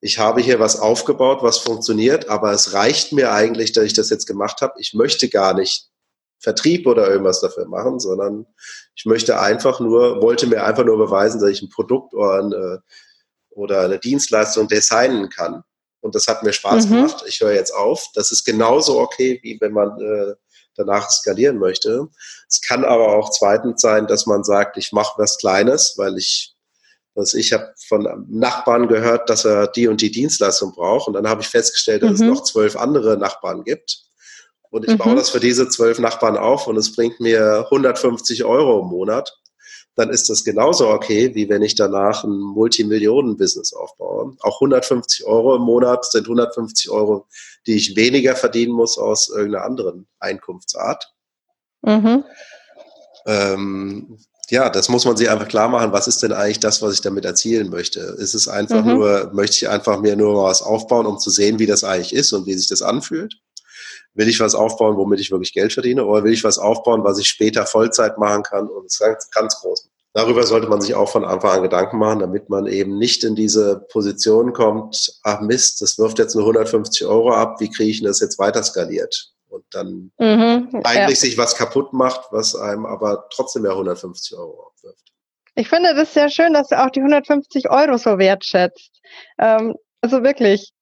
ich 0.00 0.18
habe 0.18 0.40
hier 0.40 0.60
was 0.60 0.78
aufgebaut, 0.78 1.42
was 1.42 1.58
funktioniert, 1.58 2.28
aber 2.28 2.52
es 2.52 2.72
reicht 2.72 3.12
mir 3.12 3.32
eigentlich, 3.32 3.72
dass 3.72 3.84
ich 3.84 3.94
das 3.94 4.10
jetzt 4.10 4.26
gemacht 4.26 4.60
habe. 4.60 4.74
Ich 4.78 4.94
möchte 4.94 5.28
gar 5.28 5.54
nicht 5.54 5.88
Vertrieb 6.38 6.86
oder 6.86 7.10
irgendwas 7.10 7.40
dafür 7.40 7.66
machen, 7.66 7.98
sondern 7.98 8.46
ich 8.94 9.06
möchte 9.06 9.40
einfach 9.40 9.80
nur, 9.80 10.22
wollte 10.22 10.46
mir 10.46 10.64
einfach 10.64 10.84
nur 10.84 10.98
beweisen, 10.98 11.40
dass 11.40 11.50
ich 11.50 11.62
ein 11.62 11.70
Produkt 11.70 12.14
oder 12.14 12.34
eine, 12.34 12.82
oder 13.50 13.80
eine 13.80 13.98
Dienstleistung 13.98 14.68
designen 14.68 15.30
kann. 15.30 15.64
Und 16.00 16.14
das 16.14 16.28
hat 16.28 16.44
mir 16.44 16.52
Spaß 16.52 16.86
mhm. 16.86 16.94
gemacht. 16.94 17.24
Ich 17.26 17.40
höre 17.40 17.54
jetzt 17.54 17.74
auf. 17.74 18.06
Das 18.14 18.30
ist 18.30 18.44
genauso 18.44 19.00
okay, 19.00 19.40
wie 19.42 19.60
wenn 19.60 19.72
man 19.72 20.00
äh, 20.00 20.34
danach 20.76 21.10
skalieren 21.10 21.58
möchte. 21.58 22.08
Es 22.48 22.60
kann 22.60 22.84
aber 22.84 23.16
auch 23.16 23.30
zweitens 23.30 23.80
sein, 23.80 24.06
dass 24.06 24.26
man 24.26 24.44
sagt, 24.44 24.76
ich 24.76 24.92
mache 24.92 25.14
was 25.16 25.38
Kleines, 25.38 25.94
weil 25.96 26.16
ich, 26.16 26.54
was 27.18 27.34
ich 27.34 27.52
habe 27.52 27.74
von 27.88 28.26
Nachbarn 28.28 28.88
gehört, 28.88 29.28
dass 29.28 29.44
er 29.44 29.66
die 29.66 29.88
und 29.88 30.00
die 30.00 30.10
Dienstleistung 30.10 30.72
braucht. 30.72 31.08
Und 31.08 31.14
dann 31.14 31.28
habe 31.28 31.42
ich 31.42 31.48
festgestellt, 31.48 32.02
dass 32.02 32.20
mhm. 32.20 32.28
es 32.28 32.34
noch 32.34 32.44
zwölf 32.44 32.76
andere 32.76 33.16
Nachbarn 33.18 33.64
gibt. 33.64 34.04
Und 34.70 34.84
ich 34.84 34.92
mhm. 34.92 34.98
baue 34.98 35.14
das 35.16 35.30
für 35.30 35.40
diese 35.40 35.68
zwölf 35.68 35.98
Nachbarn 35.98 36.36
auf 36.36 36.66
und 36.66 36.76
es 36.76 36.94
bringt 36.94 37.20
mir 37.20 37.64
150 37.70 38.44
Euro 38.44 38.80
im 38.80 38.88
Monat 38.88 39.32
dann 39.98 40.10
ist 40.10 40.30
das 40.30 40.44
genauso 40.44 40.90
okay, 40.90 41.34
wie 41.34 41.48
wenn 41.48 41.62
ich 41.62 41.74
danach 41.74 42.22
ein 42.22 42.38
Multimillionen-Business 42.38 43.72
aufbaue. 43.72 44.36
Auch 44.40 44.60
150 44.60 45.26
Euro 45.26 45.56
im 45.56 45.62
Monat 45.62 46.04
sind 46.04 46.26
150 46.26 46.88
Euro, 46.90 47.26
die 47.66 47.74
ich 47.74 47.96
weniger 47.96 48.36
verdienen 48.36 48.72
muss 48.72 48.96
aus 48.96 49.28
irgendeiner 49.28 49.64
anderen 49.64 50.06
Einkunftsart. 50.20 51.12
Mhm. 51.82 52.24
Ähm, 53.26 54.18
ja, 54.50 54.70
das 54.70 54.88
muss 54.88 55.04
man 55.04 55.16
sich 55.16 55.28
einfach 55.28 55.48
klar 55.48 55.68
machen. 55.68 55.92
Was 55.92 56.08
ist 56.08 56.22
denn 56.22 56.32
eigentlich 56.32 56.60
das, 56.60 56.80
was 56.82 56.94
ich 56.94 57.00
damit 57.00 57.24
erzielen 57.24 57.70
möchte? 57.70 58.00
Ist 58.00 58.34
es 58.34 58.48
einfach 58.48 58.84
mhm. 58.84 58.94
nur, 58.94 59.30
möchte 59.32 59.56
ich 59.56 59.68
einfach 59.68 60.00
mir 60.00 60.16
nur 60.16 60.44
was 60.44 60.62
aufbauen, 60.62 61.06
um 61.06 61.18
zu 61.18 61.30
sehen, 61.30 61.58
wie 61.58 61.66
das 61.66 61.84
eigentlich 61.84 62.14
ist 62.14 62.32
und 62.32 62.46
wie 62.46 62.54
sich 62.54 62.68
das 62.68 62.82
anfühlt? 62.82 63.34
will 64.18 64.28
ich 64.28 64.40
was 64.40 64.54
aufbauen, 64.56 64.96
womit 64.96 65.20
ich 65.20 65.30
wirklich 65.30 65.54
Geld 65.54 65.72
verdiene, 65.72 66.04
oder 66.04 66.24
will 66.24 66.32
ich 66.32 66.44
was 66.44 66.58
aufbauen, 66.58 67.04
was 67.04 67.18
ich 67.18 67.28
später 67.28 67.64
Vollzeit 67.66 68.18
machen 68.18 68.42
kann 68.42 68.68
und 68.68 68.86
es 68.86 68.98
ganz, 68.98 69.30
ganz 69.30 69.60
groß. 69.60 69.88
Darüber 70.12 70.42
sollte 70.44 70.66
man 70.68 70.80
sich 70.80 70.94
auch 70.94 71.08
von 71.08 71.24
Anfang 71.24 71.50
an 71.52 71.62
Gedanken 71.62 71.98
machen, 71.98 72.18
damit 72.18 72.48
man 72.48 72.66
eben 72.66 72.98
nicht 72.98 73.22
in 73.22 73.36
diese 73.36 73.86
Position 73.92 74.52
kommt, 74.52 75.20
ach 75.22 75.40
Mist, 75.40 75.80
das 75.80 75.98
wirft 75.98 76.18
jetzt 76.18 76.34
nur 76.34 76.44
150 76.44 77.06
Euro 77.06 77.32
ab, 77.32 77.60
wie 77.60 77.70
kriege 77.70 77.90
ich 77.90 78.02
das 78.02 78.18
jetzt 78.18 78.38
weiter 78.38 78.62
skaliert? 78.64 79.32
Und 79.48 79.64
dann 79.70 80.12
mhm, 80.18 80.68
eigentlich 80.84 80.94
ja. 80.94 81.08
sich 81.16 81.38
was 81.38 81.56
kaputt 81.56 81.92
macht, 81.92 82.32
was 82.32 82.54
einem 82.54 82.86
aber 82.86 83.28
trotzdem 83.30 83.64
ja 83.64 83.70
150 83.70 84.36
Euro 84.36 84.70
abwirft. 84.72 85.12
Ich 85.54 85.68
finde 85.68 85.94
das 85.94 86.14
sehr 86.14 86.30
schön, 86.30 86.54
dass 86.54 86.68
du 86.68 86.80
auch 86.80 86.90
die 86.90 87.00
150 87.00 87.70
Euro 87.70 87.96
so 87.96 88.18
wertschätzt. 88.18 89.00
Ähm, 89.38 89.74
also 90.00 90.22
wirklich, 90.22 90.72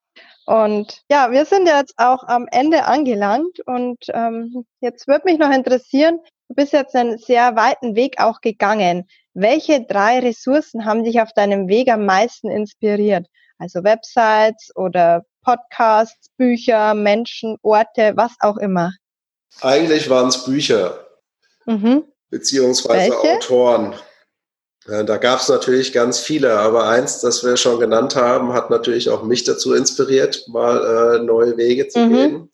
und 0.46 1.02
ja, 1.10 1.32
wir 1.32 1.44
sind 1.44 1.66
jetzt 1.66 1.94
auch 1.96 2.22
am 2.24 2.46
Ende 2.50 2.84
angelangt 2.84 3.58
und 3.66 3.98
ähm, 4.14 4.64
jetzt 4.80 5.08
würde 5.08 5.24
mich 5.24 5.38
noch 5.38 5.50
interessieren, 5.50 6.20
du 6.48 6.54
bist 6.54 6.72
jetzt 6.72 6.94
einen 6.94 7.18
sehr 7.18 7.56
weiten 7.56 7.96
Weg 7.96 8.20
auch 8.20 8.40
gegangen. 8.40 9.08
Welche 9.34 9.84
drei 9.84 10.20
Ressourcen 10.20 10.84
haben 10.84 11.02
dich 11.02 11.20
auf 11.20 11.32
deinem 11.32 11.68
Weg 11.68 11.90
am 11.90 12.06
meisten 12.06 12.48
inspiriert? 12.48 13.26
Also 13.58 13.82
Websites 13.82 14.70
oder 14.76 15.24
Podcasts, 15.46 16.28
Bücher, 16.36 16.94
Menschen, 16.94 17.56
Orte, 17.62 18.14
was 18.16 18.32
auch 18.40 18.56
immer. 18.56 18.92
Eigentlich 19.60 20.10
waren 20.10 20.26
es 20.26 20.44
Bücher, 20.44 21.06
mhm. 21.66 22.04
beziehungsweise 22.30 23.12
Welche? 23.12 23.36
Autoren. 23.36 23.94
Da 24.86 25.16
gab 25.18 25.40
es 25.40 25.48
natürlich 25.48 25.92
ganz 25.92 26.18
viele, 26.18 26.58
aber 26.58 26.88
eins, 26.88 27.20
das 27.20 27.44
wir 27.44 27.56
schon 27.56 27.78
genannt 27.78 28.16
haben, 28.16 28.52
hat 28.52 28.70
natürlich 28.70 29.08
auch 29.08 29.22
mich 29.22 29.44
dazu 29.44 29.74
inspiriert, 29.74 30.44
mal 30.48 31.16
äh, 31.16 31.24
neue 31.24 31.56
Wege 31.56 31.88
zu 31.88 32.00
mhm. 32.00 32.12
gehen. 32.12 32.50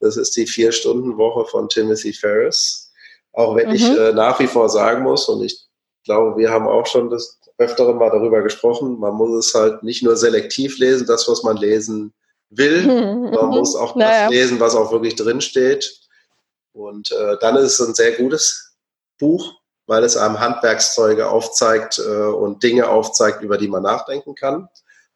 Das 0.00 0.16
ist 0.16 0.34
die 0.36 0.46
Vier-Stunden-Woche 0.46 1.46
von 1.50 1.68
Timothy 1.68 2.14
Ferris. 2.14 2.92
Auch 3.32 3.56
wenn 3.56 3.68
mhm. 3.68 3.74
ich 3.74 3.84
äh, 3.84 4.12
nach 4.12 4.40
wie 4.40 4.46
vor 4.46 4.70
sagen 4.70 5.02
muss, 5.02 5.28
und 5.28 5.44
ich 5.44 5.66
glaube, 6.04 6.38
wir 6.38 6.50
haben 6.50 6.66
auch 6.66 6.86
schon 6.86 7.10
das 7.10 7.38
öfteren 7.58 7.96
mal 7.96 8.10
darüber 8.10 8.42
gesprochen, 8.42 8.98
man 8.98 9.14
muss 9.14 9.46
es 9.46 9.54
halt 9.54 9.82
nicht 9.82 10.02
nur 10.02 10.16
selektiv 10.16 10.78
lesen, 10.78 11.06
das, 11.06 11.28
was 11.28 11.42
man 11.42 11.56
lesen 11.58 12.12
will, 12.56 12.86
man 13.30 13.48
muss 13.48 13.74
auch 13.74 13.94
naja. 13.94 14.24
das 14.24 14.30
lesen, 14.30 14.60
was 14.60 14.74
auch 14.74 14.92
wirklich 14.92 15.16
drinsteht. 15.16 16.00
Und 16.72 17.10
äh, 17.12 17.36
dann 17.40 17.56
ist 17.56 17.78
es 17.78 17.86
ein 17.86 17.94
sehr 17.94 18.12
gutes 18.12 18.76
Buch, 19.18 19.54
weil 19.86 20.04
es 20.04 20.16
einem 20.16 20.40
Handwerkszeuge 20.40 21.28
aufzeigt 21.28 21.98
äh, 21.98 22.26
und 22.26 22.62
Dinge 22.62 22.88
aufzeigt, 22.88 23.42
über 23.42 23.58
die 23.58 23.68
man 23.68 23.82
nachdenken 23.82 24.34
kann. 24.34 24.68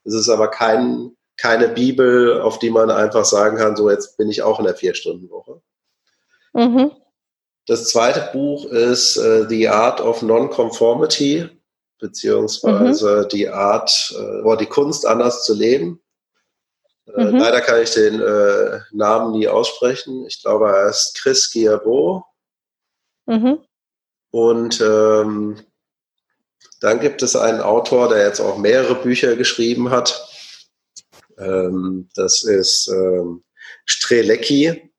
Es 0.05 0.15
ist 0.15 0.29
aber 0.29 0.49
kein, 0.49 1.17
keine 1.37 1.69
Bibel, 1.69 2.41
auf 2.41 2.59
die 2.59 2.71
man 2.71 2.91
einfach 2.91 3.25
sagen 3.25 3.57
kann, 3.57 3.77
so 3.77 3.91
jetzt 3.91 4.17
bin 4.17 4.29
ich 4.29 4.43
auch 4.43 4.59
in 4.59 4.67
der 4.67 4.75
Vier-Stunden-Woche. 4.75 5.61
Mhm. 6.53 6.93
Das 7.67 7.89
zweite 7.89 8.31
Buch 8.33 8.67
ist 8.67 9.17
äh, 9.17 9.49
The 9.49 9.69
Art 9.69 10.01
of 10.01 10.23
Nonconformity, 10.23 11.49
beziehungsweise 11.99 13.23
mhm. 13.25 13.29
die 13.29 13.49
Art 13.49 14.15
äh, 14.17 14.43
oder 14.43 14.57
die 14.57 14.67
Kunst, 14.67 15.07
anders 15.07 15.45
zu 15.45 15.55
leben. 15.55 16.01
Äh, 17.15 17.25
mhm. 17.25 17.39
Leider 17.39 17.61
kann 17.61 17.83
ich 17.83 17.91
den 17.91 18.21
äh, 18.21 18.81
Namen 18.93 19.33
nie 19.33 19.49
aussprechen. 19.49 20.27
Ich 20.27 20.43
glaube, 20.43 20.69
er 20.69 20.91
ist 20.91 21.19
Chris 21.21 21.51
Giabo. 21.51 22.25
Mhm. 23.27 23.59
Und 24.31 24.81
ähm, 24.81 25.59
dann 26.81 27.01
gibt 27.01 27.23
es 27.23 27.37
einen 27.37 27.61
Autor, 27.61 28.09
der 28.09 28.27
jetzt 28.27 28.41
auch 28.41 28.59
mehrere 28.59 28.97
Bücher 28.97 29.37
geschrieben 29.37 29.91
hat. 29.91 30.29
Ähm, 31.39 32.09
das 32.15 32.43
ist 32.43 32.89
ähm, 32.89 33.45
Strelecki. 33.85 34.93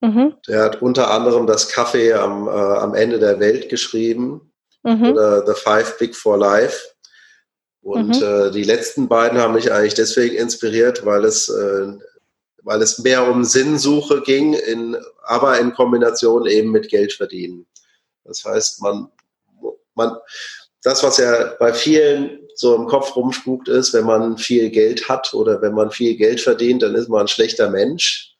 Mhm. 0.00 0.36
Der 0.46 0.62
hat 0.62 0.82
unter 0.82 1.10
anderem 1.10 1.46
das 1.46 1.68
Kaffee 1.68 2.12
am, 2.12 2.48
äh, 2.48 2.50
am 2.50 2.94
Ende 2.94 3.18
der 3.18 3.40
Welt 3.40 3.68
geschrieben. 3.68 4.52
Mhm. 4.82 5.12
Oder 5.12 5.46
The 5.46 5.58
Five 5.58 5.98
Big 5.98 6.14
for 6.14 6.36
Life. 6.36 6.93
Und 7.84 8.18
mhm. 8.18 8.22
äh, 8.22 8.50
die 8.50 8.64
letzten 8.64 9.08
beiden 9.08 9.38
haben 9.38 9.52
mich 9.52 9.70
eigentlich 9.70 9.92
deswegen 9.92 10.36
inspiriert, 10.36 11.04
weil 11.04 11.24
es, 11.26 11.50
äh, 11.50 11.92
weil 12.62 12.80
es 12.80 12.98
mehr 12.98 13.30
um 13.30 13.44
Sinnsuche 13.44 14.22
ging, 14.22 14.54
in, 14.54 14.96
aber 15.22 15.60
in 15.60 15.74
Kombination 15.74 16.46
eben 16.46 16.70
mit 16.70 16.88
Geld 16.88 17.12
verdienen. 17.12 17.66
Das 18.24 18.42
heißt, 18.42 18.80
man, 18.80 19.08
man, 19.94 20.16
das, 20.82 21.02
was 21.02 21.18
ja 21.18 21.52
bei 21.58 21.74
vielen 21.74 22.38
so 22.54 22.74
im 22.74 22.86
Kopf 22.86 23.14
rumspukt, 23.16 23.68
ist, 23.68 23.92
wenn 23.92 24.06
man 24.06 24.38
viel 24.38 24.70
Geld 24.70 25.10
hat 25.10 25.34
oder 25.34 25.60
wenn 25.60 25.74
man 25.74 25.90
viel 25.90 26.16
Geld 26.16 26.40
verdient, 26.40 26.82
dann 26.82 26.94
ist 26.94 27.10
man 27.10 27.22
ein 27.22 27.28
schlechter 27.28 27.68
Mensch. 27.68 28.34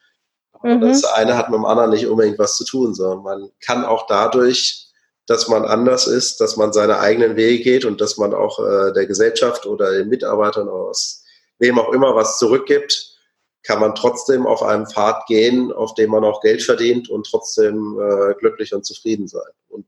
Mhm. 0.63 0.81
Das 0.81 1.05
eine 1.05 1.37
hat 1.37 1.51
mit 1.51 1.59
dem 1.59 1.67
anderen 1.67 1.91
nicht 1.91 2.07
unbedingt 2.07 2.39
was 2.39 2.57
zu 2.57 2.65
tun, 2.65 2.95
sondern 2.95 3.23
man 3.23 3.51
kann 3.61 3.85
auch 3.85 4.07
dadurch, 4.07 4.84
dass 5.27 5.49
man 5.49 5.65
anders 5.65 6.07
ist, 6.07 6.41
dass 6.41 6.57
man 6.57 6.73
seine 6.73 6.99
eigenen 6.99 7.37
Wege 7.37 7.63
geht 7.63 7.85
und 7.85 8.01
dass 8.01 8.19
man 8.19 8.35
auch 8.35 8.59
äh, 8.59 8.93
der 8.93 9.07
Gesellschaft 9.07 9.67
oder 9.67 9.93
den 9.93 10.09
Mitarbeitern 10.09 10.69
aus 10.69 11.25
wem 11.59 11.79
auch 11.79 11.93
immer 11.93 12.15
was 12.15 12.39
zurückgibt, 12.39 13.15
kann 13.63 13.81
man 13.81 13.95
trotzdem 13.95 14.47
auf 14.47 14.63
einem 14.63 14.87
Pfad 14.87 15.27
gehen, 15.27 15.73
auf 15.73 15.95
dem 15.95 16.11
man 16.11 16.25
auch 16.25 16.43
Geld 16.43 16.63
verdient 16.63 17.09
und 17.09 17.27
trotzdem 17.27 17.99
äh, 17.99 18.35
glücklich 18.35 18.75
und 18.75 18.85
zufrieden 18.85 19.27
sein. 19.27 19.43
Und 19.69 19.87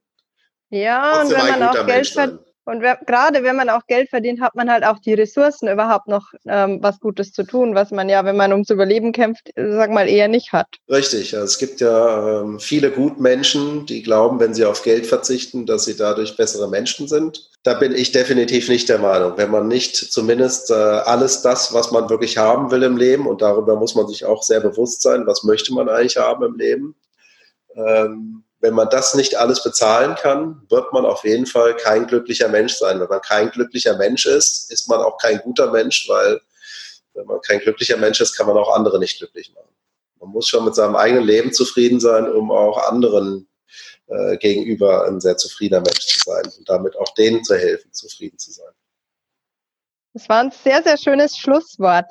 ja, 0.71 1.23
und 1.23 1.31
wenn 1.31 1.61
man 1.61 1.63
auch 1.63 1.87
Geld 1.87 2.09
verdient. 2.09 2.46
Und 2.67 2.83
wer, 2.83 2.99
gerade 3.07 3.45
wenn 3.45 3.55
man 3.55 3.69
auch 3.69 3.87
Geld 3.87 4.11
verdient, 4.11 4.41
hat 4.41 4.57
man 4.57 4.69
halt 4.69 4.85
auch 4.85 4.99
die 4.99 5.15
Ressourcen, 5.15 5.69
überhaupt 5.69 6.09
noch 6.09 6.33
ähm, 6.47 6.81
was 6.83 6.99
Gutes 6.99 7.33
zu 7.33 7.45
tun, 7.45 7.77
was 7.77 7.93
man 7.93 8.09
ja, 8.09 8.25
wenn 8.25 8.37
man 8.37 8.51
ums 8.51 8.71
Überleben 8.71 9.13
kämpft, 9.13 9.53
sag 9.55 9.93
mal, 9.93 10.09
eher 10.09 10.27
nicht 10.27 10.53
hat. 10.53 10.67
Richtig. 10.91 11.33
Also 11.35 11.45
es 11.45 11.59
gibt 11.59 11.81
ja 11.81 12.41
ähm, 12.41 12.59
viele 12.59 12.91
Gutmenschen, 12.91 13.87
die 13.87 14.03
glauben, 14.03 14.41
wenn 14.41 14.53
sie 14.53 14.65
auf 14.65 14.83
Geld 14.83 15.07
verzichten, 15.07 15.65
dass 15.65 15.85
sie 15.85 15.97
dadurch 15.97 16.37
bessere 16.37 16.69
Menschen 16.69 17.07
sind. 17.07 17.51
Da 17.63 17.75
bin 17.75 17.95
ich 17.95 18.11
definitiv 18.11 18.69
nicht 18.69 18.89
der 18.89 18.99
Meinung. 18.99 19.35
Wenn 19.37 19.53
man 19.53 19.69
nicht 19.69 19.95
zumindest 19.95 20.71
äh, 20.71 20.75
alles 20.75 21.43
das, 21.43 21.73
was 21.73 21.93
man 21.93 22.11
wirklich 22.11 22.37
haben 22.37 22.73
will 22.73 22.83
im 22.83 22.97
Leben, 22.97 23.29
und 23.29 23.43
darüber 23.43 23.77
muss 23.77 23.95
man 23.95 24.09
sich 24.09 24.25
auch 24.25 24.43
sehr 24.43 24.61
bewusst 24.61 25.03
sein, 25.03 25.25
was 25.25 25.45
möchte 25.45 25.73
man 25.73 25.89
eigentlich 25.89 26.17
haben 26.17 26.45
im 26.45 26.57
Leben, 26.57 26.97
ähm, 27.77 28.43
wenn 28.67 28.75
man 28.75 28.91
das 28.91 29.15
nicht 29.15 29.37
alles 29.37 29.63
bezahlen 29.63 30.17
kann, 30.17 30.61
wird 30.71 30.93
man 30.93 31.07
auf 31.07 31.23
jeden 31.23 31.47
Fall 31.47 31.77
kein 31.77 32.09
glücklicher 32.09 32.49
Mensch 32.49 32.75
sein. 32.75 32.99
Wenn 32.99 33.09
man 33.09 33.21
kein 33.21 33.49
glücklicher 33.53 33.97
Mensch 33.97 34.27
ist, 34.27 34.73
ist 34.73 34.89
man 34.89 35.01
auch 35.01 35.19
kein 35.19 35.39
guter 35.39 35.71
Mensch, 35.71 36.09
weil 36.09 36.41
wenn 37.15 37.27
man 37.27 37.41
kein 37.43 37.61
glücklicher 37.61 37.97
Mensch 37.97 38.21
ist, 38.21 38.37
kann 38.37 38.49
man 38.49 38.57
auch 38.57 38.75
andere 38.75 38.99
nicht 38.99 39.19
glücklich 39.19 39.55
machen. 39.55 39.73
Man 40.19 40.31
muss 40.31 40.49
schon 40.49 40.65
mit 40.65 40.75
seinem 40.75 40.97
eigenen 40.97 41.23
Leben 41.23 41.53
zufrieden 41.53 42.01
sein, 42.01 42.29
um 42.29 42.51
auch 42.51 42.89
anderen 42.89 43.47
äh, 44.09 44.37
gegenüber 44.39 45.07
ein 45.07 45.21
sehr 45.21 45.37
zufriedener 45.37 45.83
Mensch 45.83 46.05
zu 46.05 46.19
sein 46.25 46.51
und 46.59 46.69
damit 46.69 46.97
auch 46.97 47.15
denen 47.15 47.45
zu 47.45 47.55
helfen, 47.55 47.93
zufrieden 47.93 48.37
zu 48.37 48.51
sein. 48.51 48.73
Das 50.13 50.29
war 50.29 50.41
ein 50.41 50.51
sehr, 50.51 50.83
sehr 50.83 50.99
schönes 50.99 51.39
Schlusswort. 51.39 52.07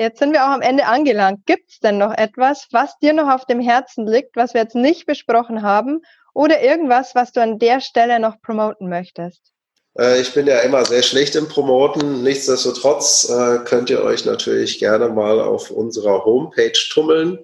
Jetzt 0.00 0.18
sind 0.18 0.32
wir 0.32 0.46
auch 0.46 0.52
am 0.52 0.62
Ende 0.62 0.86
angelangt. 0.86 1.44
Gibt 1.44 1.72
es 1.72 1.80
denn 1.80 1.98
noch 1.98 2.16
etwas, 2.16 2.68
was 2.70 2.98
dir 3.00 3.12
noch 3.12 3.28
auf 3.28 3.44
dem 3.44 3.60
Herzen 3.60 4.06
liegt, 4.06 4.34
was 4.34 4.54
wir 4.54 4.62
jetzt 4.62 4.74
nicht 4.74 5.04
besprochen 5.04 5.60
haben 5.60 6.00
oder 6.32 6.62
irgendwas, 6.62 7.14
was 7.14 7.32
du 7.32 7.42
an 7.42 7.58
der 7.58 7.82
Stelle 7.82 8.18
noch 8.18 8.40
promoten 8.40 8.88
möchtest? 8.88 9.52
Äh, 9.98 10.22
ich 10.22 10.32
bin 10.32 10.46
ja 10.46 10.60
immer 10.60 10.86
sehr 10.86 11.02
schlecht 11.02 11.36
im 11.36 11.48
Promoten. 11.48 12.22
Nichtsdestotrotz 12.22 13.28
äh, 13.28 13.58
könnt 13.66 13.90
ihr 13.90 14.02
euch 14.02 14.24
natürlich 14.24 14.78
gerne 14.78 15.10
mal 15.10 15.38
auf 15.38 15.70
unserer 15.70 16.24
Homepage 16.24 16.72
tummeln. 16.72 17.38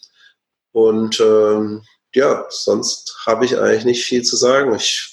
Und 0.71 1.19
ähm, 1.19 1.83
ja, 2.13 2.45
sonst 2.49 3.15
habe 3.25 3.45
ich 3.45 3.57
eigentlich 3.57 3.85
nicht 3.85 4.05
viel 4.05 4.23
zu 4.23 4.35
sagen. 4.35 4.75
Ich 4.75 5.09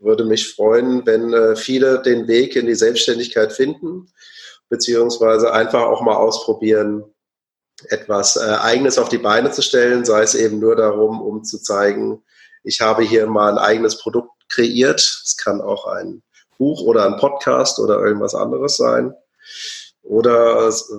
würde 0.00 0.24
mich 0.24 0.54
freuen, 0.54 1.04
wenn 1.06 1.32
äh, 1.32 1.56
viele 1.56 2.00
den 2.02 2.28
Weg 2.28 2.56
in 2.56 2.66
die 2.66 2.74
Selbstständigkeit 2.74 3.52
finden, 3.52 4.12
beziehungsweise 4.68 5.52
einfach 5.52 5.82
auch 5.82 6.02
mal 6.02 6.16
ausprobieren, 6.16 7.04
etwas 7.84 8.36
äh, 8.36 8.56
Eigenes 8.60 8.98
auf 8.98 9.08
die 9.08 9.18
Beine 9.18 9.50
zu 9.50 9.62
stellen, 9.62 10.04
sei 10.04 10.22
es 10.22 10.34
eben 10.34 10.58
nur 10.58 10.76
darum, 10.76 11.20
um 11.20 11.44
zu 11.44 11.60
zeigen, 11.62 12.22
ich 12.64 12.80
habe 12.80 13.02
hier 13.02 13.26
mal 13.26 13.52
ein 13.52 13.58
eigenes 13.58 13.98
Produkt 13.98 14.32
kreiert. 14.48 15.00
Es 15.00 15.36
kann 15.36 15.60
auch 15.60 15.86
ein 15.86 16.22
Buch 16.58 16.82
oder 16.82 17.06
ein 17.06 17.16
Podcast 17.16 17.78
oder 17.78 17.98
irgendwas 18.00 18.34
anderes 18.34 18.76
sein. 18.76 19.14
Oder 20.02 20.66
es 20.66 20.90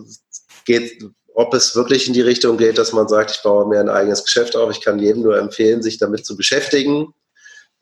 geht, 0.65 1.03
ob 1.33 1.53
es 1.53 1.75
wirklich 1.75 2.07
in 2.07 2.13
die 2.13 2.21
Richtung 2.21 2.57
geht, 2.57 2.77
dass 2.77 2.93
man 2.93 3.07
sagt, 3.07 3.31
ich 3.31 3.43
baue 3.43 3.67
mir 3.67 3.79
ein 3.79 3.89
eigenes 3.89 4.23
Geschäft 4.23 4.55
auf. 4.55 4.71
Ich 4.71 4.81
kann 4.81 4.99
jedem 4.99 5.23
nur 5.23 5.37
empfehlen, 5.37 5.81
sich 5.81 5.97
damit 5.97 6.25
zu 6.25 6.35
beschäftigen, 6.35 7.13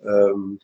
ähm, 0.02 0.60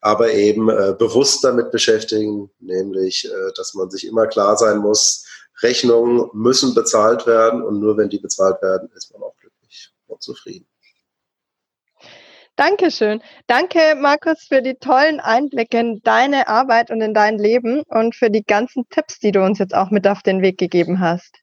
aber 0.00 0.32
eben 0.32 0.68
äh, 0.68 0.94
bewusst 0.98 1.42
damit 1.42 1.70
beschäftigen, 1.72 2.50
nämlich, 2.60 3.26
äh, 3.26 3.52
dass 3.56 3.74
man 3.74 3.90
sich 3.90 4.06
immer 4.06 4.26
klar 4.26 4.56
sein 4.56 4.78
muss, 4.78 5.26
Rechnungen 5.62 6.28
müssen 6.32 6.74
bezahlt 6.74 7.26
werden 7.26 7.62
und 7.62 7.80
nur 7.80 7.96
wenn 7.96 8.10
die 8.10 8.18
bezahlt 8.18 8.60
werden, 8.62 8.90
ist 8.94 9.12
man 9.12 9.22
auch 9.22 9.36
glücklich 9.36 9.90
und 10.06 10.22
zufrieden. 10.22 10.66
Dankeschön. 12.56 13.22
Danke, 13.46 13.94
Markus, 14.00 14.46
für 14.48 14.62
die 14.62 14.74
tollen 14.74 15.20
Einblicke 15.20 15.78
in 15.78 16.00
deine 16.02 16.48
Arbeit 16.48 16.90
und 16.90 17.02
in 17.02 17.12
dein 17.12 17.38
Leben 17.38 17.82
und 17.88 18.16
für 18.16 18.30
die 18.30 18.42
ganzen 18.42 18.88
Tipps, 18.88 19.18
die 19.18 19.30
du 19.30 19.42
uns 19.42 19.58
jetzt 19.58 19.74
auch 19.74 19.90
mit 19.90 20.08
auf 20.08 20.22
den 20.22 20.40
Weg 20.40 20.56
gegeben 20.56 21.00
hast. 21.00 21.36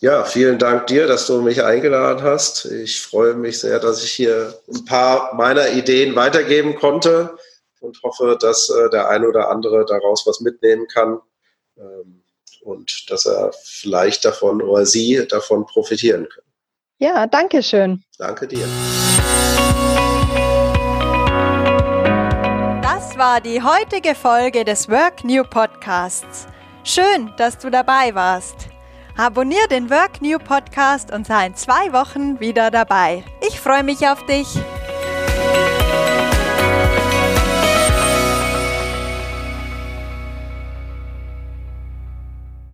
Ja, 0.00 0.24
vielen 0.24 0.58
Dank 0.58 0.86
dir, 0.86 1.08
dass 1.08 1.26
du 1.26 1.40
mich 1.40 1.64
eingeladen 1.64 2.22
hast. 2.22 2.66
Ich 2.66 3.00
freue 3.00 3.34
mich 3.34 3.58
sehr, 3.58 3.80
dass 3.80 4.04
ich 4.04 4.12
hier 4.12 4.54
ein 4.68 4.84
paar 4.84 5.34
meiner 5.34 5.70
Ideen 5.70 6.14
weitergeben 6.14 6.76
konnte 6.76 7.36
und 7.80 8.00
hoffe, 8.02 8.38
dass 8.40 8.70
äh, 8.70 8.90
der 8.90 9.08
ein 9.08 9.26
oder 9.26 9.50
andere 9.50 9.84
daraus 9.86 10.24
was 10.26 10.40
mitnehmen 10.40 10.86
kann 10.86 11.18
ähm, 11.76 12.22
und 12.62 13.10
dass 13.10 13.26
er 13.26 13.52
vielleicht 13.64 14.24
davon 14.24 14.62
oder 14.62 14.86
sie 14.86 15.26
davon 15.26 15.66
profitieren 15.66 16.28
können. 16.28 16.46
Ja, 16.98 17.26
danke 17.26 17.62
schön. 17.62 18.04
Danke 18.18 18.46
dir. 18.46 18.68
War 23.18 23.40
die 23.40 23.60
heutige 23.60 24.14
Folge 24.14 24.64
des 24.64 24.88
Work 24.88 25.24
New 25.24 25.42
Podcasts. 25.42 26.46
Schön, 26.84 27.32
dass 27.36 27.58
du 27.58 27.68
dabei 27.68 28.14
warst. 28.14 28.68
Abonnier 29.16 29.66
den 29.68 29.90
Work 29.90 30.22
New 30.22 30.38
Podcast 30.38 31.12
und 31.12 31.26
sei 31.26 31.46
in 31.46 31.56
zwei 31.56 31.92
Wochen 31.92 32.38
wieder 32.38 32.70
dabei. 32.70 33.24
Ich 33.44 33.58
freue 33.58 33.82
mich 33.82 34.06
auf 34.06 34.24
dich. 34.26 34.46